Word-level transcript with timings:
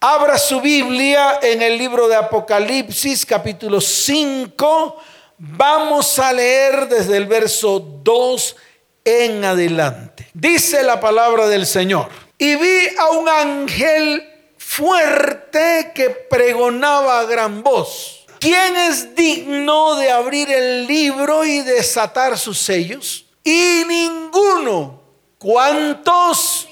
Abra 0.00 0.38
su 0.38 0.60
Biblia 0.60 1.40
en 1.42 1.60
el 1.60 1.76
libro 1.76 2.06
de 2.06 2.14
Apocalipsis 2.14 3.26
capítulo 3.26 3.80
5. 3.80 4.96
Vamos 5.38 6.20
a 6.20 6.32
leer 6.32 6.86
desde 6.88 7.16
el 7.16 7.26
verso 7.26 7.80
2 7.80 8.56
en 9.04 9.44
adelante. 9.44 10.28
Dice 10.32 10.84
la 10.84 11.00
palabra 11.00 11.48
del 11.48 11.66
Señor. 11.66 12.08
Y 12.38 12.54
vi 12.54 12.88
a 12.96 13.08
un 13.08 13.28
ángel 13.28 14.22
fuerte 14.56 15.90
que 15.92 16.10
pregonaba 16.10 17.18
a 17.18 17.24
gran 17.24 17.64
voz. 17.64 18.24
¿Quién 18.38 18.76
es 18.76 19.16
digno 19.16 19.96
de 19.96 20.12
abrir 20.12 20.48
el 20.48 20.86
libro 20.86 21.44
y 21.44 21.62
desatar 21.62 22.38
sus 22.38 22.60
sellos? 22.60 23.26
Y 23.42 23.82
ninguno. 23.84 25.02
¿Cuántos? 25.38 26.68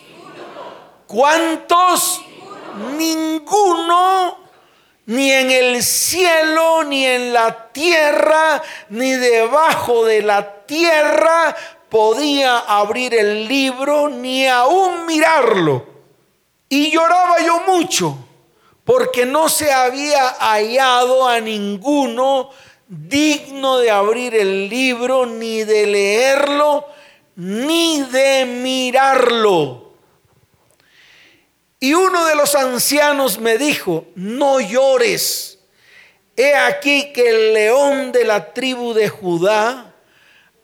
¿Cuántos? 1.08 2.20
Ninguno, 2.96 4.38
ni 5.06 5.30
en 5.32 5.50
el 5.50 5.82
cielo, 5.82 6.84
ni 6.84 7.04
en 7.06 7.32
la 7.32 7.72
tierra, 7.72 8.62
ni 8.90 9.12
debajo 9.12 10.04
de 10.04 10.22
la 10.22 10.64
tierra, 10.66 11.56
podía 11.88 12.58
abrir 12.58 13.14
el 13.14 13.46
libro, 13.46 14.08
ni 14.08 14.46
aún 14.46 15.06
mirarlo. 15.06 15.86
Y 16.68 16.90
lloraba 16.90 17.36
yo 17.44 17.60
mucho, 17.60 18.16
porque 18.84 19.24
no 19.24 19.48
se 19.48 19.72
había 19.72 20.28
hallado 20.40 21.28
a 21.28 21.40
ninguno 21.40 22.50
digno 22.88 23.78
de 23.78 23.90
abrir 23.90 24.34
el 24.34 24.68
libro, 24.68 25.26
ni 25.26 25.64
de 25.64 25.86
leerlo, 25.86 26.86
ni 27.36 28.02
de 28.02 28.44
mirarlo. 28.46 29.85
Y 31.86 31.94
uno 31.94 32.26
de 32.26 32.34
los 32.34 32.56
ancianos 32.56 33.38
me 33.38 33.58
dijo, 33.58 34.08
no 34.16 34.58
llores. 34.58 35.60
He 36.36 36.52
aquí 36.52 37.12
que 37.12 37.30
el 37.30 37.54
león 37.54 38.10
de 38.10 38.24
la 38.24 38.52
tribu 38.52 38.92
de 38.92 39.08
Judá, 39.08 39.94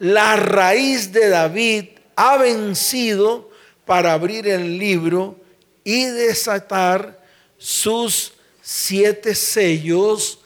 la 0.01 0.35
raíz 0.35 1.13
de 1.13 1.29
David, 1.29 1.85
ha 2.17 2.39
vencido 2.39 3.51
para 3.85 4.15
abrir 4.15 4.49
el 4.49 4.77
libro 4.81 5.37
y 5.85 6.07
desatar 6.07 7.23
sus 7.57 8.33
siete 8.61 9.37
sellos. 9.37 10.41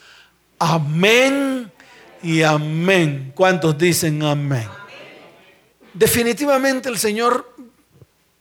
Amén 0.59 1.73
y 2.23 2.43
amén. 2.43 3.33
¿Cuántos 3.35 3.79
dicen 3.79 4.23
amén? 4.23 4.69
Definitivamente 5.95 6.91
el 6.91 6.99
Señor 6.99 7.55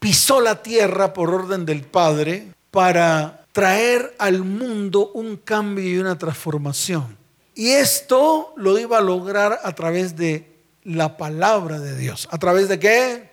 pisó 0.06 0.39
la 0.39 0.61
tierra 0.61 1.14
por 1.14 1.34
orden 1.34 1.66
del 1.66 1.81
Padre 1.81 2.50
para 2.70 3.48
traer 3.52 4.14
al 4.20 4.44
mundo 4.44 5.09
un 5.16 5.36
cambio 5.36 5.84
y 5.84 5.98
una 5.98 6.16
transformación. 6.16 7.17
Y 7.56 7.70
esto 7.70 8.53
lo 8.56 8.78
iba 8.78 9.00
a 9.00 9.02
lograr 9.02 9.59
a 9.64 9.73
través 9.73 10.16
de 10.16 10.48
la 10.83 11.17
palabra 11.17 11.80
de 11.80 11.98
Dios. 11.98 12.28
¿A 12.30 12.38
través 12.38 12.70
de 12.70 12.78
qué? 12.78 13.31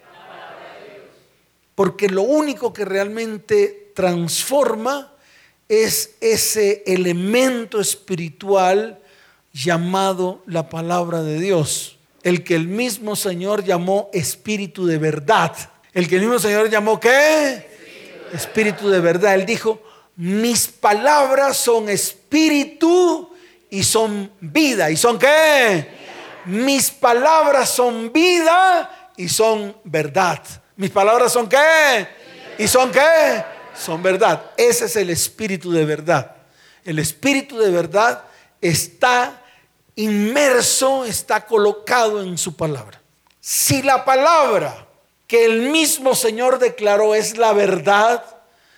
Porque 1.75 2.09
lo 2.09 2.23
único 2.23 2.73
que 2.73 2.87
realmente 2.87 3.93
transforma 3.95 5.13
es 5.69 6.15
ese 6.23 6.85
elemento 6.87 7.83
espiritual 7.83 8.99
llamado 9.53 10.43
la 10.47 10.71
palabra 10.71 11.23
de 11.23 11.39
Dios, 11.39 11.99
el 12.23 12.43
que 12.43 12.55
el 12.55 12.67
mismo 12.67 13.15
Señor 13.15 13.63
llamó 13.63 14.09
espíritu 14.15 14.87
de 14.87 14.97
verdad. 14.97 15.55
El 15.95 16.09
que 16.09 16.17
el 16.17 16.23
mismo 16.23 16.39
Señor 16.39 16.71
llamó 16.71 16.99
qué? 16.99 17.69
Espíritu 18.33 18.89
de 18.89 19.01
verdad. 19.01 19.35
Él 19.35 19.45
dijo, 19.45 19.83
mis 20.17 20.69
palabras 20.69 21.57
son 21.57 21.89
espíritu 21.89 23.31
y 23.69 23.83
son 23.83 24.31
vida. 24.41 24.91
¿Y 24.91 24.97
son 24.97 25.19
qué? 25.19 25.89
Mis 26.47 26.91
palabras 26.91 27.69
son 27.69 28.13
vida 28.13 29.11
y 29.17 29.29
son 29.29 29.77
verdad. 29.85 30.43
Mis 30.77 30.91
palabras 30.91 31.33
son 31.33 31.49
qué? 31.49 32.09
¿Y 32.59 32.67
son 32.69 32.91
qué? 32.91 33.45
Son 33.75 34.03
verdad. 34.03 34.51
Ese 34.57 34.87
es 34.87 34.97
el 34.97 35.11
espíritu 35.11 35.71
de 35.73 35.85
verdad. 35.85 36.37
El 36.85 36.99
espíritu 36.99 37.59
de 37.59 37.71
verdad 37.71 38.25
está 38.61 39.43
inmerso, 39.95 41.05
está 41.05 41.45
colocado 41.45 42.23
en 42.23 42.39
su 42.39 42.57
palabra. 42.57 43.01
Si 43.41 43.83
la 43.83 44.05
palabra 44.05 44.87
que 45.33 45.47
el 45.47 45.63
mismo 45.63 46.15
Señor 46.15 46.59
declaró 46.59 47.15
es 47.15 47.39
la 47.39 47.55
verdad, 47.55 48.23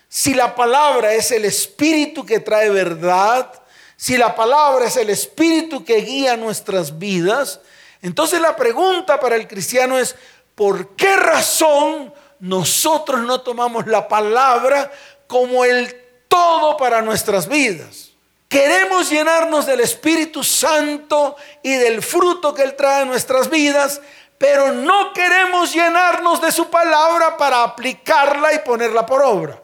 si 0.09 0.35
la 0.35 0.55
palabra 0.55 1.13
es 1.13 1.33
el 1.33 1.45
espíritu 1.45 2.25
que 2.25 2.39
trae 2.39 2.71
verdad, 2.71 3.51
si 3.97 4.17
la 4.17 4.37
palabra 4.37 4.87
es 4.87 4.97
el 4.97 5.11
espíritu 5.11 5.85
que 5.85 5.97
guía 6.03 6.37
nuestras 6.37 6.97
vidas, 6.97 7.59
entonces 8.03 8.41
la 8.41 8.55
pregunta 8.55 9.19
para 9.19 9.35
el 9.35 9.49
cristiano 9.49 9.99
es, 9.99 10.15
¿por 10.55 10.95
qué 10.95 11.17
razón 11.17 12.15
nosotros 12.39 13.23
no 13.23 13.41
tomamos 13.41 13.89
la 13.89 14.07
palabra 14.07 14.93
como 15.27 15.65
el 15.65 15.93
todo 16.29 16.77
para 16.77 17.03
nuestras 17.03 17.49
vidas? 17.49 18.13
Queremos 18.49 19.11
llenarnos 19.11 19.67
del 19.67 19.81
Espíritu 19.81 20.45
Santo 20.45 21.35
y 21.65 21.75
del 21.75 22.01
fruto 22.01 22.55
que 22.55 22.63
Él 22.63 22.77
trae 22.77 23.03
en 23.03 23.09
nuestras 23.09 23.51
vidas, 23.51 24.01
pero 24.39 24.73
no 24.73 25.13
queremos 25.13 25.73
llenarnos 25.73 26.41
de 26.41 26.53
su 26.53 26.69
palabra 26.71 27.37
para 27.37 27.63
aplicarla 27.63 28.53
y 28.53 28.59
ponerla 28.61 29.07
por 29.07 29.23
obra. 29.23 29.61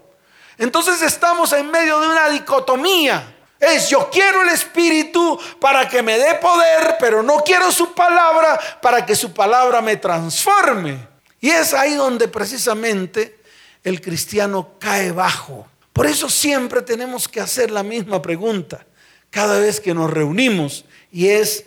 Entonces 0.58 1.00
estamos 1.02 1.52
en 1.52 1.70
medio 1.70 2.00
de 2.00 2.08
una 2.08 2.28
dicotomía. 2.28 3.36
Es 3.58 3.90
yo 3.90 4.08
quiero 4.10 4.42
el 4.42 4.50
Espíritu 4.50 5.38
para 5.60 5.88
que 5.88 6.02
me 6.02 6.18
dé 6.18 6.34
poder, 6.36 6.96
pero 6.98 7.22
no 7.22 7.38
quiero 7.38 7.70
su 7.70 7.92
palabra 7.92 8.58
para 8.80 9.04
que 9.04 9.14
su 9.14 9.32
palabra 9.32 9.80
me 9.80 9.96
transforme. 9.96 11.08
Y 11.40 11.50
es 11.50 11.74
ahí 11.74 11.94
donde 11.94 12.28
precisamente 12.28 13.40
el 13.84 14.00
cristiano 14.00 14.74
cae 14.78 15.12
bajo. 15.12 15.66
Por 15.92 16.06
eso 16.06 16.28
siempre 16.28 16.82
tenemos 16.82 17.28
que 17.28 17.40
hacer 17.40 17.70
la 17.70 17.82
misma 17.82 18.22
pregunta 18.22 18.86
cada 19.30 19.58
vez 19.58 19.80
que 19.80 19.94
nos 19.94 20.10
reunimos 20.10 20.84
y 21.10 21.28
es, 21.28 21.64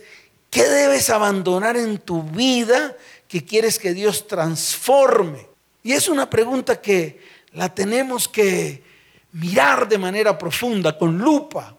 ¿Qué 0.53 0.69
debes 0.69 1.09
abandonar 1.09 1.77
en 1.77 1.97
tu 1.97 2.21
vida 2.21 2.95
que 3.27 3.43
quieres 3.43 3.79
que 3.79 3.91
Dios 3.91 4.27
transforme? 4.27 5.47
Y 5.81 5.93
es 5.93 6.07
una 6.07 6.29
pregunta 6.29 6.79
que 6.79 7.19
la 7.53 7.73
tenemos 7.73 8.27
que 8.27 8.83
mirar 9.31 9.87
de 9.87 9.97
manera 9.97 10.37
profunda, 10.37 10.95
con 10.95 11.17
lupa. 11.17 11.75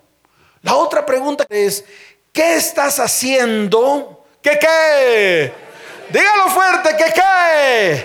La 0.62 0.74
otra 0.74 1.06
pregunta 1.06 1.46
es, 1.48 1.84
¿qué 2.32 2.56
estás 2.56 2.98
haciendo? 2.98 4.26
¿Qué 4.42 4.58
qué? 4.60 5.52
Dígalo 6.10 6.48
fuerte, 6.50 6.96
¿qué 6.98 7.12
qué? 7.14 8.04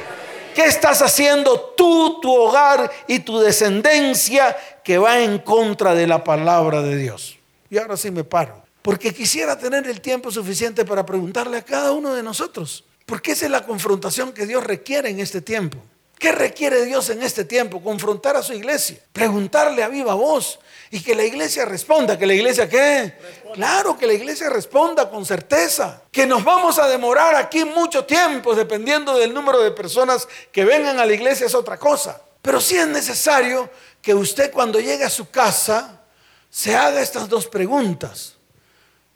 ¿Qué 0.53 0.65
estás 0.65 1.01
haciendo 1.01 1.73
tú, 1.75 2.19
tu 2.21 2.31
hogar 2.31 2.91
y 3.07 3.17
tu 3.19 3.39
descendencia 3.39 4.55
que 4.83 4.99
va 4.99 5.19
en 5.19 5.39
contra 5.39 5.95
de 5.95 6.05
la 6.05 6.23
palabra 6.23 6.83
de 6.83 6.95
Dios? 6.95 7.39
Y 7.71 7.79
ahora 7.79 7.97
sí 7.97 8.11
me 8.11 8.23
paro. 8.23 8.68
Porque 8.81 9.13
quisiera 9.13 9.57
tener 9.57 9.87
el 9.87 10.01
tiempo 10.01 10.31
suficiente 10.31 10.85
para 10.85 11.05
preguntarle 11.05 11.57
a 11.57 11.65
cada 11.65 11.91
uno 11.91 12.13
de 12.13 12.23
nosotros, 12.23 12.85
porque 13.05 13.33
esa 13.33 13.45
es 13.45 13.51
la 13.51 13.65
confrontación 13.65 14.31
que 14.31 14.45
Dios 14.45 14.63
requiere 14.63 15.09
en 15.09 15.19
este 15.19 15.41
tiempo. 15.41 15.77
¿Qué 16.19 16.33
requiere 16.33 16.83
Dios 16.83 17.09
en 17.09 17.23
este 17.23 17.45
tiempo? 17.45 17.81
Confrontar 17.81 18.35
a 18.35 18.43
su 18.43 18.53
iglesia, 18.53 18.97
preguntarle 19.13 19.83
a 19.83 19.87
viva 19.87 20.13
voz 20.15 20.59
y 20.91 21.01
que 21.01 21.15
la 21.15 21.23
iglesia 21.23 21.63
responda. 21.63 22.19
¿Que 22.19 22.27
la 22.27 22.33
iglesia 22.33 22.67
qué? 22.67 23.17
Claro, 23.53 23.97
que 23.97 24.05
la 24.05 24.11
iglesia 24.11 24.49
responda 24.49 25.09
con 25.09 25.25
certeza. 25.25 26.03
Que 26.11 26.25
nos 26.25 26.43
vamos 26.43 26.77
a 26.77 26.89
demorar 26.89 27.35
aquí 27.35 27.63
mucho 27.63 28.03
tiempo 28.03 28.53
dependiendo 28.53 29.17
del 29.17 29.33
número 29.33 29.61
de 29.63 29.71
personas 29.71 30.27
que 30.51 30.65
vengan 30.65 30.99
a 30.99 31.05
la 31.05 31.13
iglesia 31.13 31.45
es 31.45 31.55
otra 31.55 31.77
cosa. 31.77 32.21
Pero 32.41 32.59
sí 32.59 32.75
es 32.75 32.87
necesario 32.87 33.69
que 34.01 34.13
usted 34.13 34.51
cuando 34.51 34.81
llegue 34.81 35.05
a 35.05 35.09
su 35.09 35.29
casa 35.29 36.01
se 36.49 36.75
haga 36.75 36.99
estas 36.99 37.29
dos 37.29 37.47
preguntas. 37.47 38.35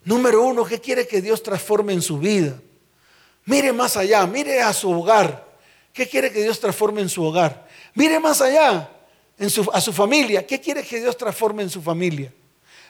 Número 0.05 0.43
uno, 0.43 0.65
¿qué 0.65 0.81
quiere 0.81 1.07
que 1.07 1.21
Dios 1.21 1.41
transforme 1.41 1.93
en 1.93 2.01
su 2.01 2.19
vida? 2.19 2.59
Mire 3.45 3.71
más 3.71 3.95
allá, 3.97 4.25
mire 4.25 4.61
a 4.61 4.73
su 4.73 4.91
hogar. 4.91 5.53
¿Qué 5.93 6.07
quiere 6.07 6.31
que 6.31 6.41
Dios 6.41 6.59
transforme 6.59 7.01
en 7.01 7.09
su 7.09 7.23
hogar? 7.23 7.67
Mire 7.93 8.19
más 8.19 8.41
allá, 8.41 8.89
en 9.37 9.49
su, 9.49 9.69
a 9.71 9.79
su 9.79 9.93
familia. 9.93 10.45
¿Qué 10.45 10.59
quiere 10.59 10.83
que 10.83 10.99
Dios 10.99 11.15
transforme 11.17 11.63
en 11.63 11.69
su 11.69 11.81
familia? 11.81 12.33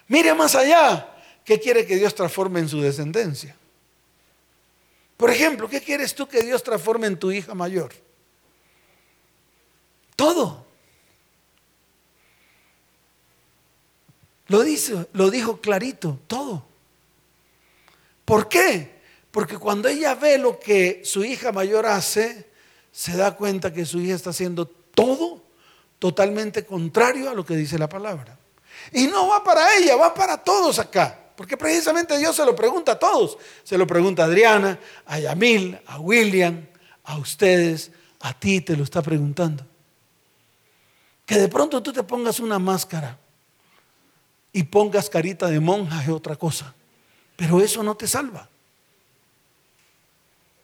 Mire 0.07 0.33
más 0.33 0.55
allá, 0.55 1.09
¿qué 1.43 1.59
quiere 1.59 1.85
que 1.85 1.97
Dios 1.97 2.15
transforme 2.15 2.59
en 2.59 2.69
su 2.69 2.81
descendencia? 2.81 3.55
Por 5.17 5.29
ejemplo, 5.29 5.69
¿qué 5.69 5.81
quieres 5.81 6.15
tú 6.15 6.27
que 6.27 6.41
Dios 6.43 6.63
transforme 6.63 7.07
en 7.07 7.17
tu 7.17 7.31
hija 7.31 7.53
mayor? 7.53 7.93
Todo. 10.15 10.65
Lo 14.47 14.63
lo 15.13 15.29
dijo 15.29 15.61
clarito, 15.61 16.19
todo. 16.27 16.72
¿Por 18.25 18.47
qué? 18.47 19.01
Porque 19.31 19.57
cuando 19.57 19.87
ella 19.89 20.15
ve 20.15 20.37
lo 20.37 20.59
que 20.59 21.01
su 21.03 21.23
hija 21.23 21.51
mayor 21.51 21.85
hace, 21.85 22.49
se 22.91 23.17
da 23.17 23.35
cuenta 23.35 23.73
que 23.73 23.85
su 23.85 23.99
hija 23.99 24.15
está 24.15 24.29
haciendo 24.29 24.67
todo, 24.67 25.43
totalmente 25.99 26.65
contrario 26.65 27.29
a 27.29 27.33
lo 27.33 27.45
que 27.45 27.55
dice 27.55 27.79
la 27.79 27.89
palabra. 27.89 28.37
Y 28.91 29.07
no 29.07 29.27
va 29.29 29.43
para 29.43 29.75
ella, 29.75 29.95
va 29.95 30.13
para 30.13 30.37
todos 30.37 30.77
acá. 30.79 31.19
Porque 31.35 31.57
precisamente 31.57 32.17
Dios 32.17 32.35
se 32.35 32.45
lo 32.45 32.55
pregunta 32.55 32.93
a 32.93 32.99
todos. 32.99 33.37
Se 33.63 33.77
lo 33.77 33.87
pregunta 33.87 34.23
a 34.23 34.25
Adriana, 34.27 34.79
a 35.05 35.19
Yamil, 35.19 35.79
a 35.87 35.99
William, 35.99 36.67
a 37.03 37.17
ustedes, 37.17 37.91
a 38.19 38.33
ti 38.37 38.61
te 38.61 38.77
lo 38.77 38.83
está 38.83 39.01
preguntando. 39.01 39.65
Que 41.25 41.39
de 41.39 41.47
pronto 41.47 41.81
tú 41.81 41.91
te 41.91 42.03
pongas 42.03 42.39
una 42.39 42.59
máscara 42.59 43.17
y 44.51 44.63
pongas 44.63 45.09
carita 45.09 45.47
de 45.47 45.59
monja 45.59 46.03
es 46.03 46.09
otra 46.09 46.35
cosa. 46.35 46.75
Pero 47.35 47.61
eso 47.61 47.83
no 47.83 47.95
te 47.95 48.07
salva. 48.07 48.49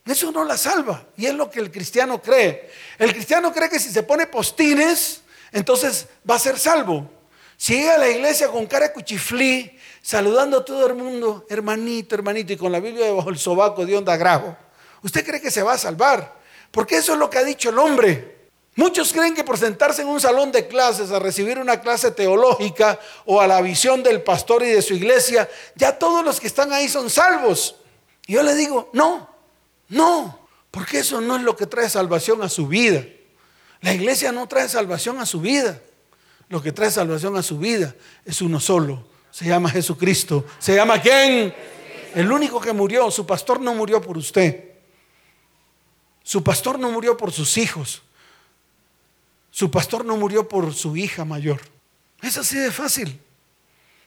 Eso 0.06 0.32
no 0.32 0.44
la 0.44 0.58
salva. 0.58 1.06
Y 1.18 1.28
es 1.28 1.34
lo 1.34 1.50
que 1.50 1.60
el 1.60 1.72
cristiano 1.72 2.22
cree. 2.22 2.72
El 2.98 3.14
cristiano 3.14 3.54
cree 3.54 3.70
que 3.70 3.80
si 3.80 3.90
se 3.90 4.04
pone 4.04 4.28
postines, 4.28 5.22
entonces 5.52 6.08
va 6.28 6.36
a 6.36 6.40
ser 6.40 6.58
salvo. 6.58 7.10
Si 7.58 7.74
llega 7.74 7.96
a 7.96 7.98
la 7.98 8.10
iglesia 8.10 8.48
con 8.48 8.66
cara 8.66 8.94
cuchiflí, 8.94 9.78
saludando 10.02 10.60
a 10.60 10.66
todo 10.66 10.88
el 10.88 10.96
mundo, 10.96 11.46
hermanito, 11.50 12.16
hermanito, 12.16 12.54
y 12.54 12.58
con 12.58 12.72
la 12.72 12.80
Biblia 12.80 13.06
debajo 13.06 13.30
del 13.30 13.38
sobaco 13.38 13.86
de 13.86 13.98
onda 13.98 14.16
grajo, 14.18 14.56
¿usted 15.04 15.26
cree 15.26 15.42
que 15.42 15.52
se 15.52 15.62
va 15.62 15.74
a 15.74 15.78
salvar? 15.78 16.40
Porque 16.72 16.98
eso 16.98 17.14
es 17.14 17.20
lo 17.20 17.30
que 17.30 17.38
ha 17.38 17.44
dicho 17.44 17.70
el 17.70 17.78
hombre. 17.78 18.39
Muchos 18.80 19.12
creen 19.12 19.36
que 19.36 19.44
por 19.44 19.58
sentarse 19.58 20.04
en 20.04 20.08
un 20.08 20.22
salón 20.22 20.54
de 20.54 20.66
clases 20.66 21.12
a 21.12 21.20
recibir 21.20 21.60
una 21.60 21.82
clase 21.82 22.12
teológica 22.12 22.98
o 23.26 23.42
a 23.42 23.46
la 23.46 23.62
visión 23.62 24.02
del 24.04 24.22
pastor 24.22 24.64
y 24.64 24.68
de 24.68 24.82
su 24.82 24.94
iglesia, 24.94 25.50
ya 25.76 26.00
todos 26.00 26.24
los 26.24 26.40
que 26.40 26.48
están 26.48 26.72
ahí 26.72 26.88
son 26.88 27.10
salvos. 27.10 27.76
Y 28.26 28.36
yo 28.36 28.42
le 28.42 28.56
digo, 28.56 28.90
no, 28.94 29.30
no, 29.90 30.48
porque 30.72 31.00
eso 31.00 31.20
no 31.20 31.36
es 31.36 31.42
lo 31.42 31.58
que 31.58 31.66
trae 31.66 31.90
salvación 31.90 32.42
a 32.42 32.48
su 32.48 32.68
vida. 32.68 33.06
La 33.82 33.94
iglesia 33.94 34.32
no 34.32 34.48
trae 34.48 34.70
salvación 34.70 35.20
a 35.20 35.26
su 35.26 35.42
vida. 35.42 35.82
Lo 36.48 36.62
que 36.62 36.72
trae 36.72 36.90
salvación 36.90 37.36
a 37.36 37.44
su 37.44 37.60
vida 37.60 37.94
es 38.24 38.42
uno 38.42 38.62
solo. 38.62 39.06
Se 39.30 39.44
llama 39.44 39.70
Jesucristo. 39.70 40.46
¿Se 40.58 40.74
llama 40.74 41.02
quién? 41.02 41.54
El 42.16 42.32
único 42.32 42.62
que 42.62 42.72
murió. 42.72 43.12
Su 43.12 43.26
pastor 43.26 43.60
no 43.60 43.74
murió 43.74 44.00
por 44.02 44.18
usted. 44.18 44.70
Su 46.24 46.42
pastor 46.42 46.80
no 46.80 46.90
murió 46.92 47.18
por 47.18 47.34
sus 47.34 47.58
hijos. 47.58 48.04
Su 49.52 49.70
pastor 49.72 50.06
no 50.06 50.18
murió 50.18 50.48
por 50.48 50.74
su 50.74 50.96
hija 50.96 51.26
mayor. 51.26 51.60
Es 52.22 52.38
así 52.38 52.58
de 52.58 52.72
fácil. 52.72 53.20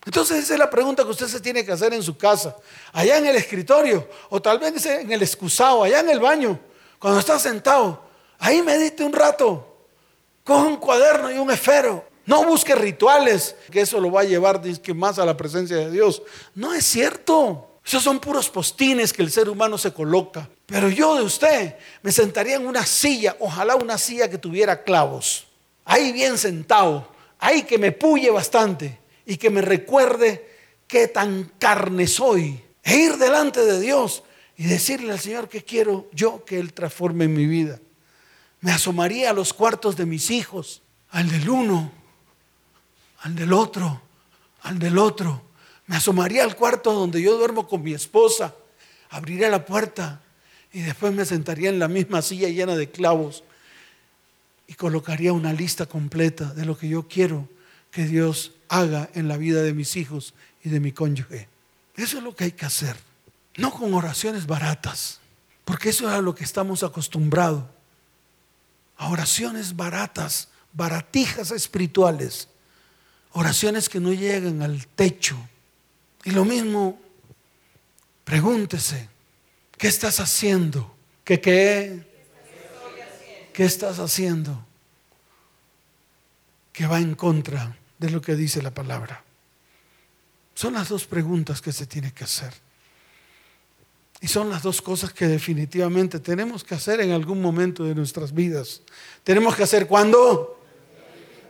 Entonces 0.05 0.45
esa 0.45 0.55
es 0.55 0.59
la 0.59 0.71
pregunta 0.71 1.05
que 1.05 1.11
usted 1.11 1.29
se 1.29 1.41
tiene 1.41 1.65
que 1.65 1.73
hacer 1.73 1.95
en 1.95 2.03
su 2.03 2.17
casa, 2.17 2.57
allá 2.93 3.19
en 3.19 3.27
el 3.27 3.37
escritorio, 3.37 4.09
o 4.31 4.43
tal 4.43 4.59
vez 4.59 4.85
en 4.87 5.13
el 5.13 5.23
excusado, 5.23 5.85
allá 5.85 6.01
en 6.01 6.11
el 6.11 6.19
baño, 6.19 6.59
cuando 6.99 7.21
está 7.21 7.39
sentado. 7.39 8.03
Ahí 8.39 8.63
medite 8.63 9.05
un 9.05 9.13
rato. 9.13 9.69
Coge 10.43 10.67
un 10.67 10.77
cuaderno 10.77 11.31
y 11.31 11.39
un 11.39 11.51
esfero. 11.51 12.05
No 12.27 12.45
busque 12.45 12.75
rituales, 12.75 13.55
que 13.71 13.81
eso 13.81 14.01
lo 14.01 14.11
va 14.11 14.23
a 14.23 14.25
llevar 14.25 14.61
más 14.95 15.19
a 15.19 15.25
la 15.25 15.37
presencia 15.37 15.77
de 15.77 15.91
Dios. 15.91 16.23
No 16.55 16.75
es 16.75 16.85
cierto. 16.85 17.69
Esos 17.85 18.03
son 18.03 18.21
puros 18.21 18.49
postines 18.49 19.13
que 19.13 19.23
el 19.23 19.31
ser 19.31 19.49
humano 19.49 19.79
se 19.79 19.93
coloca. 19.93 20.49
Pero 20.73 20.89
yo 20.89 21.17
de 21.17 21.23
usted 21.23 21.77
me 22.01 22.11
sentaría 22.11 22.57
en 22.57 22.67
una 22.67 22.87
silla, 22.87 23.37
ojalá 23.41 23.77
una 23.77 23.99
silla 23.99 24.31
que 24.31 24.39
tuviera 24.39 24.83
clavos. 24.83 25.47
Ahí 25.85 26.13
bien 26.13 26.39
sentado, 26.39 27.13
ahí 27.39 27.65
que 27.65 27.77
me 27.77 27.93
puye 27.93 28.31
bastante 28.31 28.99
y 29.27 29.37
que 29.37 29.51
me 29.51 29.61
recuerde 29.61 30.49
qué 30.87 31.09
tan 31.09 31.53
carne 31.59 32.07
soy. 32.07 32.65
E 32.83 32.97
ir 32.97 33.19
delante 33.19 33.61
de 33.61 33.79
Dios 33.81 34.23
y 34.57 34.65
decirle 34.65 35.13
al 35.13 35.21
Señor 35.21 35.51
que 35.51 35.63
quiero 35.63 36.09
yo 36.13 36.43
que 36.47 36.59
Él 36.59 36.73
transforme 36.73 37.29
mi 37.29 37.45
vida. 37.45 37.79
Me 38.61 38.73
asomaría 38.73 39.29
a 39.29 39.35
los 39.35 39.53
cuartos 39.53 39.95
de 39.97 40.07
mis 40.07 40.31
hijos, 40.31 40.81
al 41.11 41.29
del 41.29 41.51
uno, 41.51 41.93
al 43.19 43.35
del 43.35 43.53
otro, 43.53 44.01
al 44.63 44.79
del 44.79 44.97
otro 44.97 45.43
me 45.87 45.97
asomaría 45.97 46.45
al 46.45 46.57
cuarto 46.57 46.93
donde 46.93 47.21
yo 47.21 47.37
duermo 47.37 47.69
con 47.69 47.83
mi 47.83 47.93
esposa, 47.93 48.55
abriría 49.11 49.51
la 49.51 49.67
puerta 49.67 50.23
y 50.73 50.81
después 50.81 51.13
me 51.13 51.25
sentaría 51.25 51.69
en 51.69 51.79
la 51.79 51.89
misma 51.89 52.23
silla 52.23 52.49
llena 52.49 52.77
de 52.77 52.91
clavos 52.91 53.45
y 54.67 54.75
colocaría 54.75 55.33
una 55.33 55.53
lista 55.53 55.87
completa 55.87 56.55
de 56.55 56.65
lo 56.65 56.79
que 56.79 56.89
yo 56.89 57.09
quiero 57.09 57.49
que 57.91 58.07
Dios 58.07 58.53
haga 58.69 59.11
en 59.15 59.29
la 59.29 59.37
vida 59.37 59.63
de 59.63 59.75
mis 59.75 59.97
hijos 59.97 60.35
y 60.65 60.71
de 60.71 60.81
mi 60.81 60.93
cónyuge. 60.93 61.49
Eso 61.97 62.19
es 62.19 62.25
lo 62.25 62.35
que 62.35 62.45
hay 62.45 62.53
que 62.53 62.65
hacer. 62.65 62.97
No 63.57 63.71
con 63.71 63.93
oraciones 63.93 64.47
baratas, 64.47 65.21
porque 65.65 65.91
eso 65.91 66.09
es 66.09 66.15
a 66.15 66.23
lo 66.23 66.35
que 66.35 66.45
estamos 66.45 66.83
acostumbrados. 66.83 67.65
A 68.97 69.11
oraciones 69.11 69.77
baratas, 69.77 70.49
baratijas 70.73 71.51
espirituales. 71.51 72.49
Oraciones 73.33 73.89
que 73.89 74.01
no 74.01 74.13
llegan 74.13 74.63
al 74.63 74.87
techo 74.87 75.37
y 76.25 76.31
lo 76.31 76.45
mismo, 76.45 77.01
pregúntese, 78.25 79.09
¿qué 79.83 79.89
estás 79.89 80.21
haciendo? 80.21 80.95
¿Qué 81.25 81.41
qué? 81.41 82.05
¿Qué 83.53 83.65
estás 83.65 83.99
haciendo? 83.99 84.65
Que 86.73 86.87
va 86.87 87.01
en 87.01 87.17
contra 87.17 87.77
de 87.99 88.11
lo 88.11 88.23
que 88.23 88.37
dice 88.37 88.63
la 88.63 88.71
palabra. 88.71 89.25
Son 90.55 90.75
las 90.75 90.89
dos 90.89 91.05
preguntas 91.05 91.61
que 91.61 91.73
se 91.73 91.87
tiene 91.87 92.13
que 92.13 92.23
hacer. 92.23 92.55
Y 94.21 94.29
son 94.29 94.51
las 94.51 94.63
dos 94.63 94.81
cosas 94.81 95.13
que 95.13 95.27
definitivamente 95.27 96.21
tenemos 96.21 96.63
que 96.63 96.77
hacer 96.77 97.01
en 97.01 97.11
algún 97.11 97.43
momento 97.43 97.83
de 97.83 97.97
nuestras 97.97 98.33
vidas. 98.33 98.83
Tenemos 99.25 99.57
que 99.57 99.65
hacer 99.65 99.89
cuándo? 99.89 100.61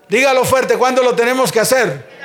Dígalo 0.09 0.47
fuerte, 0.47 0.79
¿cuándo 0.79 1.03
lo 1.03 1.15
tenemos 1.15 1.53
que 1.53 1.61
hacer? 1.61 2.22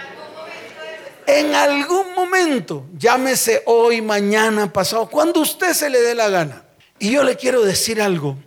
En 1.27 1.53
algún 1.53 2.15
momento, 2.15 2.85
llámese 2.97 3.61
hoy, 3.65 4.01
mañana, 4.01 4.71
pasado, 4.71 5.09
cuando 5.09 5.41
usted 5.41 5.73
se 5.73 5.89
le 5.89 5.99
dé 5.99 6.15
la 6.15 6.29
gana. 6.29 6.63
Y 6.99 7.11
yo 7.11 7.23
le 7.25 7.35
quiero 7.35 7.63
decir 7.63 8.01
algo, 8.01 8.37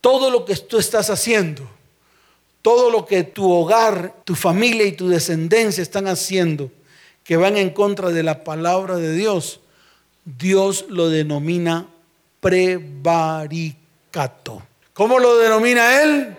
todo 0.00 0.30
lo 0.30 0.44
que 0.44 0.54
tú 0.54 0.78
estás 0.78 1.10
haciendo, 1.10 1.68
todo 2.62 2.90
lo 2.90 3.04
que 3.06 3.24
tu 3.24 3.50
hogar, 3.50 4.14
tu 4.24 4.36
familia 4.36 4.86
y 4.86 4.92
tu 4.92 5.08
descendencia 5.08 5.82
están 5.82 6.06
haciendo, 6.06 6.70
que 7.24 7.36
van 7.36 7.56
en 7.56 7.70
contra 7.70 8.10
de 8.10 8.22
la 8.22 8.44
palabra 8.44 8.94
de 8.96 9.12
Dios, 9.12 9.58
Dios 10.24 10.84
lo 10.88 11.08
denomina 11.08 11.88
prevaricato. 12.38 13.76
¿Cómo 14.92 15.18
lo 15.18 15.38
denomina 15.38 16.02
él? 16.02 16.36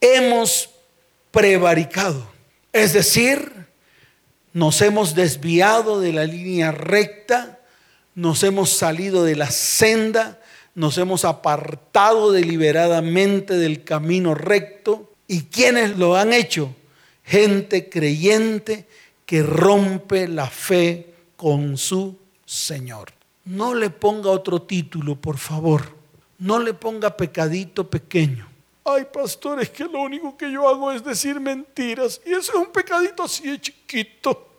Hemos 0.00 0.70
prevaricado. 1.30 2.28
Es 2.72 2.92
decir, 2.92 3.59
nos 4.52 4.82
hemos 4.82 5.14
desviado 5.14 6.00
de 6.00 6.12
la 6.12 6.24
línea 6.24 6.72
recta, 6.72 7.60
nos 8.14 8.42
hemos 8.42 8.70
salido 8.70 9.24
de 9.24 9.36
la 9.36 9.50
senda, 9.50 10.40
nos 10.74 10.98
hemos 10.98 11.24
apartado 11.24 12.32
deliberadamente 12.32 13.54
del 13.54 13.84
camino 13.84 14.34
recto. 14.34 15.10
¿Y 15.26 15.42
quiénes 15.44 15.96
lo 15.96 16.16
han 16.16 16.32
hecho? 16.32 16.74
Gente 17.24 17.88
creyente 17.88 18.86
que 19.24 19.42
rompe 19.42 20.26
la 20.26 20.48
fe 20.48 21.14
con 21.36 21.76
su 21.76 22.18
Señor. 22.44 23.12
No 23.44 23.74
le 23.74 23.90
ponga 23.90 24.30
otro 24.30 24.62
título, 24.62 25.16
por 25.16 25.38
favor. 25.38 25.82
No 26.38 26.58
le 26.58 26.74
ponga 26.74 27.16
pecadito 27.16 27.88
pequeño. 27.88 28.48
Ay, 28.84 29.06
pastor, 29.12 29.60
es 29.60 29.70
que 29.70 29.84
lo 29.84 30.00
único 30.00 30.36
que 30.36 30.50
yo 30.50 30.68
hago 30.68 30.90
es 30.90 31.04
decir 31.04 31.38
mentiras. 31.38 32.20
Y 32.26 32.30
eso 32.30 32.52
es 32.52 32.58
un 32.58 32.72
pecadito 32.72 33.22
así 33.22 33.48
de 33.48 33.60
chiquito. 33.60 34.49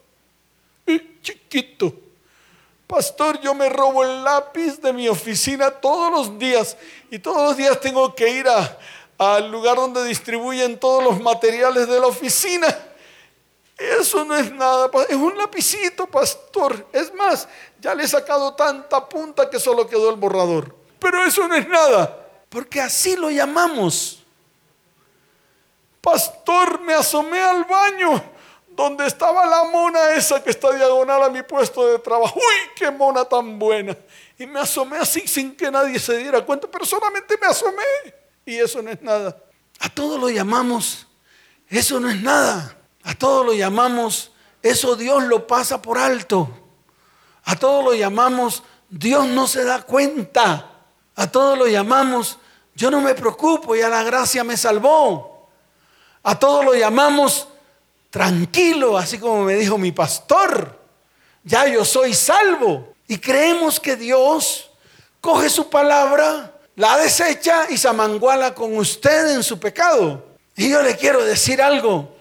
Chiquito. 1.21 1.93
Pastor, 2.87 3.39
yo 3.39 3.53
me 3.53 3.69
robo 3.69 4.03
el 4.03 4.21
lápiz 4.23 4.81
de 4.81 4.91
mi 4.91 5.07
oficina 5.07 5.71
todos 5.71 6.11
los 6.11 6.37
días. 6.37 6.75
Y 7.09 7.19
todos 7.19 7.41
los 7.47 7.57
días 7.57 7.79
tengo 7.79 8.13
que 8.13 8.29
ir 8.29 8.45
al 9.17 9.49
lugar 9.49 9.77
donde 9.77 10.03
distribuyen 10.03 10.77
todos 10.77 11.01
los 11.01 11.21
materiales 11.21 11.87
de 11.87 11.99
la 11.99 12.07
oficina. 12.07 12.67
Eso 13.77 14.25
no 14.25 14.35
es 14.35 14.51
nada, 14.51 14.91
es 15.07 15.15
un 15.15 15.37
lapicito, 15.37 16.05
pastor. 16.05 16.85
Es 16.91 17.13
más, 17.13 17.47
ya 17.79 17.95
le 17.95 18.03
he 18.03 18.07
sacado 18.07 18.53
tanta 18.55 19.07
punta 19.07 19.49
que 19.49 19.59
solo 19.59 19.87
quedó 19.87 20.09
el 20.09 20.17
borrador. 20.17 20.75
Pero 20.99 21.23
eso 21.23 21.47
no 21.47 21.55
es 21.55 21.67
nada. 21.67 22.17
Porque 22.49 22.81
así 22.81 23.15
lo 23.15 23.31
llamamos. 23.31 24.21
Pastor, 26.01 26.81
me 26.81 26.93
asomé 26.93 27.39
al 27.39 27.63
baño 27.63 28.21
donde 28.81 29.05
estaba 29.07 29.45
la 29.45 29.63
mona 29.65 30.11
esa 30.15 30.43
que 30.43 30.49
está 30.49 30.71
diagonal 30.73 31.23
a 31.23 31.29
mi 31.29 31.43
puesto 31.43 31.87
de 31.87 31.99
trabajo. 31.99 32.35
¡Uy, 32.35 32.71
qué 32.75 32.89
mona 32.91 33.25
tan 33.25 33.57
buena! 33.59 33.95
Y 34.37 34.45
me 34.45 34.59
asomé 34.59 34.97
así 34.97 35.27
sin 35.27 35.55
que 35.55 35.69
nadie 35.69 35.99
se 35.99 36.17
diera 36.17 36.43
cuenta, 36.45 36.67
pero 36.69 36.85
solamente 36.85 37.37
me 37.39 37.47
asomé. 37.47 37.83
Y 38.45 38.57
eso 38.57 38.81
no 38.81 38.89
es 38.89 39.01
nada. 39.01 39.37
A 39.79 39.89
todo 39.89 40.17
lo 40.17 40.29
llamamos, 40.29 41.07
eso 41.67 41.99
no 41.99 42.09
es 42.09 42.21
nada. 42.21 42.77
A 43.03 43.13
todo 43.15 43.43
lo 43.43 43.53
llamamos, 43.53 44.31
eso 44.61 44.95
Dios 44.95 45.23
lo 45.23 45.47
pasa 45.47 45.81
por 45.81 45.97
alto. 45.97 46.49
A 47.45 47.55
todo 47.55 47.83
lo 47.83 47.93
llamamos, 47.93 48.63
Dios 48.89 49.27
no 49.27 49.47
se 49.47 49.63
da 49.63 49.81
cuenta. 49.83 50.71
A 51.15 51.31
todo 51.31 51.55
lo 51.55 51.67
llamamos, 51.67 52.37
yo 52.75 52.89
no 52.89 53.01
me 53.01 53.13
preocupo, 53.15 53.75
ya 53.75 53.89
la 53.89 54.03
gracia 54.03 54.43
me 54.43 54.57
salvó. 54.57 55.49
A 56.23 56.37
todo 56.37 56.63
lo 56.63 56.73
llamamos 56.73 57.47
tranquilo, 58.11 58.97
así 58.97 59.17
como 59.17 59.45
me 59.45 59.55
dijo 59.55 59.79
mi 59.79 59.91
pastor. 59.91 60.77
Ya 61.43 61.65
yo 61.65 61.83
soy 61.83 62.13
salvo. 62.13 62.93
Y 63.07 63.17
creemos 63.17 63.79
que 63.79 63.95
Dios 63.95 64.69
coge 65.19 65.49
su 65.49 65.69
palabra, 65.69 66.53
la 66.75 66.97
desecha 66.97 67.65
y 67.69 67.77
se 67.77 67.87
amanguala 67.87 68.53
con 68.53 68.77
usted 68.77 69.35
en 69.35 69.43
su 69.43 69.59
pecado. 69.59 70.23
Y 70.55 70.69
yo 70.69 70.81
le 70.83 70.95
quiero 70.95 71.23
decir 71.23 71.61
algo. 71.61 72.15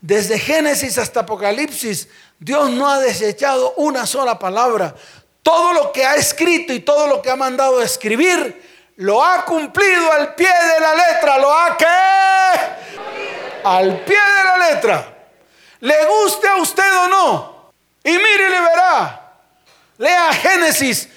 Desde 0.00 0.38
Génesis 0.38 0.98
hasta 0.98 1.20
Apocalipsis, 1.20 2.08
Dios 2.38 2.70
no 2.70 2.88
ha 2.88 3.00
desechado 3.00 3.74
una 3.76 4.06
sola 4.06 4.38
palabra. 4.38 4.94
Todo 5.42 5.72
lo 5.72 5.92
que 5.92 6.04
ha 6.04 6.16
escrito 6.16 6.72
y 6.72 6.80
todo 6.80 7.06
lo 7.06 7.22
que 7.22 7.30
ha 7.30 7.36
mandado 7.36 7.80
a 7.80 7.84
escribir, 7.84 8.62
lo 8.96 9.24
ha 9.24 9.44
cumplido 9.44 10.12
al 10.12 10.34
pie 10.34 10.48
de 10.48 10.80
la 10.80 10.94
letra. 10.94 11.38
¿Lo 11.38 11.52
ha 11.52 11.76
qué? 11.76 11.86
Al 13.64 14.04
pie 14.04 14.16
de 14.16 14.44
la 14.44 14.70
letra. 14.70 15.15
Le 15.80 15.94
guste 16.06 16.48
a 16.48 16.56
usted 16.56 17.04
o 17.04 17.08
no. 17.08 17.72
Y 18.04 18.10
mire 18.12 18.46
y 18.46 18.50
le 18.50 18.60
verá. 18.60 19.32
Lea 19.98 20.32
Génesis. 20.32 21.08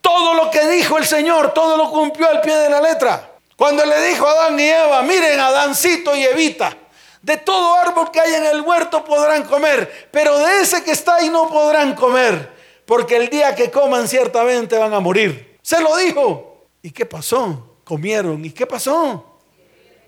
Todo 0.00 0.34
lo 0.34 0.50
que 0.50 0.66
dijo 0.68 0.96
el 0.98 1.04
Señor, 1.04 1.52
todo 1.52 1.76
lo 1.76 1.90
cumplió 1.90 2.28
al 2.28 2.40
pie 2.40 2.56
de 2.56 2.70
la 2.70 2.80
letra. 2.80 3.30
Cuando 3.56 3.84
le 3.84 4.00
dijo 4.08 4.26
a 4.26 4.30
Adán 4.32 4.58
y 4.58 4.66
Eva, 4.66 5.02
miren 5.02 5.38
Adancito 5.38 6.16
y 6.16 6.24
Evita, 6.24 6.74
de 7.20 7.36
todo 7.36 7.74
árbol 7.74 8.10
que 8.10 8.18
hay 8.18 8.32
en 8.32 8.46
el 8.46 8.62
huerto 8.62 9.04
podrán 9.04 9.44
comer, 9.44 10.08
pero 10.10 10.38
de 10.38 10.62
ese 10.62 10.82
que 10.82 10.92
está 10.92 11.16
ahí 11.16 11.28
no 11.28 11.46
podrán 11.50 11.94
comer, 11.94 12.50
porque 12.86 13.16
el 13.16 13.28
día 13.28 13.54
que 13.54 13.70
coman 13.70 14.08
ciertamente 14.08 14.78
van 14.78 14.94
a 14.94 15.00
morir. 15.00 15.58
Se 15.60 15.78
lo 15.80 15.94
dijo. 15.98 16.66
¿Y 16.82 16.90
qué 16.90 17.04
pasó? 17.04 17.76
Comieron. 17.84 18.42
¿Y 18.42 18.50
qué 18.50 18.66
pasó? 18.66 19.38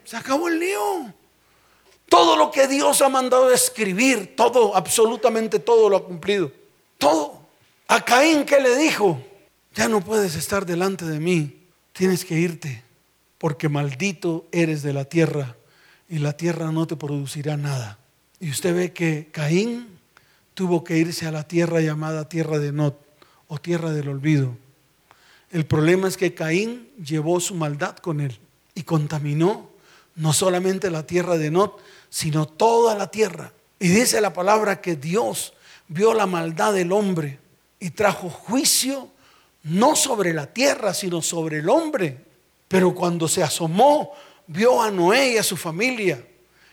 Se 0.05 0.17
acabó 0.17 0.49
el 0.49 0.59
lío. 0.59 1.13
Todo 2.13 2.37
lo 2.37 2.51
que 2.51 2.69
Dios 2.69 3.01
ha 3.01 3.09
mandado 3.09 3.51
escribir, 3.51 4.37
todo, 4.37 4.77
absolutamente 4.77 5.59
todo 5.59 5.89
lo 5.89 5.97
ha 5.97 6.05
cumplido. 6.05 6.53
Todo. 6.99 7.41
A 7.89 8.05
Caín, 8.05 8.45
¿qué 8.45 8.61
le 8.61 8.77
dijo? 8.77 9.19
Ya 9.75 9.89
no 9.89 10.03
puedes 10.03 10.35
estar 10.35 10.67
delante 10.67 11.07
de 11.07 11.19
mí, 11.19 11.63
tienes 11.95 12.27
que 12.27 12.35
irte 12.35 12.83
porque 13.39 13.71
maldito 13.71 14.45
eres 14.53 14.83
de 14.83 14.93
la 14.93 15.07
tierra 15.07 15.57
y 16.07 16.19
la 16.19 16.37
tierra 16.37 16.71
no 16.71 16.87
te 16.87 16.97
producirá 16.97 17.57
nada. 17.57 17.99
Y 18.41 18.51
usted 18.51 18.77
ve 18.77 18.93
que 18.93 19.31
Caín 19.33 19.89
tuvo 20.53 20.85
que 20.85 20.99
irse 20.99 21.27
a 21.27 21.33
la 21.33 21.49
tierra 21.49 21.81
llamada 21.81 22.29
tierra 22.29 22.59
de 22.59 22.73
Not 22.73 22.95
o 23.49 23.57
tierra 23.57 23.91
del 23.91 24.11
olvido. 24.11 24.55
El 25.51 25.65
problema 25.65 26.09
es 26.09 26.19
que 26.19 26.35
Caín 26.35 26.91
llevó 27.03 27.41
su 27.41 27.55
maldad 27.55 27.97
con 27.97 28.21
él 28.21 28.39
y 28.75 28.83
contaminó 28.83 29.71
no 30.15 30.33
solamente 30.35 30.91
la 30.91 31.07
tierra 31.07 31.39
de 31.39 31.51
Not, 31.51 31.81
sino 32.13 32.47
toda 32.47 32.95
la 32.95 33.11
tierra. 33.11 33.55
Y 33.81 33.89
dice 33.89 34.21
la 34.21 34.35
palabra 34.35 34.83
que 34.83 34.97
Dios 34.97 35.55
vio 35.89 36.13
la 36.13 36.27
maldad 36.27 36.75
del 36.75 36.93
hombre 36.93 37.39
y 37.81 37.89
trajo 37.89 38.29
juicio 38.29 39.09
no 39.63 39.97
sobre 39.97 40.35
la 40.35 40.47
tierra, 40.47 40.93
sino 40.93 41.23
sobre 41.23 41.61
el 41.61 41.71
hombre. 41.71 42.19
Pero 42.69 42.95
cuando 42.95 43.29
se 43.29 43.43
asomó, 43.43 44.13
vio 44.47 44.83
a 44.83 44.91
Noé 44.91 45.33
y 45.33 45.39
a 45.39 45.43
su 45.43 45.57
familia 45.57 46.23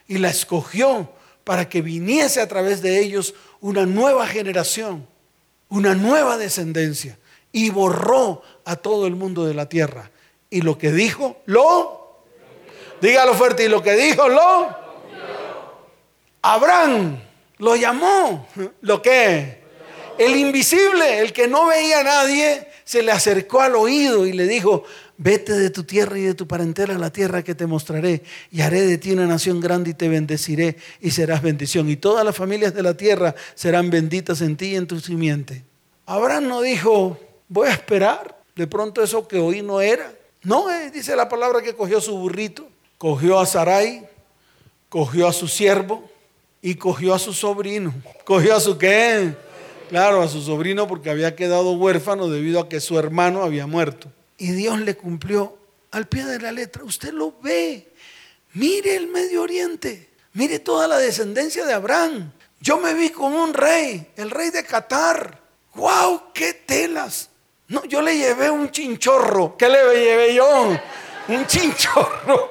y 0.06 0.18
la 0.18 0.28
escogió 0.28 1.10
para 1.42 1.70
que 1.70 1.80
viniese 1.80 2.42
a 2.42 2.48
través 2.48 2.82
de 2.82 3.00
ellos 3.00 3.34
una 3.62 3.86
nueva 3.86 4.26
generación, 4.26 5.06
una 5.70 5.94
nueva 5.94 6.36
descendencia, 6.36 7.18
y 7.50 7.70
borró 7.70 8.42
a 8.66 8.76
todo 8.76 9.06
el 9.06 9.16
mundo 9.16 9.46
de 9.46 9.54
la 9.54 9.70
tierra. 9.70 10.10
Y 10.50 10.60
lo 10.60 10.76
que 10.76 10.92
dijo, 10.92 11.38
lo, 11.46 12.18
dígalo 13.00 13.32
fuerte, 13.32 13.64
y 13.64 13.68
lo 13.68 13.82
que 13.82 13.94
dijo, 13.94 14.28
lo, 14.28 14.89
Abraham 16.42 17.18
lo 17.58 17.76
llamó, 17.76 18.48
lo 18.80 19.02
que, 19.02 19.60
el 20.18 20.36
invisible, 20.36 21.20
el 21.20 21.32
que 21.32 21.48
no 21.48 21.66
veía 21.66 22.00
a 22.00 22.04
nadie, 22.04 22.66
se 22.84 23.02
le 23.02 23.12
acercó 23.12 23.60
al 23.60 23.76
oído 23.76 24.26
y 24.26 24.32
le 24.32 24.46
dijo, 24.46 24.84
Vete 25.22 25.52
de 25.52 25.68
tu 25.68 25.84
tierra 25.84 26.18
y 26.18 26.22
de 26.22 26.32
tu 26.32 26.48
parentela 26.48 26.94
a 26.94 26.98
la 26.98 27.12
tierra 27.12 27.42
que 27.42 27.54
te 27.54 27.66
mostraré 27.66 28.22
y 28.50 28.62
haré 28.62 28.80
de 28.80 28.96
ti 28.96 29.12
una 29.12 29.26
nación 29.26 29.60
grande 29.60 29.90
y 29.90 29.94
te 29.94 30.08
bendeciré 30.08 30.78
y 30.98 31.10
serás 31.10 31.42
bendición. 31.42 31.90
Y 31.90 31.96
todas 31.96 32.24
las 32.24 32.34
familias 32.34 32.72
de 32.72 32.82
la 32.82 32.96
tierra 32.96 33.34
serán 33.54 33.90
benditas 33.90 34.40
en 34.40 34.56
ti 34.56 34.68
y 34.68 34.76
en 34.76 34.86
tu 34.86 34.98
simiente. 34.98 35.62
Abraham 36.06 36.48
no 36.48 36.62
dijo, 36.62 37.18
voy 37.48 37.68
a 37.68 37.72
esperar. 37.72 38.40
De 38.56 38.66
pronto 38.66 39.02
eso 39.02 39.28
que 39.28 39.38
hoy 39.38 39.60
no 39.60 39.82
era. 39.82 40.10
No, 40.42 40.70
eh, 40.70 40.90
dice 40.90 41.14
la 41.14 41.28
palabra 41.28 41.60
que 41.60 41.74
cogió 41.74 42.00
su 42.00 42.16
burrito, 42.16 42.66
cogió 42.96 43.38
a 43.38 43.44
Sarai, 43.44 44.08
cogió 44.88 45.28
a 45.28 45.34
su 45.34 45.48
siervo 45.48 46.09
y 46.62 46.74
cogió 46.74 47.14
a 47.14 47.18
su 47.18 47.32
sobrino. 47.32 47.94
¿Cogió 48.24 48.56
a 48.56 48.60
su 48.60 48.78
qué? 48.78 49.34
Claro, 49.88 50.22
a 50.22 50.28
su 50.28 50.40
sobrino 50.42 50.86
porque 50.86 51.10
había 51.10 51.34
quedado 51.34 51.72
huérfano 51.72 52.28
debido 52.28 52.60
a 52.60 52.68
que 52.68 52.80
su 52.80 52.98
hermano 52.98 53.42
había 53.42 53.66
muerto 53.66 54.10
y 54.40 54.52
Dios 54.52 54.80
le 54.80 54.96
cumplió 54.96 55.58
al 55.90 56.08
pie 56.08 56.24
de 56.24 56.40
la 56.40 56.50
letra. 56.50 56.82
Usted 56.82 57.12
lo 57.12 57.34
ve. 57.42 57.92
Mire 58.54 58.96
el 58.96 59.06
Medio 59.06 59.42
Oriente. 59.42 60.08
Mire 60.32 60.60
toda 60.60 60.88
la 60.88 60.96
descendencia 60.96 61.66
de 61.66 61.74
Abraham. 61.74 62.32
Yo 62.58 62.78
me 62.78 62.94
vi 62.94 63.10
con 63.10 63.34
un 63.34 63.52
rey, 63.52 64.10
el 64.16 64.30
rey 64.30 64.48
de 64.48 64.64
Qatar. 64.64 65.38
¡Wow! 65.74 66.32
¡Qué 66.32 66.54
telas! 66.54 67.28
No, 67.68 67.84
yo 67.84 68.00
le 68.00 68.16
llevé 68.16 68.50
un 68.50 68.70
chinchorro. 68.70 69.58
¿Qué 69.58 69.68
le 69.68 69.78
llevé 69.94 70.34
yo? 70.34 70.74
Un 71.28 71.46
chinchorro. 71.46 72.50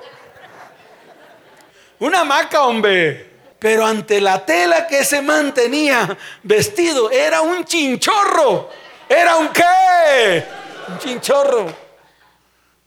Una 1.98 2.24
maca, 2.24 2.66
hombre. 2.66 3.29
Pero 3.60 3.86
ante 3.86 4.22
la 4.22 4.46
tela 4.46 4.88
que 4.88 5.04
se 5.04 5.22
mantenía 5.22 6.18
vestido, 6.44 7.12
era 7.12 7.42
un 7.42 7.66
chinchorro. 7.66 8.70
¿Era 9.10 9.36
un 9.38 9.50
qué? 9.50 10.46
un 10.90 10.98
chinchorro. 11.00 11.68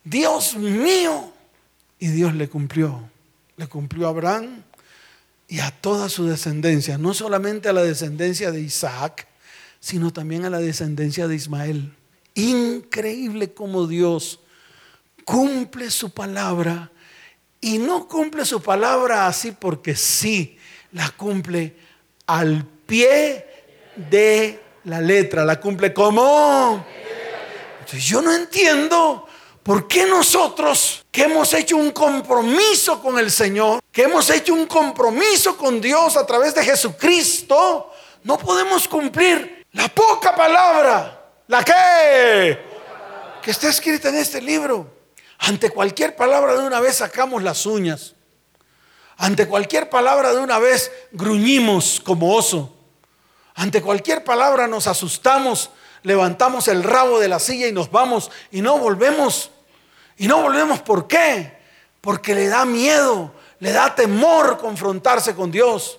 Dios 0.02 0.56
mío. 0.56 1.32
Y 1.98 2.08
Dios 2.08 2.34
le 2.34 2.48
cumplió. 2.48 3.08
Le 3.56 3.66
cumplió 3.66 4.06
a 4.06 4.10
Abraham 4.10 4.62
y 5.46 5.60
a 5.60 5.70
toda 5.70 6.08
su 6.08 6.26
descendencia. 6.26 6.98
No 6.98 7.14
solamente 7.14 7.68
a 7.68 7.72
la 7.72 7.82
descendencia 7.82 8.50
de 8.50 8.60
Isaac, 8.60 9.28
sino 9.78 10.12
también 10.12 10.44
a 10.44 10.50
la 10.50 10.58
descendencia 10.58 11.28
de 11.28 11.34
Ismael. 11.34 11.92
Increíble 12.34 13.52
como 13.52 13.86
Dios 13.86 14.40
cumple 15.24 15.90
su 15.90 16.10
palabra 16.10 16.90
y 17.60 17.78
no 17.78 18.08
cumple 18.08 18.44
su 18.44 18.62
palabra 18.62 19.26
así 19.26 19.52
porque 19.52 19.94
sí, 19.94 20.58
la 20.92 21.10
cumple 21.10 21.76
al 22.26 22.64
pie 22.86 23.46
de 23.96 24.60
la 24.84 25.00
letra, 25.00 25.44
la 25.44 25.60
cumple 25.60 25.92
como 25.92 26.84
yo 27.98 28.22
no 28.22 28.32
entiendo 28.32 29.26
por 29.62 29.86
qué 29.86 30.06
nosotros 30.06 31.04
que 31.10 31.24
hemos 31.24 31.52
hecho 31.54 31.76
un 31.76 31.90
compromiso 31.90 33.00
con 33.00 33.18
el 33.18 33.30
Señor, 33.30 33.80
que 33.90 34.02
hemos 34.02 34.28
hecho 34.30 34.54
un 34.54 34.66
compromiso 34.66 35.56
con 35.56 35.80
Dios 35.80 36.16
a 36.16 36.26
través 36.26 36.54
de 36.54 36.64
Jesucristo, 36.64 37.92
no 38.24 38.38
podemos 38.38 38.88
cumplir 38.88 39.66
la 39.72 39.88
poca 39.88 40.34
palabra, 40.34 41.32
la 41.46 41.64
que, 41.64 42.58
que 43.42 43.50
está 43.50 43.68
escrita 43.68 44.08
en 44.08 44.16
este 44.16 44.40
libro. 44.40 45.02
Ante 45.38 45.70
cualquier 45.70 46.14
palabra 46.14 46.54
de 46.54 46.64
una 46.66 46.80
vez 46.80 46.96
sacamos 46.96 47.42
las 47.42 47.66
uñas. 47.66 48.14
Ante 49.22 49.46
cualquier 49.46 49.88
palabra 49.88 50.34
de 50.34 50.40
una 50.40 50.58
vez 50.58 50.90
gruñimos 51.12 52.00
como 52.04 52.34
oso. 52.34 52.74
Ante 53.54 53.80
cualquier 53.80 54.24
palabra 54.24 54.66
nos 54.66 54.86
asustamos 54.86 55.70
levantamos 56.02 56.68
el 56.68 56.82
rabo 56.82 57.20
de 57.20 57.28
la 57.28 57.38
silla 57.38 57.66
y 57.66 57.72
nos 57.72 57.90
vamos 57.90 58.30
y 58.50 58.60
no 58.60 58.78
volvemos. 58.78 59.50
Y 60.16 60.26
no 60.26 60.42
volvemos, 60.42 60.80
¿por 60.80 61.08
qué? 61.08 61.58
Porque 62.00 62.34
le 62.34 62.48
da 62.48 62.64
miedo, 62.64 63.32
le 63.60 63.72
da 63.72 63.94
temor 63.94 64.58
confrontarse 64.58 65.34
con 65.34 65.50
Dios. 65.50 65.98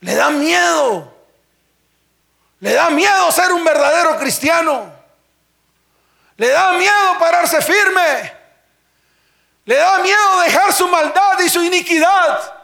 Le 0.00 0.14
da 0.14 0.30
miedo. 0.30 1.14
Le 2.60 2.72
da 2.72 2.90
miedo 2.90 3.30
ser 3.32 3.52
un 3.52 3.64
verdadero 3.64 4.18
cristiano. 4.18 4.92
Le 6.36 6.48
da 6.48 6.72
miedo 6.72 7.18
pararse 7.18 7.60
firme. 7.62 8.32
Le 9.64 9.76
da 9.76 9.98
miedo 9.98 10.40
dejar 10.44 10.67
su 10.78 10.88
maldad 10.88 11.38
y 11.44 11.48
su 11.48 11.62
iniquidad. 11.62 12.54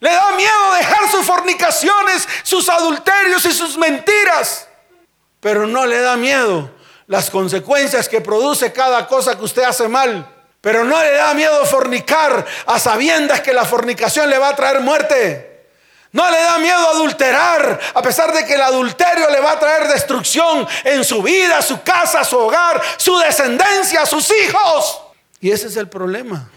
Le 0.00 0.10
da 0.10 0.32
miedo 0.32 0.74
dejar 0.78 1.10
sus 1.10 1.24
fornicaciones, 1.24 2.26
sus 2.42 2.68
adulterios 2.68 3.44
y 3.44 3.52
sus 3.52 3.76
mentiras 3.78 4.66
pero 5.46 5.64
no 5.64 5.86
le 5.86 6.00
da 6.00 6.16
miedo 6.16 6.70
las 7.06 7.30
consecuencias 7.30 8.08
que 8.08 8.20
produce 8.20 8.72
cada 8.72 9.06
cosa 9.06 9.38
que 9.38 9.44
usted 9.44 9.62
hace 9.62 9.86
mal. 9.86 10.28
Pero 10.60 10.82
no 10.82 11.00
le 11.00 11.12
da 11.12 11.34
miedo 11.34 11.64
fornicar 11.66 12.44
a 12.66 12.80
sabiendas 12.80 13.42
que 13.42 13.52
la 13.52 13.64
fornicación 13.64 14.28
le 14.28 14.38
va 14.38 14.48
a 14.48 14.56
traer 14.56 14.80
muerte. 14.80 15.68
No 16.10 16.28
le 16.28 16.42
da 16.42 16.58
miedo 16.58 16.88
adulterar, 16.88 17.78
a 17.94 18.02
pesar 18.02 18.32
de 18.32 18.44
que 18.44 18.54
el 18.54 18.60
adulterio 18.60 19.30
le 19.30 19.38
va 19.38 19.52
a 19.52 19.60
traer 19.60 19.86
destrucción 19.86 20.66
en 20.82 21.04
su 21.04 21.22
vida, 21.22 21.62
su 21.62 21.80
casa, 21.82 22.24
su 22.24 22.38
hogar, 22.38 22.82
su 22.96 23.16
descendencia, 23.18 24.04
sus 24.04 24.28
hijos. 24.32 25.00
Y 25.40 25.52
ese 25.52 25.68
es 25.68 25.76
el 25.76 25.88
problema. 25.88 26.48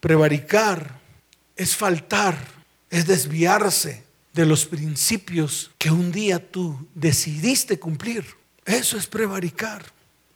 Prevaricar 0.00 1.00
es 1.56 1.74
faltar, 1.74 2.36
es 2.90 3.06
desviarse 3.06 4.04
de 4.32 4.44
los 4.44 4.66
principios 4.66 5.70
que 5.78 5.90
un 5.90 6.12
día 6.12 6.38
tú 6.38 6.86
decidiste 6.94 7.78
cumplir. 7.78 8.26
Eso 8.64 8.98
es 8.98 9.06
prevaricar, 9.06 9.84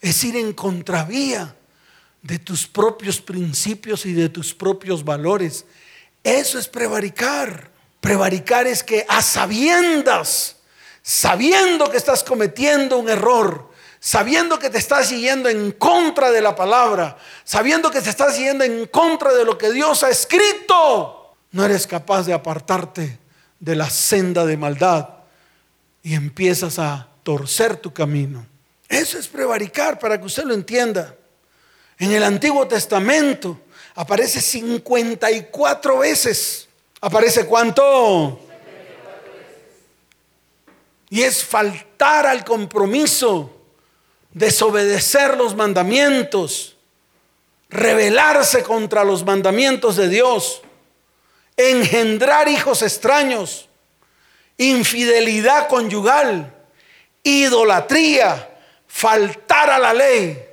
es 0.00 0.24
ir 0.24 0.36
en 0.36 0.52
contravía 0.52 1.54
de 2.22 2.38
tus 2.38 2.66
propios 2.66 3.20
principios 3.20 4.06
y 4.06 4.12
de 4.12 4.28
tus 4.28 4.54
propios 4.54 5.04
valores. 5.04 5.64
Eso 6.22 6.58
es 6.58 6.68
prevaricar. 6.68 7.70
Prevaricar 8.00 8.66
es 8.66 8.82
que 8.82 9.04
a 9.08 9.20
sabiendas, 9.20 10.56
sabiendo 11.02 11.90
que 11.90 11.98
estás 11.98 12.24
cometiendo 12.24 12.98
un 12.98 13.10
error, 13.10 13.69
sabiendo 14.00 14.58
que 14.58 14.70
te 14.70 14.78
estás 14.78 15.10
yendo 15.10 15.48
en 15.48 15.72
contra 15.72 16.30
de 16.30 16.40
la 16.40 16.56
palabra, 16.56 17.18
sabiendo 17.44 17.90
que 17.90 18.00
te 18.00 18.08
estás 18.10 18.38
yendo 18.38 18.64
en 18.64 18.86
contra 18.86 19.32
de 19.34 19.44
lo 19.44 19.58
que 19.58 19.70
Dios 19.70 20.02
ha 20.02 20.08
escrito, 20.08 21.34
no 21.52 21.64
eres 21.64 21.86
capaz 21.86 22.24
de 22.24 22.32
apartarte 22.32 23.18
de 23.58 23.76
la 23.76 23.90
senda 23.90 24.46
de 24.46 24.56
maldad 24.56 25.08
y 26.02 26.14
empiezas 26.14 26.78
a 26.78 27.08
torcer 27.22 27.76
tu 27.76 27.92
camino. 27.92 28.46
Eso 28.88 29.18
es 29.18 29.28
prevaricar 29.28 29.98
para 29.98 30.18
que 30.18 30.26
usted 30.26 30.44
lo 30.44 30.54
entienda. 30.54 31.14
En 31.98 32.10
el 32.12 32.24
Antiguo 32.24 32.66
Testamento 32.66 33.60
aparece 33.94 34.40
54 34.40 35.98
veces. 35.98 36.68
¿Aparece 37.02 37.44
cuánto? 37.46 38.40
Y 41.10 41.22
es 41.22 41.44
faltar 41.44 42.26
al 42.26 42.44
compromiso, 42.44 43.59
desobedecer 44.32 45.36
los 45.36 45.54
mandamientos, 45.54 46.76
rebelarse 47.68 48.62
contra 48.62 49.04
los 49.04 49.24
mandamientos 49.24 49.96
de 49.96 50.08
Dios, 50.08 50.62
engendrar 51.56 52.48
hijos 52.48 52.82
extraños, 52.82 53.68
infidelidad 54.56 55.68
conyugal, 55.68 56.52
idolatría, 57.22 58.48
faltar 58.86 59.70
a 59.70 59.78
la 59.78 59.92
ley. 59.92 60.46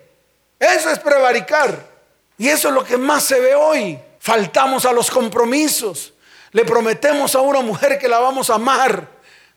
Eso 0.59 0.89
es 0.89 0.99
prevaricar. 0.99 1.97
Y 2.37 2.49
eso 2.49 2.69
es 2.69 2.73
lo 2.73 2.83
que 2.83 2.97
más 2.97 3.23
se 3.23 3.39
ve 3.39 3.55
hoy. 3.55 3.99
Faltamos 4.19 4.85
a 4.85 4.91
los 4.91 5.09
compromisos. 5.09 6.13
Le 6.51 6.65
prometemos 6.65 7.35
a 7.35 7.41
una 7.41 7.61
mujer 7.61 7.97
que 7.97 8.07
la 8.07 8.19
vamos 8.19 8.49
a 8.49 8.55
amar 8.55 9.07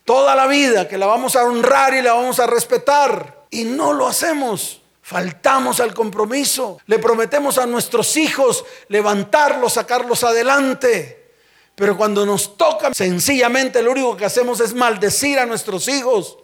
toda 0.05 0.35
la 0.35 0.47
vida, 0.47 0.89
que 0.89 0.99
la 0.99 1.07
vamos 1.07 1.37
a 1.37 1.45
honrar 1.45 1.95
y 1.95 2.03
la 2.03 2.15
vamos 2.15 2.41
a 2.41 2.47
respetar. 2.47 3.40
Y 3.51 3.65
no 3.65 3.93
lo 3.93 4.07
hacemos. 4.07 4.81
Faltamos 5.03 5.81
al 5.81 5.93
compromiso. 5.93 6.79
Le 6.87 6.99
prometemos 6.99 7.59
a 7.59 7.67
nuestros 7.67 8.17
hijos 8.17 8.65
levantarlos, 8.89 9.73
sacarlos 9.73 10.23
adelante. 10.23 11.33
Pero 11.75 11.97
cuando 11.97 12.25
nos 12.27 12.57
toca, 12.57 12.93
sencillamente 12.95 13.83
lo 13.83 13.93
único 13.93 14.17
que 14.17 14.25
hacemos 14.25 14.61
es 14.61 14.75
maldecir 14.75 15.39
a 15.39 15.47
nuestros 15.47 15.89
hijos. 15.89 16.39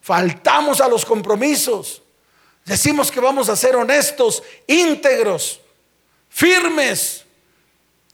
Faltamos 0.00 0.80
a 0.80 0.88
los 0.88 1.04
compromisos. 1.04 2.02
Decimos 2.64 3.10
que 3.10 3.20
vamos 3.20 3.48
a 3.48 3.56
ser 3.56 3.76
honestos, 3.76 4.42
íntegros, 4.66 5.60
firmes. 6.28 7.24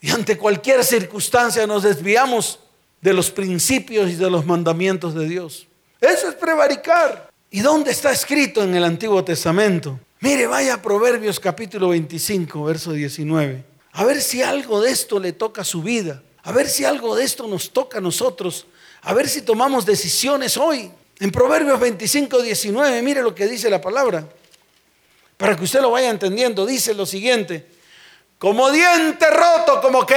Y 0.01 0.11
ante 0.11 0.37
cualquier 0.37 0.85
circunstancia 0.85 1.67
nos 1.67 1.83
desviamos 1.83 2.61
de 3.01 3.13
los 3.13 3.31
principios 3.31 4.11
y 4.11 4.17
de 4.17 4.31
los 4.31 4.45
mandamientos 4.45 5.15
de 5.15 5.27
Dios. 5.27 5.67
Eso 6.01 6.29
es 6.29 6.35
prevaricar. 6.35 7.34
¿Y 7.55 7.61
dónde 7.61 7.93
está 7.93 8.11
escrito 8.11 8.65
en 8.65 8.75
el 8.75 8.83
Antiguo 8.83 9.23
Testamento? 9.23 10.01
Mire, 10.19 10.49
vaya 10.49 10.75
a 10.75 10.83
Proverbios 10.83 11.39
capítulo 11.39 11.91
25, 11.91 12.65
verso 12.65 12.91
19. 12.91 13.65
A 13.93 14.05
ver 14.05 14.21
si 14.21 14.43
algo 14.43 14.81
de 14.83 14.91
esto 14.91 15.21
le 15.21 15.35
toca 15.35 15.63
su 15.63 15.81
vida. 15.81 16.21
A 16.43 16.51
ver 16.51 16.69
si 16.69 16.85
algo 16.85 17.15
de 17.15 17.23
esto 17.23 17.47
nos 17.47 17.71
toca 17.71 17.99
a 17.99 18.01
nosotros. 18.01 18.67
A 19.03 19.15
ver 19.15 19.29
si 19.29 19.43
tomamos 19.43 19.87
decisiones 19.87 20.57
hoy. 20.57 20.91
En 21.21 21.31
Proverbios 21.31 21.79
25, 21.79 22.43
19, 22.43 23.03
mire 23.03 23.23
lo 23.23 23.33
que 23.37 23.47
dice 23.47 23.71
la 23.71 23.81
palabra. 23.81 24.29
Para 25.37 25.55
que 25.55 25.63
usted 25.63 25.81
lo 25.81 25.93
vaya 25.93 26.11
entendiendo, 26.11 26.67
dice 26.67 26.93
lo 26.93 27.07
siguiente, 27.07 27.69
como 28.37 28.73
diente 28.73 29.31
roto, 29.31 29.81
como 29.81 30.05
que... 30.05 30.17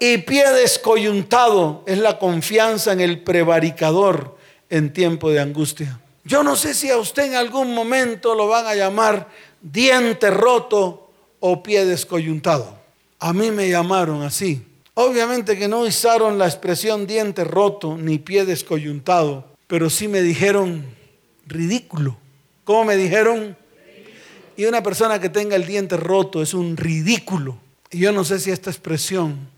Y 0.00 0.18
pie 0.18 0.52
descoyuntado 0.52 1.82
es 1.86 1.96
la 1.96 2.18
confianza 2.18 2.92
en 2.92 3.00
el 3.00 3.22
prevaricador 3.22 4.35
en 4.70 4.92
tiempo 4.92 5.30
de 5.30 5.40
angustia. 5.40 6.00
Yo 6.24 6.42
no 6.42 6.56
sé 6.56 6.74
si 6.74 6.90
a 6.90 6.98
usted 6.98 7.26
en 7.26 7.34
algún 7.34 7.72
momento 7.72 8.34
lo 8.34 8.48
van 8.48 8.66
a 8.66 8.74
llamar 8.74 9.28
diente 9.62 10.30
roto 10.30 11.10
o 11.40 11.62
pie 11.62 11.84
descoyuntado. 11.84 12.76
A 13.18 13.32
mí 13.32 13.50
me 13.50 13.68
llamaron 13.68 14.22
así. 14.22 14.62
Obviamente 14.94 15.56
que 15.58 15.68
no 15.68 15.80
usaron 15.80 16.38
la 16.38 16.46
expresión 16.46 17.06
diente 17.06 17.44
roto 17.44 17.96
ni 17.96 18.18
pie 18.18 18.44
descoyuntado, 18.44 19.44
pero 19.66 19.90
sí 19.90 20.08
me 20.08 20.22
dijeron 20.22 20.84
ridículo. 21.46 22.16
¿Cómo 22.64 22.84
me 22.84 22.96
dijeron? 22.96 23.56
Y 24.56 24.64
una 24.64 24.82
persona 24.82 25.20
que 25.20 25.28
tenga 25.28 25.54
el 25.54 25.66
diente 25.66 25.96
roto 25.96 26.42
es 26.42 26.54
un 26.54 26.76
ridículo. 26.76 27.58
Y 27.90 27.98
yo 27.98 28.10
no 28.10 28.24
sé 28.24 28.40
si 28.40 28.50
esta 28.50 28.70
expresión 28.70 29.48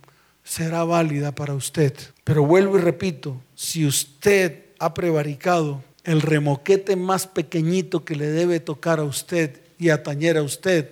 será 0.45 0.85
válida 0.85 1.33
para 1.33 1.55
usted. 1.55 1.95
Pero 2.25 2.45
vuelvo 2.45 2.79
y 2.79 2.81
repito, 2.81 3.41
si 3.55 3.87
usted 3.87 4.68
ha 4.79 4.95
prevaricado, 4.95 5.83
el 6.05 6.23
remoquete 6.23 6.97
más 6.97 7.27
pequeñito 7.27 8.05
que 8.05 8.17
le 8.17 8.27
debe 8.27 8.61
tocar 8.61 9.01
a 9.01 9.05
usted 9.05 9.61
y 9.79 9.91
atañer 9.91 10.37
a 10.37 10.43
usted 10.43 10.91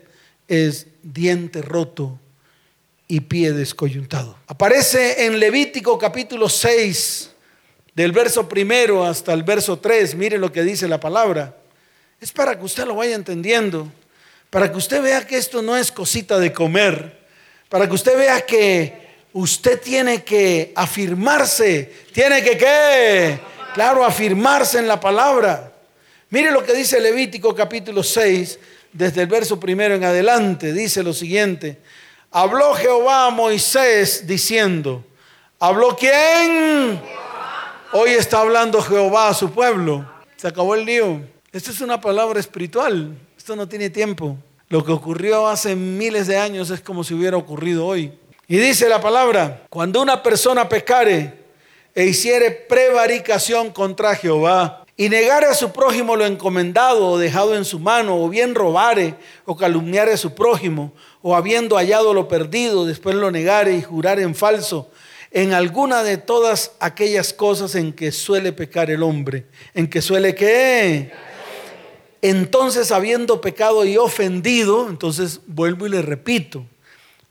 es 0.49 0.87
diente 1.03 1.62
roto 1.62 2.18
y 3.09 3.20
pie 3.20 3.53
descoyuntado. 3.53 4.37
Aparece 4.46 5.27
en 5.27 5.38
Levítico 5.38 5.99
capítulo 5.99 6.49
6, 6.49 7.31
del 7.94 8.12
verso 8.12 8.49
primero 8.49 9.05
hasta 9.05 9.33
el 9.33 9.42
verso 9.42 9.79
3. 9.79 10.14
Mire 10.16 10.38
lo 10.38 10.53
que 10.53 10.62
dice 10.62 10.87
la 10.87 11.01
palabra. 11.01 11.57
Es 12.20 12.31
para 12.31 12.59
que 12.59 12.64
usted 12.64 12.85
lo 12.85 12.94
vaya 12.94 13.14
entendiendo, 13.14 13.90
para 14.51 14.70
que 14.70 14.79
usted 14.79 15.03
vea 15.03 15.27
que 15.27 15.38
esto 15.38 15.62
no 15.62 15.77
es 15.77 15.90
cosita 15.90 16.38
de 16.38 16.53
comer, 16.53 17.27
para 17.68 17.88
que 17.88 17.94
usted 17.94 18.16
vea 18.16 18.40
que 18.42 19.07
usted 19.33 19.81
tiene 19.81 20.25
que 20.25 20.72
afirmarse, 20.77 21.92
tiene 22.12 22.42
que 22.42 22.57
qué, 22.57 23.38
claro, 23.77 24.07
afirmarse 24.07 24.79
en 24.79 24.89
la 24.89 24.99
palabra. 24.99 25.71
Mire 26.31 26.51
lo 26.51 26.65
que 26.65 26.73
dice 26.73 26.99
Levítico 26.99 27.55
capítulo 27.55 28.03
6, 28.03 28.59
desde 28.91 29.21
el 29.21 29.27
verso 29.27 29.61
primero 29.61 29.95
en 29.95 30.03
adelante, 30.03 30.73
dice 30.73 31.03
lo 31.03 31.12
siguiente, 31.12 31.79
habló 32.31 32.73
Jehová 32.73 33.27
a 33.27 33.31
Moisés 33.31 34.27
diciendo, 34.27 35.05
¿habló 35.61 35.95
quién? 35.95 36.99
Hoy 37.93 38.12
está 38.12 38.41
hablando 38.41 38.81
Jehová 38.81 39.29
a 39.29 39.35
su 39.35 39.51
pueblo. 39.51 40.11
Se 40.37 40.49
acabó 40.49 40.75
el 40.75 40.87
lío. 40.87 41.21
Esto 41.53 41.71
es 41.71 41.83
una 41.83 42.01
palabra 42.01 42.41
espiritual. 42.41 43.15
Esto 43.37 43.57
no 43.57 43.69
tiene 43.69 43.91
tiempo. 43.91 44.39
Lo 44.71 44.83
que 44.87 44.93
ocurrió 44.93 45.49
hace 45.49 45.77
miles 45.77 46.27
de 46.27 46.39
años 46.39 46.71
es 46.71 46.81
como 46.81 47.05
si 47.05 47.12
hubiera 47.12 47.37
ocurrido 47.37 47.85
hoy. 47.85 48.11
Y 48.49 48.57
dice 48.57 48.89
la 48.89 49.03
palabra, 49.03 49.65
cuando 49.69 50.01
una 50.01 50.23
persona 50.23 50.67
pecare 50.67 51.46
e 51.97 52.05
hiciere 52.05 52.51
prevaricación 52.51 53.73
contra 53.73 54.15
Jehová 54.15 54.85
y 54.99 55.09
negare 55.09 55.47
a 55.47 55.55
su 55.55 55.73
prójimo 55.73 56.15
lo 56.15 56.27
encomendado 56.27 57.09
o 57.09 57.19
dejado 57.19 57.57
en 57.57 57.65
su 57.65 57.79
mano, 57.79 58.23
o 58.23 58.29
bien 58.29 58.55
robare 58.55 59.15
o 59.47 59.57
calumniare 59.57 60.13
a 60.13 60.17
su 60.19 60.35
prójimo, 60.35 60.93
o 61.23 61.35
habiendo 61.35 61.77
hallado 61.77 62.13
lo 62.13 62.29
perdido, 62.29 62.85
después 62.85 63.17
lo 63.17 63.31
negare 63.31 63.75
y 63.75 63.83
jurare 63.83 64.23
en 64.23 64.35
falso, 64.35 64.91
en 65.31 65.55
alguna 65.55 66.03
de 66.03 66.19
todas 66.19 66.73
aquellas 66.81 67.33
cosas 67.33 67.75
en 67.75 67.95
que 67.95 68.13
suele 68.13 68.53
pecar 68.53 68.91
el 68.91 69.03
hombre, 69.03 69.47
en 69.75 69.89
que 69.89 70.03
suele 70.03 70.35
que 70.35 71.11
entonces, 72.21 72.91
habiendo 72.93 73.41
pecado 73.41 73.85
y 73.85 73.97
ofendido, 73.97 74.89
entonces 74.89 75.41
vuelvo 75.47 75.87
y 75.87 75.91
le 75.91 76.03
repito, 76.03 76.67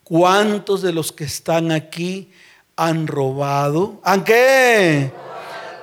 ¿cuántos 0.03 0.81
de 0.81 0.93
los 0.93 1.11
que 1.11 1.25
están 1.25 1.71
aquí 1.71 2.31
han 2.75 3.07
robado? 3.07 3.99
¿Han 4.03 4.23
qué? 4.23 5.11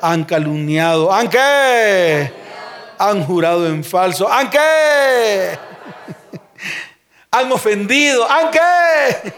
Han 0.01 0.25
calumniado. 0.25 1.13
¿Han 1.13 1.29
qué? 1.29 2.33
Han 2.99 3.25
jurado 3.25 3.67
en 3.67 3.83
falso. 3.85 4.31
¿Han 4.31 4.51
qué? 4.51 5.59
Han 7.31 7.51
ofendido. 7.51 8.31
¿Han 8.31 8.51
qué? 8.51 9.33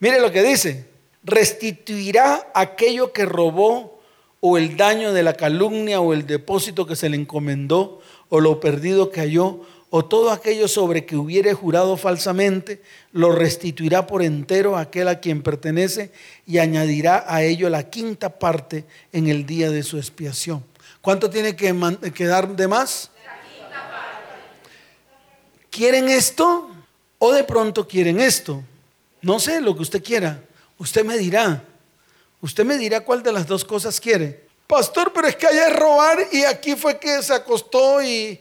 Mire 0.00 0.20
lo 0.20 0.32
que 0.32 0.42
dice. 0.42 0.88
Restituirá 1.22 2.48
aquello 2.54 3.12
que 3.12 3.24
robó 3.24 4.00
o 4.40 4.58
el 4.58 4.76
daño 4.76 5.12
de 5.12 5.22
la 5.22 5.34
calumnia 5.34 6.00
o 6.00 6.12
el 6.12 6.26
depósito 6.26 6.84
que 6.84 6.96
se 6.96 7.08
le 7.08 7.16
encomendó 7.16 8.00
o 8.28 8.40
lo 8.40 8.58
perdido 8.58 9.10
que 9.10 9.20
halló, 9.20 9.60
o 9.94 10.02
todo 10.06 10.30
aquello 10.30 10.68
sobre 10.68 11.04
que 11.04 11.16
hubiere 11.16 11.52
jurado 11.52 11.98
falsamente, 11.98 12.80
lo 13.12 13.30
restituirá 13.30 14.06
por 14.06 14.22
entero 14.22 14.74
a 14.74 14.80
aquel 14.80 15.06
a 15.06 15.20
quien 15.20 15.42
pertenece 15.42 16.10
y 16.46 16.56
añadirá 16.56 17.26
a 17.28 17.42
ello 17.42 17.68
la 17.68 17.90
quinta 17.90 18.38
parte 18.38 18.86
en 19.12 19.26
el 19.26 19.44
día 19.44 19.70
de 19.70 19.82
su 19.82 19.98
expiación. 19.98 20.64
¿Cuánto 21.02 21.28
tiene 21.28 21.54
que, 21.54 22.24
dar 22.24 22.56
de 22.56 22.68
más? 22.68 23.10
¿Quieren 25.68 26.08
esto? 26.08 26.70
¿O 27.18 27.30
de 27.30 27.44
pronto 27.44 27.86
quieren 27.86 28.18
esto? 28.18 28.62
No 29.20 29.38
sé 29.38 29.60
lo 29.60 29.76
que 29.76 29.82
usted 29.82 30.02
quiera. 30.02 30.42
Usted 30.78 31.04
me 31.04 31.18
dirá. 31.18 31.64
Usted 32.40 32.64
me 32.64 32.78
dirá 32.78 33.00
cuál 33.00 33.22
de 33.22 33.32
las 33.32 33.46
dos 33.46 33.62
cosas 33.62 34.00
quiere. 34.00 34.46
Pastor, 34.66 35.12
pero 35.12 35.28
es 35.28 35.36
que 35.36 35.46
allá 35.46 35.68
es 35.68 35.76
robar 35.76 36.18
y 36.32 36.44
aquí 36.44 36.76
fue 36.76 36.98
que 36.98 37.22
se 37.22 37.34
acostó 37.34 38.02
y, 38.02 38.40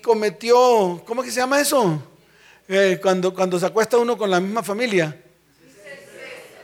cometió, 0.00 1.02
¿cómo 1.04 1.22
que 1.22 1.30
se 1.30 1.40
llama 1.40 1.60
eso? 1.60 2.00
Eh, 2.68 3.00
cuando, 3.02 3.34
cuando 3.34 3.58
se 3.58 3.66
acuesta 3.66 3.98
uno 3.98 4.16
con 4.16 4.30
la 4.30 4.40
misma 4.40 4.62
familia. 4.62 5.20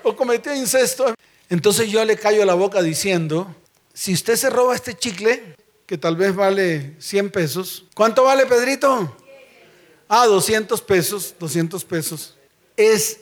O 0.04 0.14
cometió 0.14 0.54
incesto. 0.54 1.14
Entonces 1.50 1.90
yo 1.90 2.04
le 2.04 2.16
callo 2.16 2.44
la 2.44 2.54
boca 2.54 2.80
diciendo, 2.80 3.54
si 3.92 4.12
usted 4.12 4.36
se 4.36 4.50
roba 4.50 4.74
este 4.74 4.94
chicle, 4.94 5.56
que 5.86 5.98
tal 5.98 6.16
vez 6.16 6.34
vale 6.34 6.94
100 6.98 7.30
pesos, 7.30 7.86
¿cuánto 7.94 8.22
vale 8.24 8.46
Pedrito? 8.46 9.16
Ah, 10.08 10.26
200 10.26 10.80
pesos, 10.82 11.34
200 11.38 11.84
pesos. 11.84 12.36
Es 12.76 13.20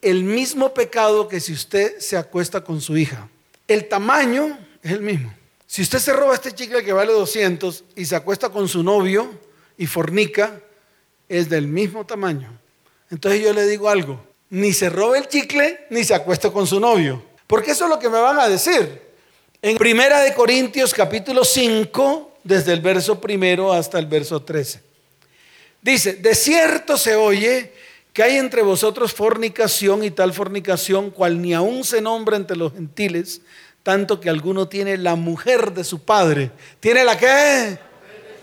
el 0.00 0.24
mismo 0.24 0.74
pecado 0.74 1.28
que 1.28 1.38
si 1.38 1.52
usted 1.52 1.98
se 1.98 2.16
acuesta 2.16 2.64
con 2.64 2.80
su 2.80 2.96
hija. 2.96 3.28
El 3.68 3.88
tamaño 3.88 4.58
es 4.82 4.92
el 4.92 5.00
mismo. 5.00 5.32
Si 5.66 5.82
usted 5.82 5.98
se 5.98 6.12
roba 6.12 6.34
este 6.34 6.52
chicle 6.52 6.84
que 6.84 6.92
vale 6.92 7.12
200 7.12 7.84
y 7.96 8.04
se 8.04 8.16
acuesta 8.16 8.50
con 8.50 8.68
su 8.68 8.82
novio 8.82 9.30
y 9.78 9.86
fornica, 9.86 10.60
es 11.28 11.48
del 11.48 11.66
mismo 11.66 12.04
tamaño. 12.04 12.50
Entonces 13.10 13.42
yo 13.42 13.52
le 13.52 13.66
digo 13.66 13.88
algo, 13.88 14.22
ni 14.50 14.72
se 14.72 14.90
roba 14.90 15.18
el 15.18 15.28
chicle 15.28 15.86
ni 15.90 16.04
se 16.04 16.14
acuesta 16.14 16.50
con 16.50 16.66
su 16.66 16.78
novio. 16.78 17.22
Porque 17.46 17.72
eso 17.72 17.84
es 17.84 17.90
lo 17.90 17.98
que 17.98 18.08
me 18.08 18.18
van 18.18 18.38
a 18.38 18.48
decir. 18.48 19.02
En 19.60 19.76
Primera 19.76 20.20
de 20.20 20.34
Corintios 20.34 20.92
capítulo 20.92 21.44
5, 21.44 22.38
desde 22.44 22.72
el 22.72 22.80
verso 22.80 23.20
primero 23.20 23.72
hasta 23.72 23.98
el 23.98 24.06
verso 24.06 24.42
13. 24.42 24.82
Dice, 25.80 26.14
de 26.14 26.34
cierto 26.34 26.96
se 26.96 27.16
oye 27.16 27.72
que 28.12 28.22
hay 28.22 28.36
entre 28.36 28.62
vosotros 28.62 29.12
fornicación 29.12 30.04
y 30.04 30.10
tal 30.10 30.32
fornicación 30.32 31.10
cual 31.10 31.40
ni 31.40 31.54
aún 31.54 31.82
se 31.84 32.00
nombra 32.00 32.36
entre 32.36 32.56
los 32.56 32.72
gentiles, 32.72 33.40
tanto 33.82 34.20
que 34.20 34.30
alguno 34.30 34.68
tiene 34.68 34.96
la 34.96 35.16
mujer 35.16 35.72
de 35.72 35.84
su 35.84 36.04
padre. 36.04 36.50
¿Tiene 36.80 37.04
la 37.04 37.18
qué? 37.18 37.78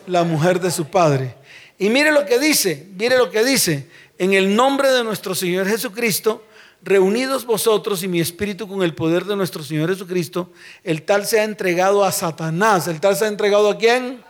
La 0.07 0.23
mujer 0.23 0.59
de 0.59 0.71
su 0.71 0.85
padre. 0.85 1.35
Y 1.77 1.89
mire 1.89 2.11
lo 2.11 2.25
que 2.25 2.39
dice, 2.39 2.87
mire 2.97 3.17
lo 3.17 3.29
que 3.29 3.43
dice, 3.43 3.87
en 4.17 4.33
el 4.33 4.53
nombre 4.55 4.89
de 4.91 5.03
nuestro 5.03 5.33
Señor 5.33 5.67
Jesucristo, 5.67 6.43
reunidos 6.81 7.45
vosotros 7.45 8.03
y 8.03 8.07
mi 8.07 8.19
espíritu 8.19 8.67
con 8.67 8.83
el 8.83 8.95
poder 8.95 9.25
de 9.25 9.35
nuestro 9.35 9.63
Señor 9.63 9.89
Jesucristo, 9.89 10.51
el 10.83 11.03
tal 11.03 11.25
se 11.25 11.39
ha 11.39 11.43
entregado 11.43 12.03
a 12.03 12.11
Satanás. 12.11 12.87
¿El 12.87 12.99
tal 12.99 13.15
se 13.15 13.25
ha 13.25 13.29
entregado 13.29 13.69
a 13.69 13.77
quién? 13.77 14.21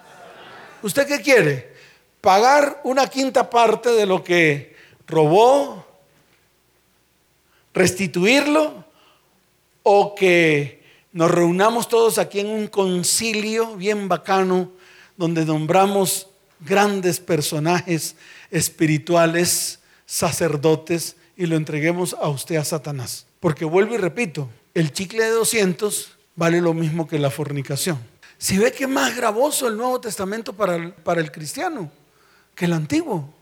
¿Usted 0.83 1.07
qué 1.07 1.21
quiere? 1.21 1.73
Pagar 2.21 2.81
una 2.83 3.07
quinta 3.07 3.49
parte 3.49 3.89
de 3.89 4.05
lo 4.05 4.23
que 4.23 4.75
robó, 5.07 5.85
restituirlo 7.73 8.85
o 9.83 10.13
que 10.13 10.78
nos 11.11 11.31
reunamos 11.31 11.87
todos 11.87 12.17
aquí 12.17 12.39
en 12.39 12.47
un 12.47 12.67
concilio 12.67 13.75
bien 13.75 14.07
bacano 14.07 14.71
donde 15.17 15.45
nombramos 15.45 16.27
grandes 16.59 17.19
personajes 17.19 18.15
espirituales, 18.51 19.79
sacerdotes 20.05 21.15
y 21.35 21.45
lo 21.45 21.55
entreguemos 21.55 22.15
a 22.19 22.29
usted 22.29 22.57
a 22.57 22.65
Satanás. 22.65 23.25
Porque 23.39 23.65
vuelvo 23.65 23.95
y 23.95 23.97
repito, 23.97 24.49
el 24.73 24.91
chicle 24.91 25.23
de 25.23 25.31
200 25.31 26.11
vale 26.35 26.61
lo 26.61 26.73
mismo 26.73 27.07
que 27.07 27.19
la 27.19 27.31
fornicación. 27.31 27.99
Si 28.37 28.57
ve 28.57 28.71
que 28.71 28.85
es 28.85 28.89
más 28.89 29.15
gravoso 29.15 29.67
el 29.67 29.77
Nuevo 29.77 29.99
Testamento 29.99 30.53
para 30.53 30.75
el, 30.75 30.93
para 30.93 31.21
el 31.21 31.31
cristiano 31.31 31.91
que 32.55 32.65
el 32.65 32.73
antiguo. 32.73 33.33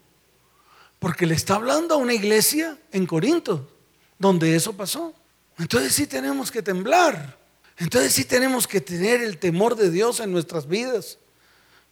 Porque 0.99 1.25
le 1.25 1.35
está 1.35 1.55
hablando 1.55 1.95
a 1.95 1.97
una 1.97 2.13
iglesia 2.13 2.77
en 2.91 3.05
Corinto, 3.05 3.69
donde 4.17 4.55
eso 4.55 4.73
pasó. 4.73 5.13
Entonces 5.57 5.93
sí 5.93 6.07
tenemos 6.07 6.51
que 6.51 6.61
temblar. 6.61 7.37
Entonces 7.77 8.13
sí 8.13 8.25
tenemos 8.25 8.67
que 8.67 8.81
tener 8.81 9.21
el 9.21 9.37
temor 9.37 9.75
de 9.75 9.91
Dios 9.91 10.19
en 10.19 10.31
nuestras 10.31 10.67
vidas 10.67 11.19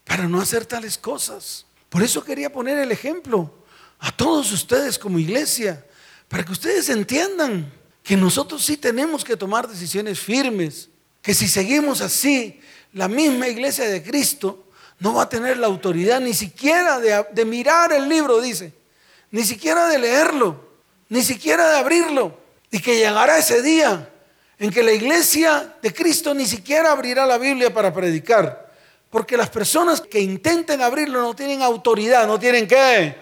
para 0.03 0.27
no 0.27 0.41
hacer 0.41 0.65
tales 0.65 0.97
cosas. 0.97 1.65
Por 1.89 2.03
eso 2.03 2.23
quería 2.23 2.51
poner 2.51 2.79
el 2.79 2.91
ejemplo 2.91 3.53
a 3.99 4.11
todos 4.11 4.51
ustedes 4.51 4.99
como 4.99 5.19
iglesia, 5.19 5.85
para 6.27 6.43
que 6.43 6.51
ustedes 6.51 6.89
entiendan 6.89 7.71
que 8.03 8.17
nosotros 8.17 8.63
sí 8.63 8.77
tenemos 8.77 9.23
que 9.23 9.37
tomar 9.37 9.67
decisiones 9.67 10.19
firmes, 10.19 10.89
que 11.21 11.33
si 11.33 11.47
seguimos 11.47 12.01
así, 12.01 12.59
la 12.93 13.07
misma 13.07 13.47
iglesia 13.47 13.87
de 13.87 14.03
Cristo 14.03 14.67
no 14.99 15.13
va 15.13 15.23
a 15.23 15.29
tener 15.29 15.57
la 15.57 15.67
autoridad 15.67 16.19
ni 16.19 16.33
siquiera 16.33 16.99
de, 16.99 17.25
de 17.31 17.45
mirar 17.45 17.91
el 17.93 18.09
libro, 18.09 18.41
dice 18.41 18.73
ni 19.35 19.43
siquiera 19.43 19.89
de 19.89 19.99
leerlo, 19.99 20.65
ni 21.09 21.21
siquiera 21.21 21.69
de 21.69 21.77
abrirlo. 21.79 22.39
Y 22.71 22.79
que 22.79 22.95
llegará 22.95 23.37
ese 23.37 23.61
día 23.61 24.09
en 24.57 24.71
que 24.71 24.83
la 24.83 24.91
iglesia 24.91 25.75
de 25.81 25.93
Cristo 25.93 26.33
ni 26.33 26.45
siquiera 26.45 26.91
abrirá 26.91 27.25
la 27.25 27.37
Biblia 27.37 27.73
para 27.73 27.93
predicar. 27.93 28.71
Porque 29.09 29.37
las 29.37 29.49
personas 29.49 30.01
que 30.01 30.19
intenten 30.19 30.81
abrirlo 30.81 31.21
no 31.21 31.35
tienen 31.35 31.61
autoridad, 31.61 32.27
no 32.27 32.39
tienen 32.39 32.67
qué, 32.67 33.15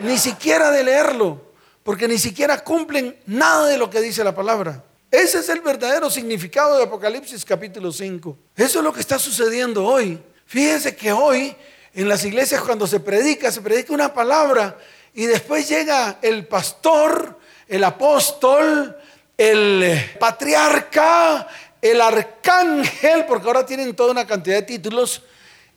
ni 0.00 0.18
siquiera 0.18 0.70
de 0.70 0.82
leerlo, 0.84 1.40
porque 1.82 2.08
ni 2.08 2.18
siquiera 2.18 2.62
cumplen 2.62 3.16
nada 3.26 3.66
de 3.66 3.78
lo 3.78 3.88
que 3.88 4.00
dice 4.00 4.24
la 4.24 4.34
palabra. 4.34 4.82
Ese 5.10 5.38
es 5.38 5.48
el 5.48 5.60
verdadero 5.60 6.10
significado 6.10 6.76
de 6.76 6.84
Apocalipsis 6.84 7.44
capítulo 7.44 7.92
5. 7.92 8.36
Eso 8.56 8.78
es 8.78 8.84
lo 8.84 8.92
que 8.92 9.00
está 9.00 9.18
sucediendo 9.18 9.84
hoy. 9.84 10.20
Fíjense 10.46 10.96
que 10.96 11.12
hoy 11.12 11.54
en 11.94 12.08
las 12.08 12.24
iglesias 12.24 12.60
cuando 12.60 12.86
se 12.86 13.00
predica, 13.00 13.50
se 13.50 13.62
predica 13.62 13.92
una 13.92 14.12
palabra 14.12 14.76
y 15.14 15.24
después 15.24 15.68
llega 15.68 16.18
el 16.20 16.46
pastor, 16.46 17.38
el 17.68 17.82
apóstol, 17.84 18.96
el 19.36 20.16
patriarca, 20.18 21.46
el 21.80 22.00
arcángel, 22.00 23.26
porque 23.26 23.46
ahora 23.46 23.66
tienen 23.66 23.94
toda 23.94 24.12
una 24.12 24.26
cantidad 24.26 24.56
de 24.56 24.62
títulos, 24.62 25.22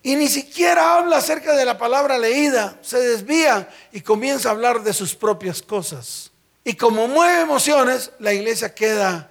y 0.02 0.16
ni 0.16 0.28
siquiera 0.28 0.98
habla 0.98 1.18
acerca 1.18 1.56
de 1.56 1.66
la 1.66 1.78
palabra 1.78 2.18
leída, 2.18 2.78
se 2.82 3.00
desvía 3.00 3.70
y 3.92 4.02
comienza 4.02 4.50
a 4.50 4.54
hablar 4.54 4.82
de 4.82 4.94
sus 4.94 5.14
propias 5.14 5.62
cosas. 5.62 6.32
Y 6.64 6.74
como 6.74 7.08
mueve 7.08 7.42
emociones, 7.42 8.12
la 8.20 8.34
iglesia 8.34 8.74
queda, 8.74 9.30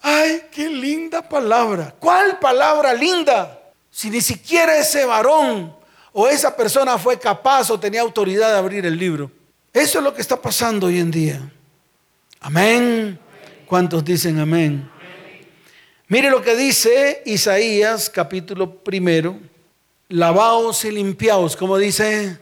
ay, 0.00 0.44
qué 0.50 0.68
linda 0.68 1.28
palabra. 1.28 1.94
¿Cuál 1.98 2.38
palabra 2.38 2.94
linda? 2.94 3.60
Si 3.90 4.08
ni 4.08 4.20
siquiera 4.20 4.78
ese 4.78 5.04
varón 5.04 5.76
o 6.12 6.26
esa 6.26 6.56
persona 6.56 6.96
fue 6.96 7.18
capaz 7.18 7.70
o 7.70 7.78
tenía 7.78 8.00
autoridad 8.00 8.52
de 8.52 8.58
abrir 8.58 8.86
el 8.86 8.96
libro. 8.96 9.30
Eso 9.72 9.98
es 9.98 10.04
lo 10.04 10.14
que 10.14 10.22
está 10.22 10.40
pasando 10.40 10.86
hoy 10.86 10.98
en 11.00 11.10
día. 11.10 11.52
Amén. 12.40 13.18
¿Cuántos 13.66 14.04
dicen 14.04 14.38
amén? 14.38 14.88
Mire 16.08 16.30
lo 16.30 16.40
que 16.42 16.56
dice 16.56 17.22
Isaías 17.26 18.08
capítulo 18.08 18.76
primero. 18.76 19.38
Lavaos 20.08 20.84
y 20.84 20.92
limpiaos, 20.92 21.56
como 21.56 21.76
dice, 21.76 22.38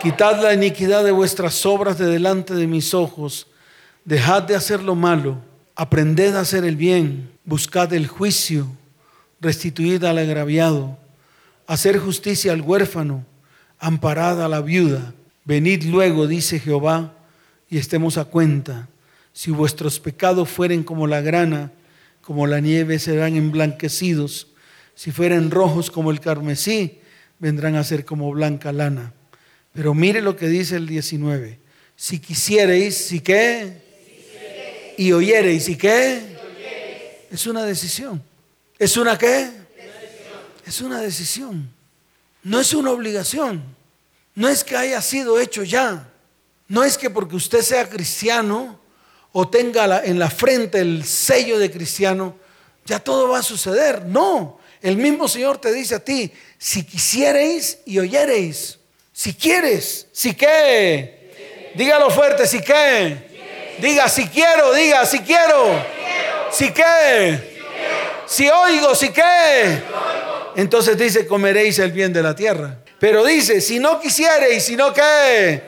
quitad 0.00 0.40
la 0.40 0.54
iniquidad 0.54 1.02
de 1.02 1.10
vuestras 1.10 1.66
obras 1.66 1.98
de 1.98 2.06
delante 2.06 2.54
de 2.54 2.68
mis 2.68 2.94
ojos, 2.94 3.48
dejad 4.04 4.44
de 4.44 4.54
hacer 4.54 4.80
lo 4.82 4.94
malo, 4.94 5.38
aprended 5.74 6.36
a 6.36 6.40
hacer 6.40 6.64
el 6.64 6.76
bien, 6.76 7.30
buscad 7.44 7.92
el 7.92 8.06
juicio, 8.06 8.68
restituid 9.40 10.04
al 10.04 10.18
agraviado 10.18 10.96
hacer 11.70 12.00
justicia 12.00 12.50
al 12.52 12.62
huérfano, 12.62 13.24
amparada 13.78 14.46
a 14.46 14.48
la 14.48 14.60
viuda. 14.60 15.14
Venid 15.44 15.84
luego, 15.84 16.26
dice 16.26 16.58
Jehová, 16.58 17.14
y 17.68 17.78
estemos 17.78 18.18
a 18.18 18.24
cuenta. 18.24 18.88
Si 19.32 19.50
vuestros 19.50 20.00
pecados 20.00 20.48
fueren 20.48 20.82
como 20.82 21.06
la 21.06 21.20
grana, 21.20 21.72
como 22.20 22.46
la 22.46 22.60
nieve 22.60 22.98
serán 22.98 23.36
emblanquecidos. 23.36 24.48
Si 24.94 25.12
fueren 25.12 25.50
rojos 25.50 25.90
como 25.90 26.10
el 26.10 26.20
carmesí, 26.20 26.98
vendrán 27.38 27.76
a 27.76 27.84
ser 27.84 28.04
como 28.04 28.30
blanca 28.30 28.72
lana. 28.72 29.12
Pero 29.72 29.94
mire 29.94 30.20
lo 30.20 30.36
que 30.36 30.48
dice 30.48 30.76
el 30.76 30.86
19. 30.86 31.58
Si 31.96 32.18
quisiereis, 32.18 32.96
¿si 32.96 33.20
qué? 33.20 34.94
Y 34.98 35.12
oyereis, 35.12 35.68
¿y 35.68 35.76
qué? 35.76 36.36
Es 37.30 37.46
una 37.46 37.64
decisión. 37.64 38.22
¿Es 38.78 38.96
una 38.96 39.16
qué? 39.16 39.50
Es 40.66 40.80
una 40.80 41.00
decisión. 41.00 41.70
No 42.42 42.60
es 42.60 42.74
una 42.74 42.90
obligación. 42.90 43.62
No 44.34 44.48
es 44.48 44.64
que 44.64 44.76
haya 44.76 45.00
sido 45.02 45.38
hecho 45.38 45.62
ya. 45.62 46.08
No 46.68 46.84
es 46.84 46.96
que 46.96 47.10
porque 47.10 47.36
usted 47.36 47.60
sea 47.60 47.88
cristiano 47.88 48.79
o 49.32 49.48
tenga 49.48 50.02
en 50.04 50.18
la 50.18 50.30
frente 50.30 50.80
el 50.80 51.04
sello 51.04 51.58
de 51.58 51.70
cristiano, 51.70 52.36
ya 52.84 52.98
todo 52.98 53.28
va 53.28 53.38
a 53.38 53.42
suceder. 53.42 54.04
No. 54.06 54.58
El 54.82 54.96
mismo 54.96 55.28
Señor 55.28 55.58
te 55.58 55.72
dice 55.72 55.96
a 55.96 56.04
ti, 56.04 56.32
si 56.58 56.84
quisiereis 56.84 57.78
y 57.84 57.98
oyereis, 57.98 58.78
si 59.12 59.34
quieres, 59.34 60.06
si 60.12 60.34
qué, 60.34 61.72
dígalo 61.74 62.10
fuerte, 62.10 62.46
si 62.46 62.60
qué, 62.60 63.76
diga 63.78 64.08
si 64.08 64.26
quiero, 64.26 64.72
diga 64.72 65.04
si 65.04 65.20
quiero, 65.20 65.84
si 66.50 66.70
qué, 66.72 67.60
si 68.26 68.48
oigo, 68.48 68.94
si 68.94 69.10
qué. 69.10 69.82
Entonces 70.56 70.96
dice, 70.96 71.26
comeréis 71.26 71.78
el 71.78 71.92
bien 71.92 72.12
de 72.12 72.22
la 72.22 72.34
tierra. 72.34 72.78
Pero 72.98 73.24
dice, 73.24 73.60
si 73.60 73.78
no 73.78 74.00
quisiereis, 74.00 74.64
si 74.64 74.76
no 74.76 74.92
qué, 74.92 75.62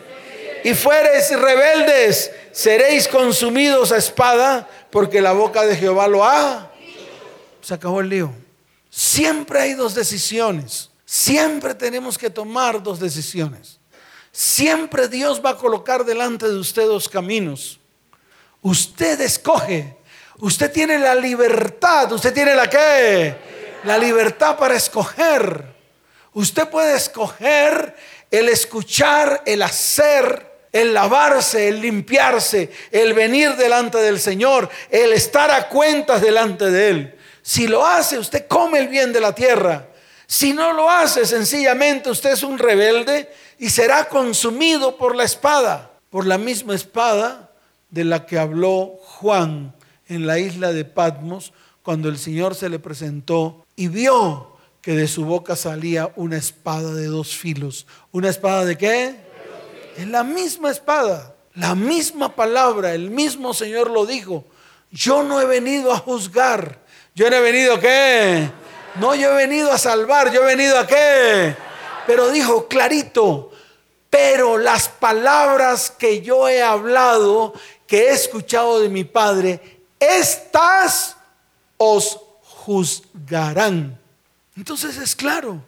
y 0.64 0.75
fuereis 0.75 1.31
rebeldes, 1.38 2.31
seréis 2.52 3.08
consumidos 3.08 3.92
a 3.92 3.96
espada, 3.96 4.68
porque 4.90 5.20
la 5.20 5.32
boca 5.32 5.64
de 5.64 5.76
Jehová 5.76 6.06
lo 6.08 6.24
ha. 6.24 6.70
Se 7.60 7.74
acabó 7.74 8.00
el 8.00 8.08
lío. 8.08 8.32
Siempre 8.90 9.60
hay 9.60 9.74
dos 9.74 9.94
decisiones. 9.94 10.90
Siempre 11.04 11.74
tenemos 11.74 12.16
que 12.18 12.30
tomar 12.30 12.82
dos 12.82 13.00
decisiones. 13.00 13.78
Siempre 14.30 15.08
Dios 15.08 15.42
va 15.44 15.50
a 15.50 15.56
colocar 15.56 16.04
delante 16.04 16.46
de 16.48 16.56
usted 16.56 16.86
dos 16.86 17.08
caminos. 17.08 17.78
Usted 18.62 19.20
escoge. 19.20 19.96
Usted 20.38 20.72
tiene 20.72 20.98
la 20.98 21.14
libertad. 21.14 22.10
¿Usted 22.12 22.32
tiene 22.32 22.54
la 22.54 22.68
qué? 22.68 23.36
La 23.84 23.98
libertad 23.98 24.56
para 24.56 24.74
escoger. 24.74 25.72
Usted 26.32 26.68
puede 26.68 26.96
escoger 26.96 27.94
el 28.30 28.48
escuchar, 28.48 29.42
el 29.44 29.62
hacer, 29.62 30.51
el 30.72 30.94
lavarse, 30.94 31.68
el 31.68 31.80
limpiarse, 31.80 32.70
el 32.90 33.12
venir 33.12 33.54
delante 33.56 33.98
del 33.98 34.18
Señor, 34.18 34.68
el 34.90 35.12
estar 35.12 35.50
a 35.50 35.68
cuentas 35.68 36.22
delante 36.22 36.70
de 36.70 36.88
Él. 36.88 37.18
Si 37.42 37.66
lo 37.68 37.85
hace, 37.87 38.18
usted 38.18 38.46
come 38.48 38.78
el 38.78 38.88
bien 38.88 39.12
de 39.12 39.20
la 39.20 39.35
tierra. 39.35 39.88
Si 40.26 40.54
no 40.54 40.72
lo 40.72 40.88
hace, 40.88 41.26
sencillamente 41.26 42.08
usted 42.08 42.32
es 42.32 42.42
un 42.42 42.58
rebelde 42.58 43.30
y 43.58 43.68
será 43.68 44.08
consumido 44.08 44.96
por 44.96 45.14
la 45.14 45.24
espada, 45.24 45.90
por 46.08 46.26
la 46.26 46.38
misma 46.38 46.74
espada 46.74 47.50
de 47.90 48.04
la 48.04 48.24
que 48.24 48.38
habló 48.38 48.96
Juan 49.02 49.74
en 50.08 50.26
la 50.26 50.38
isla 50.38 50.72
de 50.72 50.87
Patmos 50.87 51.52
cuando 51.82 52.08
el 52.08 52.16
Señor 52.16 52.54
se 52.54 52.70
le 52.70 52.78
presentó 52.78 53.66
y 53.76 53.88
vio 53.88 54.56
que 54.80 54.92
de 54.92 55.06
su 55.06 55.24
boca 55.24 55.54
salía 55.54 56.12
una 56.16 56.37
espada 56.37 56.94
de 56.94 57.06
dos 57.06 57.37
filos. 57.37 57.87
¿Una 58.11 58.30
espada 58.30 58.64
de 58.64 58.78
qué? 58.78 59.16
Es 59.96 60.07
la 60.07 60.24
misma 60.24 60.70
espada, 60.70 61.35
la 61.55 61.74
misma 61.74 62.35
palabra, 62.35 62.94
el 62.94 63.11
mismo 63.11 63.52
Señor 63.52 63.90
lo 63.90 64.07
dijo. 64.07 64.44
Yo 64.90 65.22
no 65.22 65.40
he 65.40 65.46
venido 65.46 65.92
a 65.92 65.98
juzgar, 65.98 66.78
yo 67.14 67.28
no 67.31 67.37
he 67.37 67.40
venido 67.40 67.74
a 67.74 67.81
qué? 67.81 68.50
No, 68.96 69.14
yo 69.14 69.33
he 69.33 69.37
venido 69.37 69.72
a 69.72 69.78
salvar, 69.78 70.31
yo 70.33 70.42
he 70.42 70.46
venido 70.46 70.78
a 70.78 70.87
qué? 70.87 71.57
Pero 72.07 72.31
dijo 72.31 72.68
clarito, 72.68 73.50
pero 74.11 74.59
las 74.59 74.88
palabras 74.88 75.90
que 75.90 76.20
yo 76.20 76.48
he 76.48 76.62
hablado, 76.62 77.55
que 77.87 78.09
he 78.09 78.12
escuchado 78.12 78.81
de 78.81 78.88
mi 78.88 79.05
Padre, 79.05 79.83
estas 79.98 81.16
os 81.78 82.20
juzgarán. 82.42 83.98
Entonces 84.57 84.98
es 84.98 85.16
claro, 85.16 85.62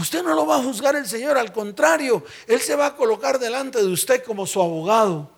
usted 0.00 0.22
no 0.22 0.34
lo 0.34 0.46
va 0.46 0.56
a 0.56 0.62
juzgar 0.62 0.96
el 0.96 1.06
Señor, 1.06 1.38
al 1.38 1.52
contrario, 1.52 2.24
Él 2.46 2.60
se 2.60 2.74
va 2.74 2.86
a 2.86 2.96
colocar 2.96 3.38
delante 3.38 3.78
de 3.78 3.86
usted 3.86 4.22
como 4.24 4.46
su 4.46 4.60
abogado 4.60 5.30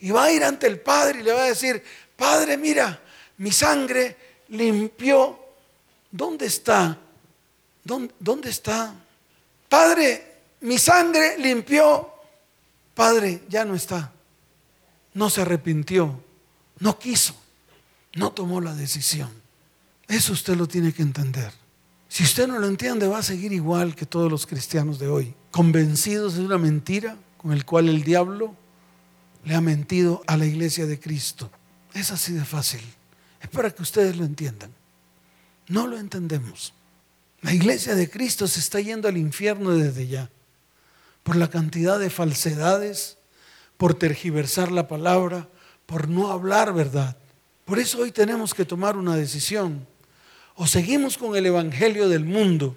y 0.00 0.10
va 0.10 0.24
a 0.24 0.32
ir 0.32 0.44
ante 0.44 0.66
el 0.66 0.80
Padre 0.80 1.20
y 1.20 1.22
le 1.22 1.32
va 1.32 1.44
a 1.44 1.48
decir, 1.48 1.82
Padre, 2.16 2.56
mira, 2.56 3.00
mi 3.38 3.50
sangre 3.50 4.16
limpió. 4.48 5.38
¿Dónde 6.10 6.46
está? 6.46 6.98
¿Dónde, 7.82 8.14
dónde 8.18 8.50
está? 8.50 8.94
Padre, 9.68 10.34
mi 10.60 10.78
sangre 10.78 11.38
limpió. 11.38 12.10
Padre, 12.94 13.42
ya 13.48 13.64
no 13.64 13.74
está. 13.74 14.12
No 15.14 15.30
se 15.30 15.42
arrepintió, 15.42 16.20
no 16.80 16.98
quiso, 16.98 17.34
no 18.14 18.32
tomó 18.32 18.60
la 18.60 18.74
decisión. 18.74 19.30
Eso 20.08 20.32
usted 20.32 20.56
lo 20.56 20.66
tiene 20.66 20.92
que 20.92 21.02
entender. 21.02 21.52
Si 22.14 22.22
usted 22.22 22.46
no 22.46 22.60
lo 22.60 22.68
entiende, 22.68 23.08
va 23.08 23.18
a 23.18 23.22
seguir 23.24 23.52
igual 23.52 23.96
que 23.96 24.06
todos 24.06 24.30
los 24.30 24.46
cristianos 24.46 25.00
de 25.00 25.08
hoy, 25.08 25.34
convencidos 25.50 26.34
de 26.34 26.44
una 26.44 26.58
mentira 26.58 27.16
con 27.38 27.50
el 27.50 27.64
cual 27.64 27.88
el 27.88 28.04
diablo 28.04 28.54
le 29.44 29.56
ha 29.56 29.60
mentido 29.60 30.22
a 30.28 30.36
la 30.36 30.46
iglesia 30.46 30.86
de 30.86 31.00
Cristo. 31.00 31.50
Es 31.92 32.12
así 32.12 32.32
de 32.32 32.44
fácil. 32.44 32.82
Es 33.40 33.48
para 33.48 33.72
que 33.72 33.82
ustedes 33.82 34.16
lo 34.16 34.24
entiendan. 34.24 34.70
No 35.66 35.88
lo 35.88 35.98
entendemos. 35.98 36.72
La 37.40 37.52
iglesia 37.52 37.96
de 37.96 38.08
Cristo 38.08 38.46
se 38.46 38.60
está 38.60 38.78
yendo 38.78 39.08
al 39.08 39.16
infierno 39.16 39.72
desde 39.72 40.06
ya 40.06 40.30
por 41.24 41.34
la 41.34 41.50
cantidad 41.50 41.98
de 41.98 42.10
falsedades, 42.10 43.18
por 43.76 43.94
tergiversar 43.94 44.70
la 44.70 44.86
palabra, 44.86 45.48
por 45.84 46.08
no 46.08 46.30
hablar 46.30 46.74
verdad. 46.74 47.16
Por 47.64 47.80
eso 47.80 48.02
hoy 48.02 48.12
tenemos 48.12 48.54
que 48.54 48.64
tomar 48.64 48.96
una 48.96 49.16
decisión. 49.16 49.84
O 50.56 50.66
seguimos 50.66 51.18
con 51.18 51.34
el 51.34 51.46
Evangelio 51.46 52.08
del 52.08 52.24
mundo, 52.24 52.76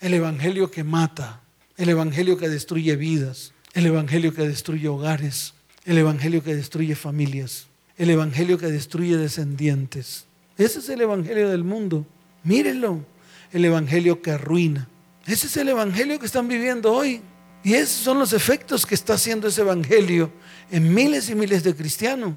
el 0.00 0.14
Evangelio 0.14 0.70
que 0.70 0.84
mata, 0.84 1.42
el 1.76 1.90
Evangelio 1.90 2.38
que 2.38 2.48
destruye 2.48 2.96
vidas, 2.96 3.52
el 3.74 3.86
Evangelio 3.86 4.32
que 4.32 4.48
destruye 4.48 4.88
hogares, 4.88 5.52
el 5.84 5.98
Evangelio 5.98 6.42
que 6.42 6.54
destruye 6.54 6.94
familias, 6.94 7.66
el 7.98 8.08
Evangelio 8.08 8.56
que 8.56 8.66
destruye 8.66 9.18
descendientes. 9.18 10.24
Ese 10.56 10.78
es 10.78 10.88
el 10.88 11.02
Evangelio 11.02 11.50
del 11.50 11.62
mundo. 11.62 12.06
Mírenlo, 12.42 13.04
el 13.52 13.64
Evangelio 13.66 14.22
que 14.22 14.30
arruina. 14.30 14.88
Ese 15.26 15.48
es 15.48 15.56
el 15.58 15.68
Evangelio 15.68 16.18
que 16.18 16.26
están 16.26 16.48
viviendo 16.48 16.92
hoy. 16.92 17.20
Y 17.62 17.74
esos 17.74 18.02
son 18.02 18.18
los 18.18 18.32
efectos 18.32 18.86
que 18.86 18.94
está 18.94 19.14
haciendo 19.14 19.48
ese 19.48 19.60
Evangelio 19.60 20.32
en 20.70 20.92
miles 20.92 21.28
y 21.28 21.34
miles 21.34 21.62
de 21.62 21.76
cristianos. 21.76 22.34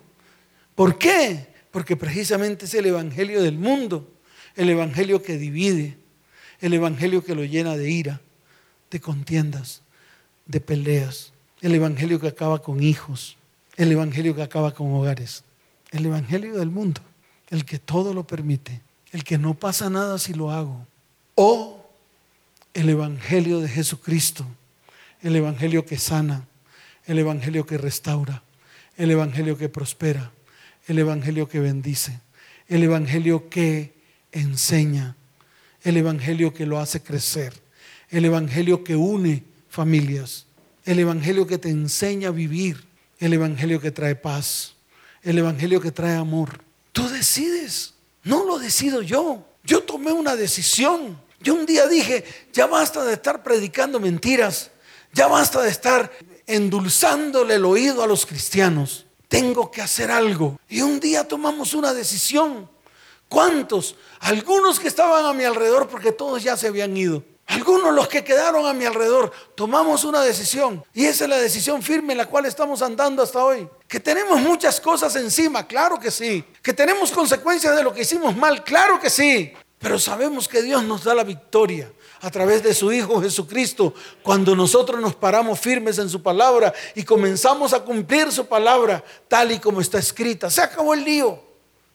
¿Por 0.75 0.97
qué? 0.97 1.47
Porque 1.71 1.95
precisamente 1.95 2.65
es 2.65 2.73
el 2.73 2.85
Evangelio 2.87 3.41
del 3.41 3.57
mundo 3.57 4.11
el 4.55 4.69
evangelio 4.69 5.21
que 5.21 5.37
divide, 5.37 5.97
el 6.61 6.73
evangelio 6.73 7.23
que 7.23 7.35
lo 7.35 7.43
llena 7.43 7.75
de 7.75 7.89
ira, 7.89 8.21
de 8.89 8.99
contiendas, 8.99 9.81
de 10.45 10.61
peleas, 10.61 11.33
el 11.61 11.75
evangelio 11.75 12.19
que 12.19 12.27
acaba 12.27 12.61
con 12.61 12.81
hijos, 12.81 13.37
el 13.75 13.91
evangelio 13.91 14.35
que 14.35 14.43
acaba 14.43 14.73
con 14.73 14.93
hogares, 14.93 15.43
el 15.91 16.05
evangelio 16.05 16.55
del 16.57 16.69
mundo, 16.69 17.01
el 17.49 17.65
que 17.65 17.79
todo 17.79 18.13
lo 18.13 18.25
permite, 18.25 18.81
el 19.11 19.23
que 19.23 19.37
no 19.37 19.53
pasa 19.53 19.89
nada 19.89 20.17
si 20.17 20.33
lo 20.33 20.51
hago, 20.51 20.85
o 21.35 21.85
el 22.73 22.89
evangelio 22.89 23.59
de 23.61 23.69
Jesucristo, 23.69 24.45
el 25.21 25.35
evangelio 25.35 25.85
que 25.85 25.97
sana, 25.97 26.45
el 27.05 27.19
evangelio 27.19 27.65
que 27.65 27.77
restaura, 27.77 28.43
el 28.97 29.11
evangelio 29.11 29.57
que 29.57 29.69
prospera, 29.69 30.31
el 30.87 30.99
evangelio 30.99 31.47
que 31.47 31.59
bendice, 31.59 32.19
el 32.67 32.83
evangelio 32.83 33.49
que 33.49 33.94
enseña, 34.39 35.15
el 35.83 35.97
Evangelio 35.97 36.53
que 36.53 36.65
lo 36.65 36.79
hace 36.79 37.01
crecer, 37.01 37.53
el 38.09 38.25
Evangelio 38.25 38.83
que 38.83 38.95
une 38.95 39.43
familias, 39.69 40.45
el 40.83 40.99
Evangelio 40.99 41.47
que 41.47 41.57
te 41.57 41.69
enseña 41.69 42.29
a 42.29 42.31
vivir, 42.31 42.85
el 43.19 43.33
Evangelio 43.33 43.79
que 43.79 43.91
trae 43.91 44.15
paz, 44.15 44.75
el 45.23 45.37
Evangelio 45.37 45.81
que 45.81 45.91
trae 45.91 46.15
amor. 46.15 46.61
Tú 46.91 47.07
decides, 47.09 47.93
no 48.23 48.45
lo 48.45 48.59
decido 48.59 49.01
yo. 49.01 49.47
Yo 49.63 49.83
tomé 49.83 50.11
una 50.11 50.35
decisión. 50.35 51.19
Yo 51.41 51.55
un 51.55 51.65
día 51.65 51.87
dije, 51.87 52.23
ya 52.53 52.67
basta 52.67 53.03
de 53.03 53.13
estar 53.13 53.43
predicando 53.43 53.99
mentiras, 53.99 54.71
ya 55.13 55.27
basta 55.27 55.61
de 55.61 55.69
estar 55.69 56.11
endulzándole 56.47 57.55
el 57.55 57.65
oído 57.65 58.03
a 58.03 58.07
los 58.07 58.25
cristianos. 58.25 59.05
Tengo 59.27 59.71
que 59.71 59.81
hacer 59.81 60.11
algo. 60.11 60.59
Y 60.69 60.81
un 60.81 60.99
día 60.99 61.27
tomamos 61.27 61.73
una 61.73 61.93
decisión. 61.93 62.69
¿Cuántos? 63.29 63.95
Algunos 64.19 64.79
que 64.79 64.87
estaban 64.87 65.25
a 65.25 65.33
mi 65.33 65.43
alrededor 65.43 65.87
porque 65.87 66.11
todos 66.11 66.43
ya 66.43 66.55
se 66.55 66.67
habían 66.67 66.95
ido. 66.95 67.23
Algunos 67.47 67.93
los 67.93 68.07
que 68.07 68.23
quedaron 68.23 68.65
a 68.65 68.73
mi 68.73 68.85
alrededor 68.85 69.31
tomamos 69.53 70.03
una 70.03 70.23
decisión 70.23 70.83
y 70.93 71.05
esa 71.05 71.25
es 71.25 71.29
la 71.29 71.37
decisión 71.37 71.83
firme 71.83 72.13
en 72.13 72.17
la 72.17 72.25
cual 72.25 72.45
estamos 72.45 72.81
andando 72.81 73.21
hasta 73.21 73.43
hoy. 73.43 73.69
Que 73.87 73.99
tenemos 73.99 74.41
muchas 74.41 74.81
cosas 74.81 75.15
encima, 75.15 75.67
claro 75.67 75.99
que 75.99 76.09
sí. 76.09 76.43
Que 76.63 76.73
tenemos 76.73 77.11
consecuencias 77.11 77.75
de 77.75 77.83
lo 77.83 77.93
que 77.93 78.01
hicimos 78.01 78.35
mal, 78.35 78.63
claro 78.63 78.99
que 78.99 79.11
sí. 79.11 79.53
Pero 79.77 79.99
sabemos 79.99 80.47
que 80.47 80.63
Dios 80.63 80.83
nos 80.83 81.03
da 81.03 81.13
la 81.13 81.23
victoria 81.23 81.91
a 82.21 82.31
través 82.31 82.63
de 82.63 82.73
su 82.73 82.91
Hijo 82.91 83.21
Jesucristo 83.21 83.93
cuando 84.23 84.55
nosotros 84.55 84.99
nos 84.99 85.13
paramos 85.13 85.59
firmes 85.59 85.99
en 85.99 86.09
su 86.09 86.23
palabra 86.23 86.73
y 86.95 87.03
comenzamos 87.03 87.73
a 87.73 87.81
cumplir 87.81 88.31
su 88.31 88.47
palabra 88.47 89.03
tal 89.27 89.51
y 89.51 89.59
como 89.59 89.81
está 89.81 89.99
escrita. 89.99 90.49
Se 90.49 90.61
acabó 90.61 90.95
el 90.95 91.03
lío. 91.03 91.39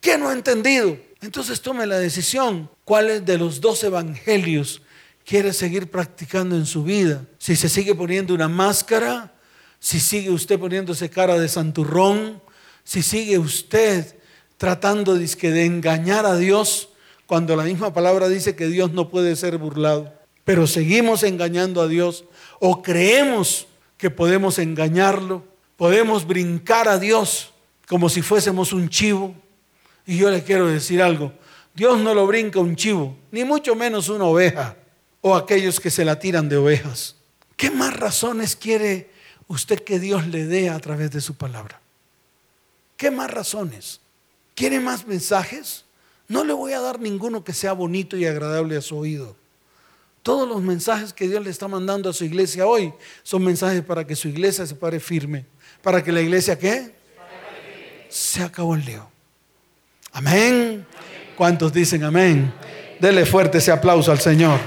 ¿Quién 0.00 0.20
no 0.20 0.28
ha 0.28 0.32
entendido? 0.32 0.96
Entonces 1.22 1.60
tome 1.60 1.86
la 1.86 1.98
decisión 1.98 2.70
cuál 2.84 3.24
de 3.24 3.38
los 3.38 3.60
dos 3.60 3.84
evangelios 3.84 4.82
quiere 5.24 5.52
seguir 5.52 5.90
practicando 5.90 6.56
en 6.56 6.66
su 6.66 6.82
vida. 6.82 7.24
Si 7.38 7.56
se 7.56 7.68
sigue 7.68 7.94
poniendo 7.94 8.34
una 8.34 8.48
máscara, 8.48 9.34
si 9.78 10.00
sigue 10.00 10.30
usted 10.30 10.58
poniéndose 10.58 11.10
cara 11.10 11.38
de 11.38 11.48
santurrón, 11.48 12.42
si 12.84 13.02
sigue 13.02 13.38
usted 13.38 14.16
tratando 14.56 15.14
de 15.14 15.64
engañar 15.64 16.26
a 16.26 16.36
Dios, 16.36 16.88
cuando 17.26 17.54
la 17.54 17.64
misma 17.64 17.92
palabra 17.92 18.28
dice 18.28 18.56
que 18.56 18.66
Dios 18.66 18.92
no 18.92 19.08
puede 19.08 19.36
ser 19.36 19.56
burlado. 19.58 20.12
Pero 20.44 20.66
seguimos 20.66 21.22
engañando 21.22 21.80
a 21.80 21.88
Dios 21.88 22.24
o 22.58 22.82
creemos 22.82 23.68
que 23.96 24.10
podemos 24.10 24.58
engañarlo, 24.58 25.44
podemos 25.76 26.26
brincar 26.26 26.88
a 26.88 26.98
Dios 26.98 27.52
como 27.86 28.08
si 28.08 28.22
fuésemos 28.22 28.72
un 28.72 28.88
chivo 28.88 29.34
y 30.06 30.16
yo 30.18 30.30
le 30.30 30.42
quiero 30.42 30.66
decir 30.66 31.02
algo, 31.02 31.32
Dios 31.74 31.98
no 31.98 32.14
lo 32.14 32.26
brinca 32.26 32.58
un 32.58 32.76
chivo, 32.76 33.16
ni 33.30 33.44
mucho 33.44 33.74
menos 33.74 34.08
una 34.08 34.24
oveja 34.24 34.76
o 35.20 35.34
aquellos 35.34 35.80
que 35.80 35.90
se 35.90 36.04
la 36.04 36.18
tiran 36.18 36.48
de 36.48 36.56
ovejas. 36.56 37.16
¿Qué 37.56 37.70
más 37.70 37.94
razones 37.94 38.56
quiere 38.56 39.10
usted 39.50 39.82
que 39.82 39.98
Dios 39.98 40.28
le 40.28 40.46
dé 40.46 40.70
a 40.70 40.78
través 40.78 41.10
de 41.10 41.20
su 41.20 41.34
palabra. 41.34 41.80
¿Qué 42.96 43.10
más 43.10 43.28
razones? 43.28 44.00
¿Quiere 44.54 44.78
más 44.78 45.08
mensajes? 45.08 45.84
No 46.28 46.44
le 46.44 46.52
voy 46.52 46.72
a 46.72 46.80
dar 46.80 47.00
ninguno 47.00 47.42
que 47.42 47.52
sea 47.52 47.72
bonito 47.72 48.16
y 48.16 48.26
agradable 48.26 48.76
a 48.76 48.80
su 48.80 48.96
oído. 48.96 49.34
Todos 50.22 50.48
los 50.48 50.62
mensajes 50.62 51.12
que 51.12 51.26
Dios 51.26 51.42
le 51.42 51.50
está 51.50 51.66
mandando 51.66 52.10
a 52.10 52.12
su 52.12 52.24
iglesia 52.24 52.68
hoy 52.68 52.94
son 53.24 53.42
mensajes 53.42 53.82
para 53.82 54.06
que 54.06 54.14
su 54.14 54.28
iglesia 54.28 54.64
se 54.66 54.76
pare 54.76 55.00
firme. 55.00 55.46
¿Para 55.82 56.04
que 56.04 56.12
la 56.12 56.20
iglesia 56.20 56.56
qué? 56.56 56.94
Se 58.08 58.44
acabó 58.44 58.76
el 58.76 58.84
lío. 58.84 59.09
Amén. 60.12 60.86
¿Cuántos 61.36 61.72
dicen 61.72 62.04
amén? 62.04 62.52
Dele 62.98 63.24
fuerte 63.24 63.58
ese 63.58 63.72
aplauso 63.72 64.12
al 64.12 64.20
Señor. 64.20 64.58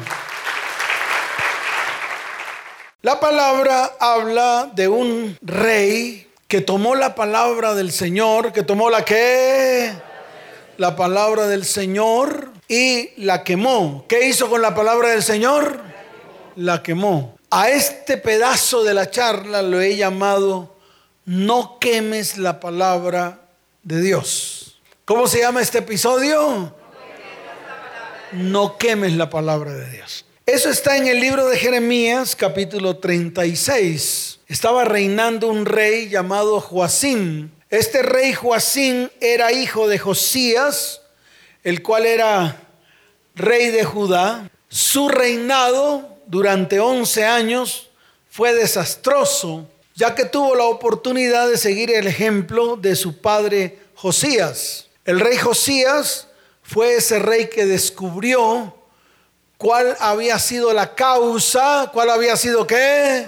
La 3.02 3.20
palabra 3.20 3.92
habla 4.00 4.72
de 4.74 4.88
un 4.88 5.38
rey 5.42 6.28
que 6.48 6.62
tomó 6.62 6.96
la 6.96 7.16
palabra 7.16 7.76
del 7.76 7.92
Señor, 7.92 8.54
que 8.54 8.64
tomó 8.64 8.90
la 8.90 9.04
que 9.04 9.92
la 10.78 10.96
palabra 10.96 11.48
del 11.48 11.66
Señor 11.66 12.52
y 12.68 13.10
la 13.18 13.44
quemó. 13.44 14.06
¿Qué 14.08 14.28
hizo 14.28 14.50
con 14.50 14.62
la 14.62 14.74
palabra 14.74 15.10
del 15.10 15.22
Señor? 15.22 15.82
La 16.56 16.82
quemó. 16.82 17.38
A 17.50 17.70
este 17.70 18.18
pedazo 18.18 18.84
de 18.84 18.94
la 18.94 19.12
charla 19.12 19.62
lo 19.62 19.82
he 19.82 19.96
llamado 19.96 20.76
No 21.26 21.78
quemes 21.80 22.38
la 22.38 22.60
palabra 22.60 23.42
de 23.84 24.02
Dios. 24.02 24.53
¿Cómo 25.06 25.28
se 25.28 25.40
llama 25.40 25.62
este 25.62 25.80
episodio? 25.80 26.74
No 28.32 28.78
quemes 28.78 29.12
la 29.12 29.30
palabra 29.30 29.74
de 29.74 29.90
Dios. 29.90 30.24
Eso 30.46 30.70
está 30.70 30.96
en 30.96 31.08
el 31.08 31.20
libro 31.20 31.46
de 31.48 31.58
Jeremías, 31.58 32.38
capítulo 32.38 32.96
36. 32.96 34.40
Estaba 34.48 34.86
reinando 34.86 35.50
un 35.50 35.66
rey 35.66 36.08
llamado 36.08 36.62
Joacín. 36.62 37.52
Este 37.70 38.02
rey 38.02 38.32
Joacín 38.32 39.12
era 39.20 39.52
hijo 39.52 39.90
de 39.90 40.00
Josías, 40.00 41.02
el 41.66 41.84
cual 41.84 42.06
era 42.06 42.62
rey 43.36 43.72
de 43.72 43.84
Judá. 43.84 44.50
Su 44.70 45.10
reinado 45.10 46.18
durante 46.28 46.80
11 46.80 47.26
años 47.26 47.90
fue 48.30 48.54
desastroso, 48.54 49.68
ya 49.96 50.16
que 50.16 50.24
tuvo 50.24 50.56
la 50.56 50.64
oportunidad 50.64 51.50
de 51.50 51.58
seguir 51.58 51.92
el 51.92 52.08
ejemplo 52.08 52.78
de 52.78 52.96
su 52.96 53.18
padre 53.20 53.80
Josías. 53.96 54.88
El 55.06 55.20
rey 55.20 55.38
Josías 55.38 56.28
fue 56.62 56.96
ese 56.96 57.20
rey 57.20 57.50
que 57.50 57.66
descubrió 57.66 58.74
cuál 59.58 59.98
había 60.00 60.40
sido 60.40 60.72
la 60.72 60.96
causa, 60.96 61.90
cuál 61.92 62.10
había 62.10 62.38
sido 62.38 62.66
qué, 62.66 63.28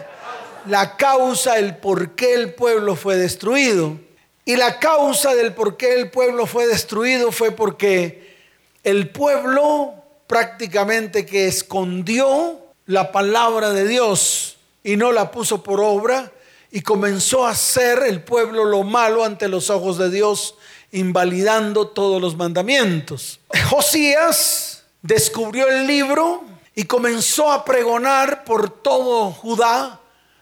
la 0.67 0.95
causa, 0.95 1.57
el 1.57 1.77
por 1.77 2.15
qué 2.15 2.33
el 2.33 2.53
pueblo 2.53 2.95
fue 2.95 3.17
destruido. 3.17 3.99
Y 4.45 4.55
la 4.55 4.79
causa 4.79 5.35
del 5.35 5.53
por 5.53 5.75
qué 5.75 5.95
el 5.95 6.11
pueblo 6.11 6.45
fue 6.45 6.67
destruido 6.67 7.31
fue 7.31 7.51
porque 7.51 8.35
el 8.83 9.09
pueblo 9.09 9.95
prácticamente 10.27 11.25
que 11.25 11.47
escondió 11.47 12.59
la 12.85 13.11
palabra 13.11 13.71
de 13.71 13.87
Dios 13.87 14.57
y 14.83 14.95
no 14.95 15.11
la 15.11 15.31
puso 15.31 15.63
por 15.63 15.81
obra 15.81 16.31
y 16.75 16.81
comenzó 16.81 17.47
a 17.47 17.51
hacer 17.51 18.03
el 18.03 18.21
pueblo 18.21 18.65
lo 18.65 18.83
malo 18.83 19.23
ante 19.23 19.47
los 19.47 19.69
ojos 19.69 19.97
de 19.97 20.09
Dios, 20.09 20.55
invalidando 20.91 21.87
todos 21.87 22.21
los 22.21 22.35
mandamientos. 22.35 23.39
Josías 23.69 24.83
descubrió 25.01 25.69
el 25.69 25.87
libro 25.87 26.43
y 26.75 26.83
comenzó 26.83 27.49
a 27.49 27.63
pregonar 27.63 28.43
por 28.43 28.69
todo 28.69 29.31
Judá 29.31 30.01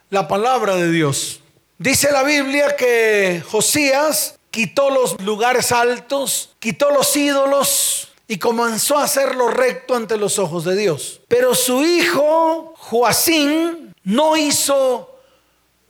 la 0.09 0.27
palabra 0.27 0.75
de 0.75 0.89
Dios. 0.89 1.39
Dice 1.77 2.11
la 2.11 2.23
Biblia 2.23 2.75
que 2.75 3.43
Josías 3.47 4.39
quitó 4.49 4.89
los 4.89 5.21
lugares 5.21 5.71
altos, 5.71 6.55
quitó 6.57 6.89
los 6.89 7.15
ídolos 7.15 8.07
y 8.27 8.39
comenzó 8.39 8.97
a 8.97 9.03
hacerlo 9.03 9.49
recto 9.49 9.93
ante 9.93 10.17
los 10.17 10.39
ojos 10.39 10.65
de 10.65 10.75
Dios. 10.77 11.21
Pero 11.27 11.53
su 11.53 11.85
hijo 11.85 12.73
Joacín 12.75 13.93
no 14.03 14.35
hizo 14.35 15.12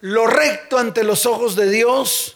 lo 0.03 0.27
recto 0.27 0.77
ante 0.77 1.01
los 1.01 1.25
ojos 1.25 1.55
de 1.55 1.69
Dios, 1.69 2.35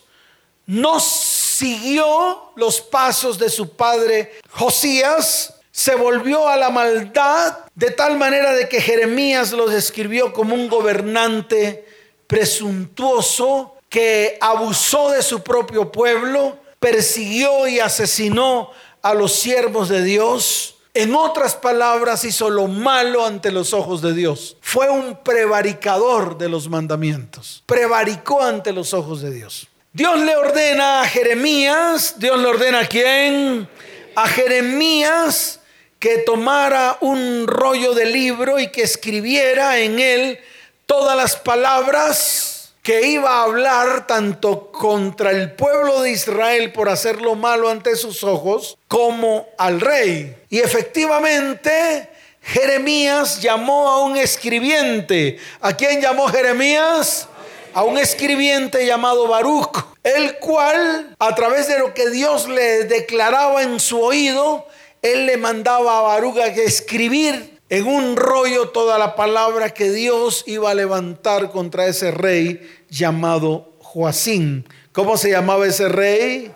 no 0.68 1.02
siguió 1.02 2.54
los 2.56 2.80
pasos 2.80 3.38
de 3.38 3.50
su 3.50 3.76
padre 3.76 4.40
Josías, 4.50 5.54
se 5.70 5.94
volvió 5.96 6.48
a 6.48 6.56
la 6.56 6.70
maldad 6.70 7.58
de 7.76 7.92
tal 7.92 8.18
manera 8.18 8.54
de 8.54 8.70
que 8.70 8.80
Jeremías 8.80 9.52
los 9.52 9.70
describió 9.70 10.32
como 10.32 10.56
un 10.56 10.70
gobernante 10.70 11.86
presuntuoso 12.26 13.76
que 13.90 14.38
abusó 14.40 15.12
de 15.12 15.22
su 15.22 15.44
propio 15.44 15.92
pueblo, 15.92 16.58
persiguió 16.80 17.68
y 17.68 17.82
asesinó 17.82 18.72
a 19.02 19.14
los 19.14 19.34
siervos 19.34 19.90
de 19.90 20.04
Dios. 20.04 20.77
En 21.00 21.14
otras 21.14 21.54
palabras, 21.54 22.24
hizo 22.24 22.50
lo 22.50 22.66
malo 22.66 23.24
ante 23.24 23.52
los 23.52 23.72
ojos 23.76 24.02
de 24.02 24.16
Dios. 24.16 24.58
Fue 24.62 24.90
un 24.90 25.18
prevaricador 25.18 26.40
de 26.40 26.50
los 26.50 26.70
mandamientos. 26.70 27.62
Prevaricó 27.68 28.42
ante 28.42 28.74
los 28.74 28.96
ojos 28.96 29.22
de 29.22 29.30
Dios. 29.30 29.68
Dios 29.94 30.20
le 30.22 30.36
ordena 30.36 31.02
a 31.02 31.08
Jeremías, 31.08 32.16
Dios 32.18 32.40
le 32.40 32.48
ordena 32.48 32.80
a 32.80 32.88
quién? 32.88 33.70
A 34.16 34.28
Jeremías 34.28 35.60
que 36.00 36.18
tomara 36.26 36.98
un 37.02 37.46
rollo 37.46 37.94
de 37.94 38.08
libro 38.08 38.58
y 38.58 38.72
que 38.72 38.82
escribiera 38.82 39.78
en 39.78 40.00
él 40.00 40.40
todas 40.88 41.16
las 41.16 41.36
palabras 41.36 42.57
que 42.88 43.06
iba 43.06 43.30
a 43.30 43.44
hablar 43.44 44.08
tanto 44.08 44.72
contra 44.72 45.32
el 45.32 45.52
pueblo 45.52 46.04
de 46.04 46.12
Israel 46.12 46.72
por 46.72 46.88
hacer 46.88 47.22
lo 47.22 47.36
malo 47.36 47.68
ante 47.68 47.98
sus 47.98 48.24
ojos, 48.24 48.78
como 48.88 49.46
al 49.58 49.82
rey. 49.82 50.38
Y 50.50 50.60
efectivamente, 50.60 52.10
Jeremías 52.42 53.42
llamó 53.42 53.90
a 53.90 54.06
un 54.06 54.16
escribiente. 54.16 55.38
¿A 55.60 55.76
quién 55.76 56.00
llamó 56.00 56.30
Jeremías? 56.30 57.28
A 57.74 57.84
un 57.84 57.98
escribiente 57.98 58.86
llamado 58.86 59.28
Baruch, 59.28 59.86
el 60.02 60.38
cual, 60.38 61.14
a 61.20 61.36
través 61.36 61.68
de 61.68 61.80
lo 61.80 61.94
que 61.94 62.10
Dios 62.10 62.48
le 62.48 62.86
declaraba 62.86 63.64
en 63.64 63.82
su 63.82 64.00
oído, 64.00 64.66
él 65.02 65.26
le 65.26 65.36
mandaba 65.36 66.00
a 66.00 66.02
Baruga 66.04 66.54
que 66.54 66.64
escribir 66.64 67.60
en 67.70 67.86
un 67.86 68.16
rollo 68.16 68.70
toda 68.70 68.98
la 68.98 69.16
palabra 69.16 69.72
que 69.72 69.92
Dios 69.92 70.44
iba 70.48 70.72
a 70.72 70.74
levantar 70.74 71.52
contra 71.52 71.86
ese 71.86 72.12
rey 72.12 72.62
llamado 72.90 73.74
Joacín. 73.80 74.68
¿Cómo 74.92 75.18
se 75.18 75.32
llamaba 75.32 75.66
ese 75.68 75.88
rey? 75.88 76.52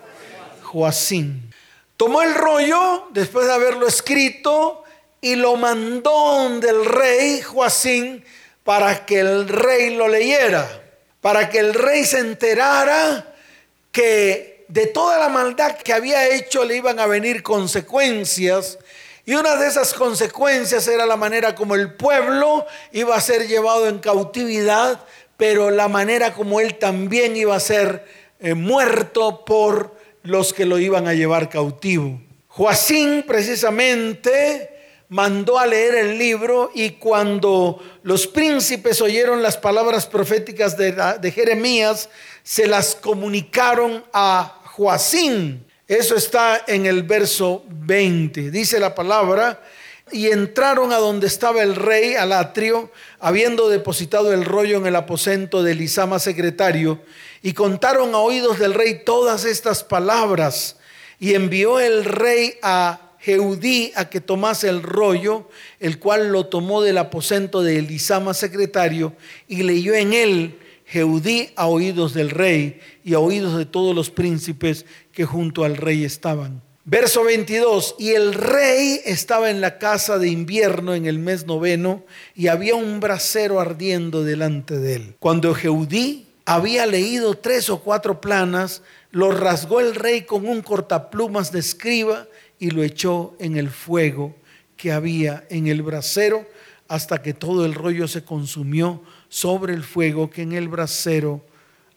Joacín. 0.62 1.52
Tomó 1.96 2.22
el 2.22 2.34
rollo 2.34 3.08
después 3.10 3.46
de 3.46 3.52
haberlo 3.52 3.86
escrito 3.86 4.82
y 5.20 5.36
lo 5.36 5.56
mandó 5.56 6.48
del 6.60 6.84
rey 6.84 7.40
Joacín 7.42 8.24
para 8.64 9.06
que 9.06 9.20
el 9.20 9.48
rey 9.48 9.94
lo 9.94 10.08
leyera, 10.08 10.82
para 11.20 11.48
que 11.48 11.58
el 11.58 11.74
rey 11.74 12.04
se 12.04 12.18
enterara 12.18 13.34
que 13.92 14.64
de 14.68 14.86
toda 14.86 15.18
la 15.18 15.28
maldad 15.28 15.76
que 15.76 15.92
había 15.92 16.28
hecho 16.28 16.64
le 16.64 16.76
iban 16.76 16.98
a 16.98 17.06
venir 17.06 17.42
consecuencias. 17.42 18.78
Y 19.24 19.34
una 19.34 19.54
de 19.56 19.68
esas 19.68 19.94
consecuencias 19.94 20.88
era 20.88 21.06
la 21.06 21.16
manera 21.16 21.54
como 21.54 21.74
el 21.74 21.94
pueblo 21.94 22.66
iba 22.90 23.14
a 23.14 23.20
ser 23.20 23.46
llevado 23.46 23.86
en 23.86 23.98
cautividad, 23.98 25.04
pero 25.42 25.72
la 25.72 25.88
manera 25.88 26.34
como 26.34 26.60
él 26.60 26.76
también 26.76 27.36
iba 27.36 27.56
a 27.56 27.58
ser 27.58 28.06
eh, 28.38 28.54
muerto 28.54 29.44
por 29.44 29.92
los 30.22 30.52
que 30.52 30.64
lo 30.64 30.78
iban 30.78 31.08
a 31.08 31.14
llevar 31.14 31.48
cautivo. 31.48 32.20
Joacín 32.46 33.24
precisamente 33.26 34.70
mandó 35.08 35.58
a 35.58 35.66
leer 35.66 35.96
el 35.96 36.16
libro 36.16 36.70
y 36.72 36.90
cuando 36.90 37.82
los 38.04 38.28
príncipes 38.28 39.00
oyeron 39.00 39.42
las 39.42 39.56
palabras 39.56 40.06
proféticas 40.06 40.76
de, 40.76 40.92
de 41.20 41.32
Jeremías, 41.32 42.08
se 42.44 42.68
las 42.68 42.94
comunicaron 42.94 44.04
a 44.12 44.62
Joacín. 44.66 45.66
Eso 45.88 46.14
está 46.14 46.62
en 46.68 46.86
el 46.86 47.02
verso 47.02 47.64
20. 47.68 48.52
Dice 48.52 48.78
la 48.78 48.94
palabra, 48.94 49.60
y 50.12 50.28
entraron 50.28 50.92
a 50.92 50.98
donde 50.98 51.26
estaba 51.26 51.62
el 51.62 51.74
rey, 51.74 52.14
al 52.14 52.32
atrio, 52.32 52.90
habiendo 53.18 53.68
depositado 53.68 54.32
el 54.32 54.44
rollo 54.44 54.76
en 54.76 54.86
el 54.86 54.96
aposento 54.96 55.62
de 55.62 55.74
Lisama 55.74 56.18
secretario, 56.18 57.00
y 57.42 57.54
contaron 57.54 58.14
a 58.14 58.18
oídos 58.18 58.58
del 58.58 58.74
rey 58.74 59.02
todas 59.04 59.44
estas 59.44 59.82
palabras. 59.82 60.76
Y 61.18 61.34
envió 61.34 61.80
el 61.80 62.04
rey 62.04 62.54
a 62.62 63.12
Jeudí 63.22 63.92
a 63.94 64.10
que 64.10 64.20
tomase 64.20 64.68
el 64.68 64.82
rollo, 64.82 65.48
el 65.78 65.98
cual 66.00 66.28
lo 66.28 66.46
tomó 66.46 66.82
del 66.82 66.98
aposento 66.98 67.62
de 67.62 67.78
Elisama 67.78 68.34
secretario 68.34 69.14
y 69.46 69.62
leyó 69.62 69.94
en 69.94 70.12
él 70.12 70.58
Jeudí 70.86 71.50
a 71.54 71.68
oídos 71.68 72.14
del 72.14 72.30
rey 72.30 72.80
y 73.04 73.14
a 73.14 73.20
oídos 73.20 73.56
de 73.56 73.64
todos 73.64 73.94
los 73.94 74.10
príncipes 74.10 74.84
que 75.12 75.24
junto 75.24 75.64
al 75.64 75.76
rey 75.76 76.04
estaban. 76.04 76.62
Verso 76.84 77.22
22, 77.22 77.94
y 78.00 78.10
el 78.10 78.34
rey 78.34 79.00
estaba 79.04 79.50
en 79.50 79.60
la 79.60 79.78
casa 79.78 80.18
de 80.18 80.28
invierno 80.28 80.96
en 80.96 81.06
el 81.06 81.20
mes 81.20 81.46
noveno 81.46 82.04
y 82.34 82.48
había 82.48 82.74
un 82.74 82.98
brasero 82.98 83.60
ardiendo 83.60 84.24
delante 84.24 84.80
de 84.80 84.94
él. 84.96 85.14
Cuando 85.20 85.54
Jeudí 85.54 86.26
había 86.44 86.86
leído 86.86 87.34
tres 87.34 87.70
o 87.70 87.78
cuatro 87.78 88.20
planas, 88.20 88.82
lo 89.12 89.30
rasgó 89.30 89.78
el 89.78 89.94
rey 89.94 90.22
con 90.22 90.44
un 90.44 90.60
cortaplumas 90.60 91.52
de 91.52 91.60
escriba 91.60 92.26
y 92.58 92.70
lo 92.70 92.82
echó 92.82 93.36
en 93.38 93.56
el 93.56 93.70
fuego 93.70 94.34
que 94.76 94.90
había 94.90 95.44
en 95.50 95.68
el 95.68 95.82
brasero 95.82 96.48
hasta 96.88 97.22
que 97.22 97.32
todo 97.32 97.64
el 97.64 97.74
rollo 97.74 98.08
se 98.08 98.24
consumió 98.24 99.04
sobre 99.28 99.72
el 99.72 99.84
fuego 99.84 100.30
que 100.30 100.42
en 100.42 100.50
el 100.50 100.66
brasero 100.66 101.44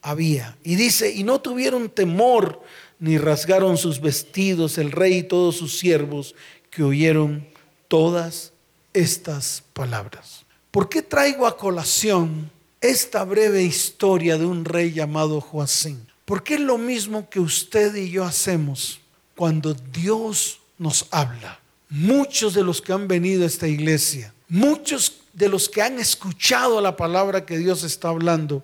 había. 0.03 0.55
Y 0.63 0.75
dice, 0.75 1.11
y 1.11 1.23
no 1.23 1.41
tuvieron 1.41 1.89
temor 1.89 2.61
ni 3.00 3.18
rasgaron 3.18 3.78
sus 3.78 4.00
vestidos 4.02 4.78
el 4.78 4.91
rey 4.91 5.18
y 5.18 5.24
todos 5.24 5.58
sus 5.58 5.78
siervos 5.78 6.36
que 6.70 6.84
oyeron 6.84 7.48
todas 7.88 8.54
estas 8.93 9.64
palabras. 9.74 10.46
¿Por 10.72 10.89
qué 10.89 11.02
traigo 11.02 11.48
a 11.48 11.58
colación 11.58 12.52
esta 12.82 13.24
breve 13.24 13.64
historia 13.64 14.38
de 14.38 14.46
un 14.46 14.66
rey 14.66 14.91
llamado 14.91 15.39
Joacín? 15.41 16.08
Porque 16.26 16.56
es 16.56 16.60
lo 16.60 16.78
mismo 16.78 17.30
que 17.30 17.39
usted 17.39 17.96
y 17.96 18.10
yo 18.10 18.24
hacemos 18.26 19.00
cuando 19.36 19.74
Dios 19.74 20.60
nos 20.78 21.08
habla. 21.12 21.60
Muchos 21.89 22.54
de 22.54 22.64
los 22.64 22.82
que 22.82 22.93
han 22.93 23.08
venido 23.08 23.43
a 23.43 23.48
esta 23.48 23.68
iglesia, 23.68 24.34
muchos 24.50 25.22
de 25.34 25.50
los 25.50 25.70
que 25.70 25.82
han 25.82 26.00
escuchado 26.00 26.82
la 26.82 26.96
palabra 26.96 27.46
que 27.46 27.58
Dios 27.58 27.84
está 27.84 28.10
hablando 28.10 28.64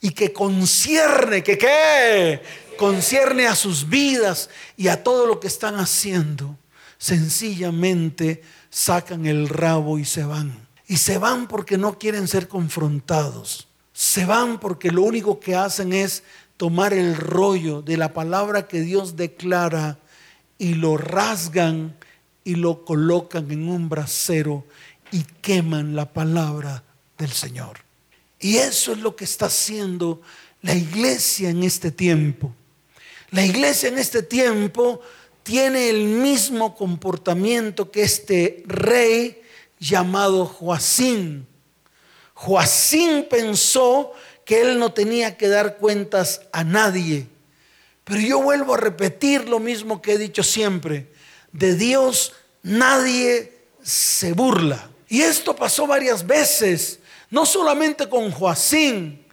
y 0.00 0.10
que 0.10 0.32
concierne, 0.32 1.42
que 1.42 1.58
qué, 1.58 2.40
concierne 2.80 3.46
a 3.46 3.54
sus 3.54 3.90
vidas 3.90 4.48
y 4.74 4.88
a 4.88 5.04
todo 5.04 5.26
lo 5.26 5.38
que 5.38 5.48
están 5.48 5.74
haciendo, 5.74 6.56
sencillamente 6.96 8.42
sacan 8.70 9.26
el 9.26 9.50
rabo 9.50 9.98
y 9.98 10.06
se 10.06 10.24
van. 10.24 10.66
Y 10.88 10.96
se 10.96 11.18
van 11.18 11.46
porque 11.46 11.76
no 11.76 11.98
quieren 11.98 12.26
ser 12.26 12.48
confrontados. 12.48 13.68
Se 13.92 14.24
van 14.24 14.58
porque 14.58 14.90
lo 14.90 15.02
único 15.02 15.40
que 15.40 15.54
hacen 15.54 15.92
es 15.92 16.22
tomar 16.56 16.94
el 16.94 17.16
rollo 17.16 17.82
de 17.82 17.98
la 17.98 18.14
palabra 18.14 18.66
que 18.66 18.80
Dios 18.80 19.14
declara 19.14 19.98
y 20.56 20.72
lo 20.72 20.96
rasgan 20.96 21.94
y 22.44 22.54
lo 22.54 22.86
colocan 22.86 23.50
en 23.50 23.68
un 23.68 23.90
brasero 23.90 24.64
y 25.12 25.24
queman 25.42 25.94
la 25.94 26.10
palabra 26.10 26.82
del 27.18 27.30
Señor. 27.30 27.80
Y 28.38 28.56
eso 28.56 28.92
es 28.92 28.98
lo 29.00 29.16
que 29.16 29.24
está 29.24 29.46
haciendo 29.46 30.22
la 30.62 30.74
iglesia 30.74 31.50
en 31.50 31.62
este 31.62 31.90
tiempo. 31.90 32.54
La 33.30 33.44
iglesia 33.44 33.88
en 33.88 33.98
este 33.98 34.22
tiempo 34.22 35.00
tiene 35.42 35.88
el 35.88 36.04
mismo 36.04 36.74
comportamiento 36.74 37.90
que 37.90 38.02
este 38.02 38.62
rey 38.66 39.42
llamado 39.78 40.46
Joacín. 40.46 41.46
Joacín 42.34 43.26
pensó 43.30 44.12
que 44.44 44.62
él 44.62 44.78
no 44.78 44.92
tenía 44.92 45.36
que 45.36 45.48
dar 45.48 45.76
cuentas 45.76 46.42
a 46.52 46.64
nadie. 46.64 47.26
Pero 48.04 48.20
yo 48.20 48.42
vuelvo 48.42 48.74
a 48.74 48.78
repetir 48.78 49.48
lo 49.48 49.60
mismo 49.60 50.02
que 50.02 50.14
he 50.14 50.18
dicho 50.18 50.42
siempre. 50.42 51.12
De 51.52 51.76
Dios 51.76 52.32
nadie 52.62 53.58
se 53.82 54.32
burla. 54.32 54.90
Y 55.08 55.22
esto 55.22 55.54
pasó 55.54 55.86
varias 55.86 56.26
veces, 56.26 57.00
no 57.30 57.46
solamente 57.46 58.08
con 58.08 58.30
Joacín. 58.30 59.24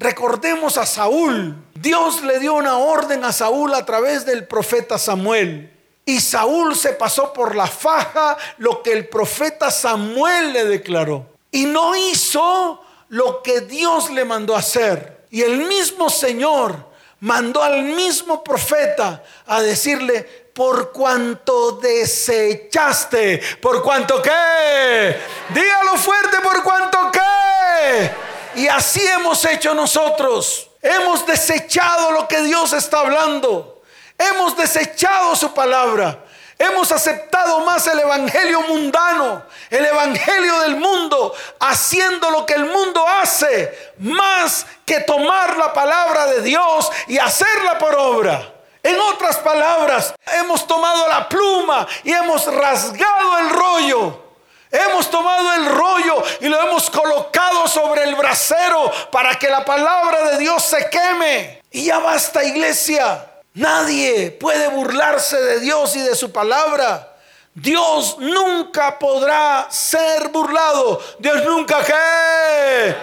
Recordemos 0.00 0.78
a 0.78 0.86
Saúl. 0.86 1.62
Dios 1.74 2.22
le 2.22 2.38
dio 2.38 2.54
una 2.54 2.78
orden 2.78 3.22
a 3.22 3.34
Saúl 3.34 3.74
a 3.74 3.84
través 3.84 4.24
del 4.24 4.46
profeta 4.46 4.98
Samuel. 4.98 5.70
Y 6.06 6.22
Saúl 6.22 6.74
se 6.74 6.94
pasó 6.94 7.34
por 7.34 7.54
la 7.54 7.66
faja 7.66 8.38
lo 8.56 8.82
que 8.82 8.92
el 8.92 9.08
profeta 9.08 9.70
Samuel 9.70 10.54
le 10.54 10.64
declaró. 10.64 11.26
Y 11.50 11.66
no 11.66 11.94
hizo 11.94 12.82
lo 13.10 13.42
que 13.42 13.60
Dios 13.60 14.08
le 14.08 14.24
mandó 14.24 14.56
hacer. 14.56 15.26
Y 15.30 15.42
el 15.42 15.58
mismo 15.66 16.08
Señor 16.08 16.76
mandó 17.20 17.62
al 17.62 17.82
mismo 17.82 18.42
profeta 18.42 19.22
a 19.46 19.60
decirle, 19.60 20.22
por 20.54 20.92
cuanto 20.92 21.72
desechaste, 21.72 23.42
por 23.60 23.82
cuanto 23.82 24.22
qué, 24.22 25.16
dígalo 25.50 25.98
fuerte, 25.98 26.38
por 26.42 26.62
cuanto 26.62 27.10
qué. 27.12 28.29
Y 28.54 28.68
así 28.68 29.06
hemos 29.06 29.44
hecho 29.44 29.74
nosotros. 29.74 30.70
Hemos 30.82 31.26
desechado 31.26 32.12
lo 32.12 32.26
que 32.26 32.40
Dios 32.42 32.72
está 32.72 33.00
hablando. 33.00 33.82
Hemos 34.18 34.56
desechado 34.56 35.36
su 35.36 35.52
palabra. 35.52 36.24
Hemos 36.60 36.92
aceptado 36.92 37.60
más 37.60 37.86
el 37.86 38.00
evangelio 38.00 38.60
mundano, 38.60 39.44
el 39.70 39.82
evangelio 39.82 40.60
del 40.60 40.76
mundo, 40.76 41.34
haciendo 41.58 42.30
lo 42.30 42.44
que 42.44 42.52
el 42.52 42.66
mundo 42.66 43.02
hace, 43.08 43.94
más 43.96 44.66
que 44.84 45.00
tomar 45.00 45.56
la 45.56 45.72
palabra 45.72 46.26
de 46.26 46.42
Dios 46.42 46.92
y 47.08 47.16
hacerla 47.16 47.78
por 47.78 47.94
obra. 47.94 48.52
En 48.82 49.00
otras 49.00 49.38
palabras, 49.38 50.14
hemos 50.34 50.66
tomado 50.66 51.08
la 51.08 51.26
pluma 51.30 51.86
y 52.04 52.12
hemos 52.12 52.44
rasgado 52.52 53.38
el 53.38 53.48
rollo. 53.48 54.29
Hemos 54.70 55.10
tomado 55.10 55.52
el 55.54 55.66
rollo 55.66 56.22
y 56.40 56.48
lo 56.48 56.60
hemos 56.60 56.88
colocado 56.90 57.66
sobre 57.66 58.04
el 58.04 58.14
brasero 58.14 58.92
para 59.10 59.34
que 59.36 59.48
la 59.48 59.64
palabra 59.64 60.30
de 60.30 60.38
Dios 60.38 60.62
se 60.62 60.88
queme. 60.88 61.62
Y 61.72 61.86
ya 61.86 61.98
basta, 61.98 62.44
iglesia. 62.44 63.26
Nadie 63.54 64.30
puede 64.30 64.68
burlarse 64.68 65.40
de 65.40 65.60
Dios 65.60 65.96
y 65.96 66.00
de 66.00 66.14
su 66.14 66.30
palabra. 66.30 67.16
Dios 67.52 68.16
nunca 68.18 68.96
podrá 68.96 69.66
ser 69.70 70.28
burlado. 70.28 71.02
Dios 71.18 71.44
nunca 71.44 71.84
qué. 71.84 72.94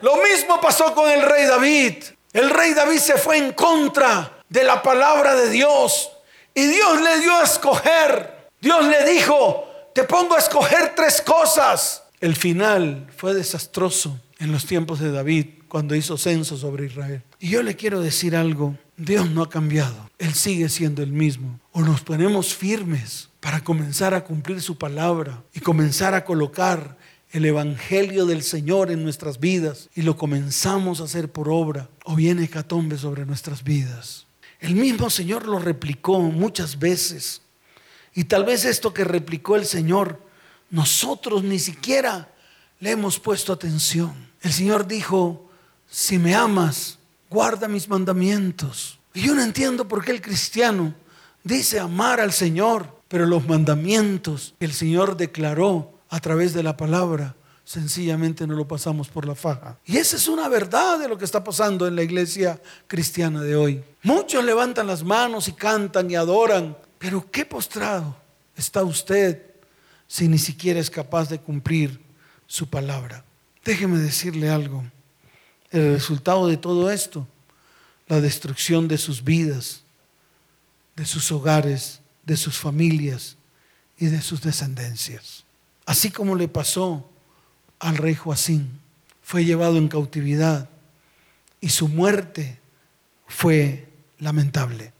Lo 0.00 0.16
mismo 0.16 0.60
pasó 0.60 0.94
con 0.94 1.10
el 1.10 1.22
rey 1.22 1.46
David. 1.46 2.04
El 2.32 2.50
rey 2.50 2.72
David 2.72 2.98
se 2.98 3.18
fue 3.18 3.36
en 3.36 3.52
contra 3.52 4.30
de 4.48 4.62
la 4.62 4.80
palabra 4.80 5.34
de 5.34 5.50
Dios. 5.50 6.12
Y 6.54 6.66
Dios 6.66 7.00
le 7.00 7.18
dio 7.18 7.36
a 7.36 7.42
escoger. 7.42 8.48
Dios 8.60 8.84
le 8.84 9.04
dijo, 9.04 9.71
te 9.94 10.04
pongo 10.04 10.34
a 10.34 10.38
escoger 10.38 10.94
tres 10.94 11.22
cosas. 11.22 12.02
El 12.20 12.36
final 12.36 13.08
fue 13.16 13.34
desastroso 13.34 14.20
en 14.38 14.52
los 14.52 14.66
tiempos 14.66 15.00
de 15.00 15.10
David 15.10 15.46
cuando 15.68 15.94
hizo 15.94 16.16
censo 16.18 16.56
sobre 16.56 16.86
Israel. 16.86 17.22
Y 17.38 17.50
yo 17.50 17.62
le 17.62 17.76
quiero 17.76 18.00
decir 18.00 18.36
algo. 18.36 18.76
Dios 18.96 19.30
no 19.30 19.42
ha 19.42 19.48
cambiado. 19.48 20.10
Él 20.18 20.34
sigue 20.34 20.68
siendo 20.68 21.02
el 21.02 21.12
mismo. 21.12 21.58
O 21.72 21.82
nos 21.82 22.02
ponemos 22.02 22.54
firmes 22.54 23.30
para 23.40 23.64
comenzar 23.64 24.14
a 24.14 24.24
cumplir 24.24 24.60
su 24.60 24.78
palabra 24.78 25.42
y 25.52 25.60
comenzar 25.60 26.14
a 26.14 26.24
colocar 26.24 26.96
el 27.32 27.44
Evangelio 27.46 28.26
del 28.26 28.42
Señor 28.42 28.90
en 28.90 29.02
nuestras 29.02 29.40
vidas 29.40 29.88
y 29.94 30.02
lo 30.02 30.16
comenzamos 30.16 31.00
a 31.00 31.04
hacer 31.04 31.32
por 31.32 31.48
obra, 31.48 31.88
o 32.04 32.14
viene 32.14 32.44
hecatombe 32.44 32.98
sobre 32.98 33.24
nuestras 33.24 33.64
vidas. 33.64 34.26
El 34.60 34.76
mismo 34.76 35.10
Señor 35.10 35.48
lo 35.48 35.58
replicó 35.58 36.20
muchas 36.20 36.78
veces. 36.78 37.41
Y 38.14 38.24
tal 38.24 38.44
vez 38.44 38.64
esto 38.64 38.92
que 38.92 39.04
replicó 39.04 39.56
el 39.56 39.64
Señor, 39.64 40.20
nosotros 40.70 41.42
ni 41.44 41.58
siquiera 41.58 42.28
le 42.80 42.90
hemos 42.90 43.18
puesto 43.18 43.52
atención. 43.52 44.30
El 44.40 44.52
Señor 44.52 44.86
dijo, 44.86 45.48
si 45.88 46.18
me 46.18 46.34
amas, 46.34 46.98
guarda 47.30 47.68
mis 47.68 47.88
mandamientos. 47.88 48.98
Y 49.14 49.22
yo 49.22 49.34
no 49.34 49.42
entiendo 49.42 49.86
por 49.86 50.04
qué 50.04 50.12
el 50.12 50.20
cristiano 50.20 50.94
dice 51.44 51.78
amar 51.78 52.20
al 52.20 52.32
Señor, 52.32 53.02
pero 53.08 53.26
los 53.26 53.46
mandamientos 53.46 54.54
que 54.58 54.64
el 54.64 54.72
Señor 54.72 55.16
declaró 55.16 55.92
a 56.08 56.20
través 56.20 56.54
de 56.54 56.62
la 56.62 56.76
palabra, 56.76 57.34
sencillamente 57.64 58.46
no 58.46 58.54
lo 58.54 58.66
pasamos 58.66 59.08
por 59.08 59.26
la 59.26 59.34
faja. 59.34 59.78
Y 59.84 59.96
esa 59.96 60.16
es 60.16 60.28
una 60.28 60.48
verdad 60.48 60.98
de 60.98 61.08
lo 61.08 61.16
que 61.16 61.24
está 61.24 61.44
pasando 61.44 61.86
en 61.86 61.96
la 61.96 62.02
iglesia 62.02 62.60
cristiana 62.86 63.42
de 63.42 63.56
hoy. 63.56 63.84
Muchos 64.02 64.44
levantan 64.44 64.86
las 64.86 65.04
manos 65.04 65.48
y 65.48 65.52
cantan 65.52 66.10
y 66.10 66.16
adoran, 66.16 66.76
pero 67.02 67.28
qué 67.32 67.44
postrado 67.44 68.16
está 68.56 68.84
usted 68.84 69.42
si 70.06 70.28
ni 70.28 70.38
siquiera 70.38 70.78
es 70.78 70.88
capaz 70.88 71.28
de 71.28 71.40
cumplir 71.40 72.00
su 72.46 72.68
palabra. 72.68 73.24
Déjeme 73.64 73.98
decirle 73.98 74.48
algo. 74.48 74.84
El 75.72 75.94
resultado 75.94 76.46
de 76.46 76.56
todo 76.56 76.92
esto, 76.92 77.26
la 78.06 78.20
destrucción 78.20 78.86
de 78.86 78.98
sus 78.98 79.24
vidas, 79.24 79.82
de 80.94 81.04
sus 81.04 81.32
hogares, 81.32 82.00
de 82.24 82.36
sus 82.36 82.56
familias 82.56 83.36
y 83.98 84.06
de 84.06 84.22
sus 84.22 84.40
descendencias. 84.40 85.44
Así 85.84 86.08
como 86.08 86.36
le 86.36 86.46
pasó 86.46 87.10
al 87.80 87.96
rey 87.96 88.14
Joacín, 88.14 88.78
fue 89.24 89.44
llevado 89.44 89.76
en 89.76 89.88
cautividad 89.88 90.68
y 91.60 91.70
su 91.70 91.88
muerte 91.88 92.60
fue 93.26 93.88
lamentable. 94.20 94.92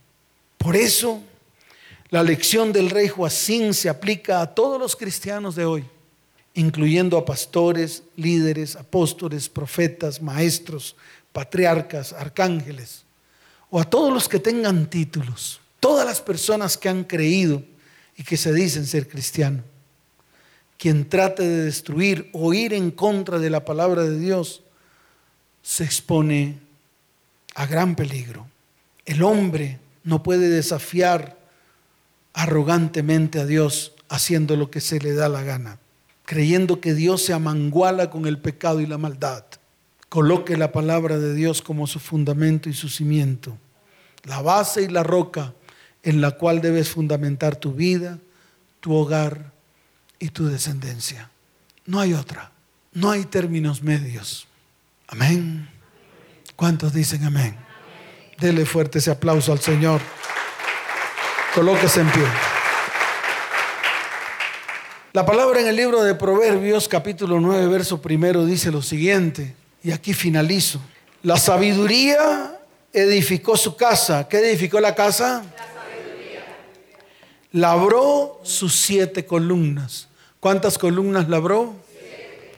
Por 0.59 0.74
eso 0.74 1.22
la 2.12 2.22
lección 2.22 2.72
del 2.72 2.90
rey 2.90 3.08
Joacín 3.08 3.74
se 3.74 3.88
aplica 3.88 4.40
a 4.40 4.54
todos 4.54 4.80
los 4.80 4.94
cristianos 4.94 5.56
de 5.56 5.64
hoy 5.64 5.84
incluyendo 6.54 7.16
a 7.16 7.24
pastores, 7.24 8.02
líderes, 8.16 8.76
apóstoles, 8.76 9.48
profetas, 9.48 10.20
maestros, 10.20 10.96
patriarcas, 11.32 12.12
arcángeles, 12.12 13.04
o 13.70 13.80
a 13.80 13.84
todos 13.84 14.12
los 14.12 14.28
que 14.28 14.38
tengan 14.38 14.88
títulos, 14.88 15.60
todas 15.80 16.06
las 16.06 16.20
personas 16.20 16.76
que 16.76 16.88
han 16.88 17.04
creído 17.04 17.62
y 18.16 18.22
que 18.22 18.36
se 18.36 18.52
dicen 18.52 18.86
ser 18.86 19.08
cristianos. 19.08 19.64
Quien 20.76 21.08
trate 21.08 21.42
de 21.42 21.64
destruir 21.64 22.28
o 22.32 22.52
ir 22.52 22.74
en 22.74 22.90
contra 22.90 23.38
de 23.38 23.48
la 23.48 23.64
palabra 23.64 24.02
de 24.02 24.18
Dios, 24.18 24.62
se 25.62 25.84
expone 25.84 26.58
a 27.54 27.66
gran 27.66 27.94
peligro. 27.94 28.46
El 29.06 29.22
hombre 29.22 29.78
no 30.04 30.22
puede 30.22 30.48
desafiar 30.48 31.38
arrogantemente 32.34 33.40
a 33.40 33.46
Dios 33.46 33.92
haciendo 34.08 34.56
lo 34.56 34.70
que 34.70 34.80
se 34.80 35.00
le 35.00 35.14
da 35.14 35.28
la 35.28 35.42
gana, 35.42 35.78
creyendo 36.24 36.80
que 36.80 36.94
Dios 36.94 37.22
se 37.22 37.32
amanguala 37.32 38.10
con 38.10 38.26
el 38.26 38.38
pecado 38.38 38.80
y 38.80 38.86
la 38.86 38.98
maldad. 38.98 39.44
Coloque 40.08 40.56
la 40.56 40.72
palabra 40.72 41.18
de 41.18 41.34
Dios 41.34 41.62
como 41.62 41.86
su 41.86 41.98
fundamento 41.98 42.68
y 42.68 42.74
su 42.74 42.88
cimiento, 42.88 43.56
la 44.24 44.42
base 44.42 44.82
y 44.82 44.88
la 44.88 45.02
roca 45.02 45.54
en 46.02 46.20
la 46.20 46.32
cual 46.32 46.60
debes 46.60 46.90
fundamentar 46.90 47.56
tu 47.56 47.72
vida, 47.72 48.18
tu 48.80 48.92
hogar 48.94 49.52
y 50.18 50.28
tu 50.28 50.46
descendencia. 50.46 51.30
No 51.86 52.00
hay 52.00 52.12
otra, 52.12 52.52
no 52.92 53.10
hay 53.10 53.24
términos 53.24 53.82
medios. 53.82 54.46
Amén. 55.08 55.68
¿Cuántos 56.56 56.92
dicen 56.92 57.24
amén? 57.24 57.56
Dele 58.38 58.66
fuerte 58.66 58.98
ese 58.98 59.10
aplauso 59.10 59.52
al 59.52 59.60
Señor. 59.60 60.00
Colóquese 61.55 62.00
en 62.00 62.11
pie. 62.11 62.22
La 65.12 65.26
palabra 65.26 65.61
en 65.61 65.66
el 65.66 65.76
libro 65.76 66.03
de 66.03 66.14
Proverbios 66.14 66.88
capítulo 66.88 67.40
9, 67.40 67.66
verso 67.66 68.00
primero 68.00 68.46
dice 68.46 68.70
lo 68.70 68.80
siguiente, 68.80 69.55
y 69.82 69.92
aquí 69.92 70.14
finalizo. 70.14 70.80
La 71.22 71.36
sabiduría 71.36 72.59
edificó 72.90 73.59
su 73.59 73.76
casa. 73.76 74.26
¿Qué 74.28 74.38
edificó 74.38 74.80
la 74.80 74.94
casa? 74.94 75.42
La 75.44 75.66
sabiduría. 75.74 76.42
Labró 77.53 78.40
sus 78.44 78.74
siete 78.74 79.26
columnas. 79.26 80.09
¿Cuántas 80.40 80.78
columnas 80.78 81.28
labró? 81.28 81.74
Siete. 81.92 82.53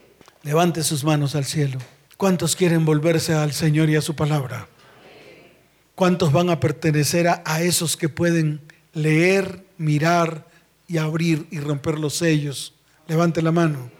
Levante 0.44 0.84
sus 0.84 1.02
manos 1.02 1.34
al 1.34 1.46
cielo. 1.46 1.80
¿Cuántos 2.16 2.54
quieren 2.54 2.84
volverse 2.84 3.34
al 3.34 3.52
Señor 3.52 3.90
y 3.90 3.96
a 3.96 4.00
su 4.00 4.14
palabra? 4.14 4.68
¿Cuántos 5.96 6.30
van 6.30 6.48
a 6.48 6.60
pertenecer 6.60 7.26
a, 7.26 7.42
a 7.44 7.60
esos 7.60 7.96
que 7.96 8.08
pueden 8.08 8.60
leer, 8.94 9.66
mirar 9.76 10.48
y 10.86 10.98
abrir 10.98 11.46
y 11.50 11.60
romper 11.60 11.98
los 11.98 12.16
sellos. 12.16 12.74
Levante 13.06 13.42
la 13.42 13.52
mano. 13.52 13.90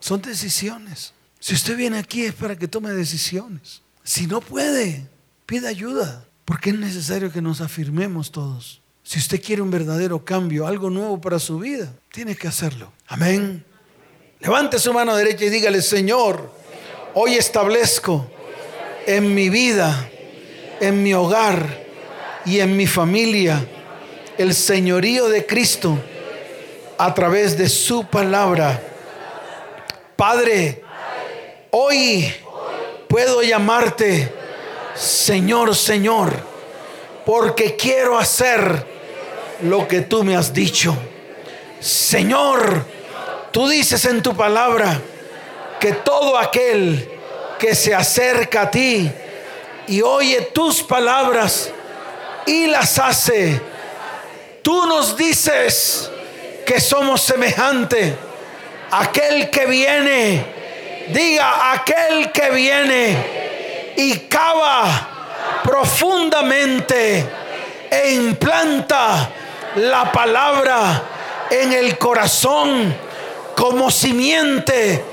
Son 0.00 0.20
decisiones. 0.22 1.12
Si 1.40 1.54
usted 1.54 1.76
viene 1.76 1.98
aquí 1.98 2.24
es 2.24 2.34
para 2.34 2.56
que 2.56 2.68
tome 2.68 2.90
decisiones. 2.90 3.82
Si 4.02 4.26
no 4.26 4.40
puede, 4.40 5.06
pida 5.46 5.68
ayuda, 5.68 6.26
porque 6.44 6.70
es 6.70 6.78
necesario 6.78 7.32
que 7.32 7.42
nos 7.42 7.60
afirmemos 7.60 8.30
todos. 8.30 8.80
Si 9.02 9.18
usted 9.18 9.42
quiere 9.42 9.60
un 9.60 9.70
verdadero 9.70 10.24
cambio, 10.24 10.66
algo 10.66 10.88
nuevo 10.88 11.20
para 11.20 11.38
su 11.38 11.58
vida, 11.58 11.92
tiene 12.12 12.34
que 12.34 12.48
hacerlo. 12.48 12.92
Amén. 13.06 13.64
Levante 14.40 14.78
su 14.78 14.92
mano 14.92 15.14
derecha 15.14 15.44
y 15.44 15.50
dígale, 15.50 15.82
Señor, 15.82 16.50
hoy 17.14 17.34
establezco 17.34 18.30
en 19.06 19.34
mi 19.34 19.50
vida, 19.50 20.10
en 20.80 21.02
mi 21.02 21.12
hogar, 21.14 21.83
y 22.46 22.60
en 22.60 22.76
mi 22.76 22.86
familia 22.86 23.64
el 24.36 24.54
señorío 24.54 25.28
de 25.28 25.46
Cristo 25.46 25.98
a 26.98 27.14
través 27.14 27.56
de 27.56 27.68
su 27.68 28.04
palabra. 28.06 28.80
Padre, 30.16 30.82
hoy 31.70 32.32
puedo 33.08 33.42
llamarte 33.42 34.32
Señor, 34.94 35.74
Señor, 35.74 36.32
porque 37.26 37.76
quiero 37.76 38.16
hacer 38.16 38.86
lo 39.62 39.88
que 39.88 40.02
tú 40.02 40.22
me 40.22 40.36
has 40.36 40.52
dicho. 40.52 40.96
Señor, 41.80 42.84
tú 43.50 43.68
dices 43.68 44.04
en 44.04 44.22
tu 44.22 44.36
palabra 44.36 45.00
que 45.80 45.92
todo 45.92 46.38
aquel 46.38 47.08
que 47.58 47.74
se 47.74 47.94
acerca 47.94 48.62
a 48.62 48.70
ti 48.70 49.10
y 49.86 50.00
oye 50.02 50.40
tus 50.52 50.82
palabras, 50.82 51.70
y 52.46 52.66
las 52.66 52.98
hace. 52.98 53.60
Tú 54.62 54.86
nos 54.86 55.16
dices 55.16 56.10
que 56.66 56.80
somos 56.80 57.20
semejante. 57.20 58.16
Aquel 58.90 59.50
que 59.50 59.66
viene, 59.66 60.44
diga 61.08 61.72
aquel 61.72 62.30
que 62.30 62.50
viene 62.50 63.94
y 63.96 64.18
cava 64.20 65.60
profundamente 65.62 67.24
e 67.90 68.12
implanta 68.12 69.30
la 69.76 70.12
palabra 70.12 71.02
en 71.50 71.72
el 71.72 71.98
corazón 71.98 72.94
como 73.56 73.90
simiente 73.90 75.04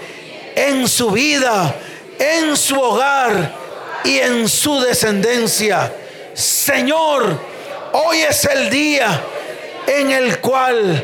en 0.56 0.88
su 0.88 1.12
vida, 1.12 1.76
en 2.20 2.56
su 2.58 2.80
hogar 2.80 3.54
y 4.04 4.18
en 4.20 4.48
su 4.48 4.80
descendencia. 4.82 5.92
Señor, 6.34 7.38
hoy 7.92 8.22
es 8.22 8.46
el 8.46 8.70
día 8.70 9.22
en 9.86 10.12
el 10.12 10.40
cual 10.40 11.04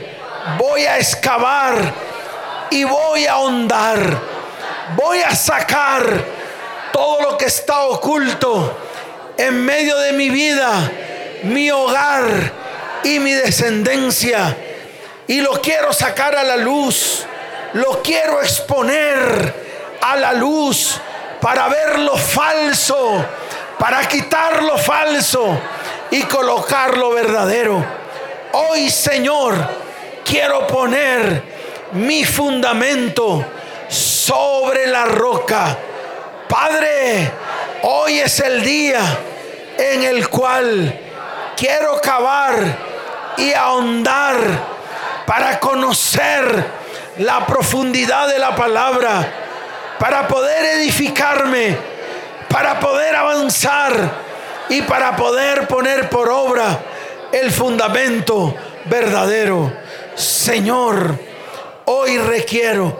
voy 0.57 0.86
a 0.86 0.97
excavar 0.97 1.93
y 2.69 2.86
voy 2.86 3.25
a 3.25 3.34
ahondar, 3.34 4.19
voy 4.95 5.19
a 5.19 5.36
sacar 5.36 6.23
todo 6.93 7.21
lo 7.21 7.38
que 7.38 7.45
está 7.45 7.82
oculto 7.82 8.78
en 9.38 9.65
medio 9.65 9.97
de 9.97 10.13
mi 10.13 10.30
vida, 10.30 10.91
mi 11.43 11.69
hogar 11.71 12.53
y 13.03 13.19
mi 13.19 13.34
descendencia. 13.34 14.55
Y 15.28 15.41
lo 15.41 15.61
quiero 15.61 15.91
sacar 15.91 16.36
a 16.38 16.43
la 16.43 16.55
luz, 16.55 17.25
lo 17.73 18.01
quiero 18.01 18.41
exponer 18.41 19.53
a 19.99 20.15
la 20.15 20.32
luz 20.32 21.01
para 21.41 21.67
ver 21.67 21.99
lo 21.99 22.15
falso 22.15 23.25
para 23.80 24.07
quitar 24.07 24.63
lo 24.63 24.78
falso 24.78 25.59
y 26.11 26.23
colocar 26.23 26.97
lo 26.97 27.11
verdadero. 27.11 27.84
Hoy, 28.53 28.89
Señor, 28.89 29.55
quiero 30.25 30.65
poner 30.67 31.43
mi 31.93 32.25
fundamento 32.25 33.45
sobre 33.88 34.88
la 34.88 35.05
roca. 35.05 35.78
Padre, 36.49 37.32
hoy 37.84 38.19
es 38.19 38.39
el 38.39 38.63
día 38.63 39.01
en 39.78 40.03
el 40.03 40.28
cual 40.30 40.99
quiero 41.55 41.99
cavar 42.01 42.57
y 43.38 43.53
ahondar 43.53 44.38
para 45.25 45.59
conocer 45.59 46.65
la 47.19 47.45
profundidad 47.45 48.28
de 48.28 48.39
la 48.39 48.55
palabra, 48.55 49.28
para 49.99 50.28
poder 50.28 50.65
edificarme 50.78 51.96
para 52.49 52.79
poder 52.79 53.15
avanzar 53.15 54.11
y 54.69 54.81
para 54.81 55.15
poder 55.15 55.67
poner 55.67 56.09
por 56.09 56.29
obra 56.29 56.79
el 57.31 57.51
fundamento 57.51 58.55
verdadero. 58.85 59.71
Señor, 60.15 61.17
hoy 61.85 62.17
requiero 62.17 62.99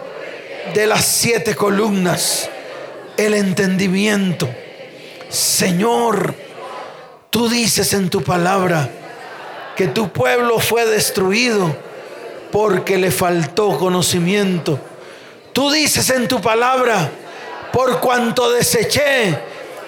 de 0.74 0.86
las 0.86 1.04
siete 1.04 1.54
columnas 1.54 2.48
el 3.16 3.34
entendimiento. 3.34 4.48
Señor, 5.28 6.34
tú 7.30 7.48
dices 7.48 7.92
en 7.92 8.10
tu 8.10 8.22
palabra 8.22 8.88
que 9.76 9.88
tu 9.88 10.10
pueblo 10.10 10.58
fue 10.58 10.86
destruido 10.86 11.74
porque 12.50 12.96
le 12.96 13.10
faltó 13.10 13.76
conocimiento. 13.78 14.78
Tú 15.52 15.70
dices 15.70 16.10
en 16.10 16.28
tu 16.28 16.40
palabra 16.40 17.10
por 17.72 18.00
cuanto 18.00 18.50
deseché 18.50 19.38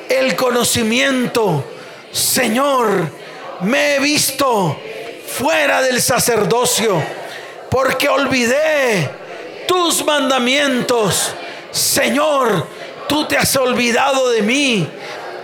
el 0.09 0.35
conocimiento, 0.35 1.65
Señor, 2.13 3.09
me 3.61 3.97
he 3.97 4.01
visto 4.01 4.77
fuera 5.27 5.81
del 5.83 6.03
sacerdocio, 6.03 7.03
porque 7.71 8.09
olvidé 8.09 9.09
tus 9.69 10.05
mandamientos. 10.05 11.35
Señor, 11.71 12.67
tú 13.09 13.25
te 13.27 13.37
has 13.37 13.55
olvidado 13.57 14.31
de 14.31 14.43
mí 14.43 14.89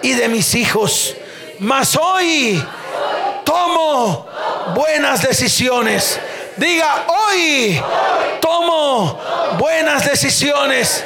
y 0.03 0.12
de 0.12 0.28
mis 0.28 0.55
hijos. 0.55 1.14
Mas 1.61 1.97
hoy 1.97 2.62
tomo 3.45 4.26
buenas 4.74 5.22
decisiones. 5.22 6.18
Diga, 6.57 7.07
hoy 7.07 7.80
tomo 8.41 9.18
buenas 9.59 10.05
decisiones 10.05 11.05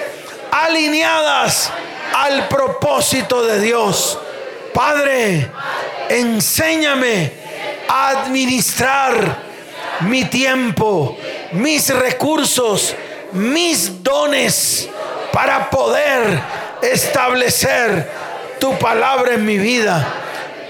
alineadas 0.51 1.71
al 2.15 2.49
propósito 2.49 3.45
de 3.45 3.61
Dios. 3.61 4.19
Padre, 4.75 5.51
enséñame 6.09 7.33
a 7.89 8.09
administrar 8.11 9.39
mi 10.01 10.25
tiempo, 10.25 11.17
mis 11.53 11.89
recursos, 11.95 12.95
mis 13.33 14.03
dones 14.03 14.89
para 15.33 15.71
poder 15.71 16.41
establecer 16.83 18.11
tu 18.59 18.79
palabra 18.79 19.35
en 19.35 19.45
mi 19.45 19.59
vida. 19.59 20.07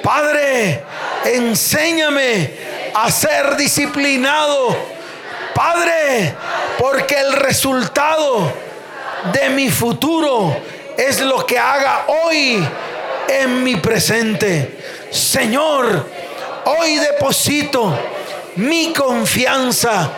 Padre, 0.02 0.82
enséñame 1.24 2.50
a 2.94 3.10
ser 3.10 3.56
disciplinado. 3.56 4.76
Padre, 5.54 6.34
porque 6.78 7.18
el 7.18 7.32
resultado 7.34 8.69
de 9.32 9.50
mi 9.50 9.70
futuro 9.70 10.56
es 10.96 11.20
lo 11.20 11.44
que 11.46 11.58
haga 11.58 12.06
hoy 12.08 12.66
en 13.28 13.62
mi 13.62 13.76
presente. 13.76 14.78
Señor, 15.10 16.06
hoy 16.64 16.96
deposito 16.96 17.96
mi 18.56 18.92
confianza 18.92 20.10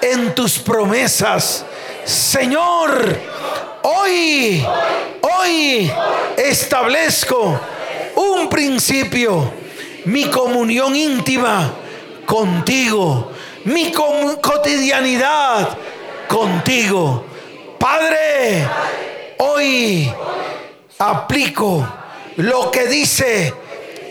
en 0.00 0.34
tus 0.34 0.58
promesas. 0.58 1.64
Señor, 2.04 3.16
hoy, 3.82 4.64
hoy 5.20 5.92
establezco 6.36 7.60
un 8.16 8.48
principio, 8.48 9.52
mi 10.04 10.24
comunión 10.26 10.94
íntima 10.94 11.72
contigo, 12.26 13.32
mi 13.64 13.92
cotidianidad 13.92 15.76
contigo. 16.28 17.24
Padre, 17.84 18.66
hoy 19.40 20.10
aplico 20.98 21.86
lo 22.36 22.70
que 22.70 22.86
dice 22.86 23.52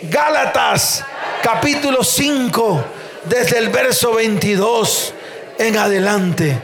Gálatas 0.02 1.04
capítulo 1.42 2.04
5 2.04 2.84
desde 3.24 3.58
el 3.58 3.70
verso 3.70 4.14
22 4.14 5.14
en 5.58 5.76
adelante. 5.76 6.56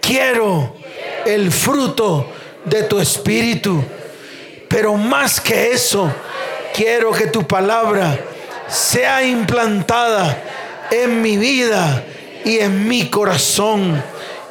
Quiero 0.00 0.76
el 1.26 1.52
fruto 1.52 2.32
de 2.64 2.84
tu 2.84 2.98
espíritu, 3.00 3.84
pero 4.66 4.94
más 4.94 5.42
que 5.42 5.72
eso, 5.72 6.10
quiero 6.72 7.12
que 7.12 7.26
tu 7.26 7.46
palabra 7.46 8.18
sea 8.66 9.22
implantada 9.22 10.42
en 10.90 11.20
mi 11.20 11.36
vida 11.36 12.02
y 12.46 12.60
en 12.60 12.88
mi 12.88 13.10
corazón 13.10 14.02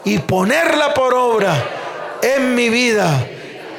y 0.05 0.19
ponerla 0.19 0.93
por 0.93 1.15
obra 1.15 1.77
en 2.21 2.55
mi 2.55 2.69
vida, 2.69 3.25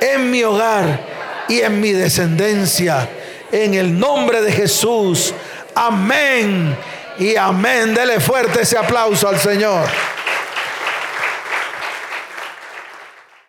en 0.00 0.30
mi 0.30 0.42
hogar 0.42 1.00
y 1.48 1.60
en 1.60 1.80
mi 1.80 1.92
descendencia. 1.92 3.08
En 3.52 3.74
el 3.74 3.98
nombre 3.98 4.42
de 4.42 4.52
Jesús. 4.52 5.34
Amén 5.74 6.76
y 7.18 7.36
amén. 7.36 7.94
Dele 7.94 8.20
fuerte 8.20 8.62
ese 8.62 8.78
aplauso 8.78 9.28
al 9.28 9.38
Señor. 9.38 9.88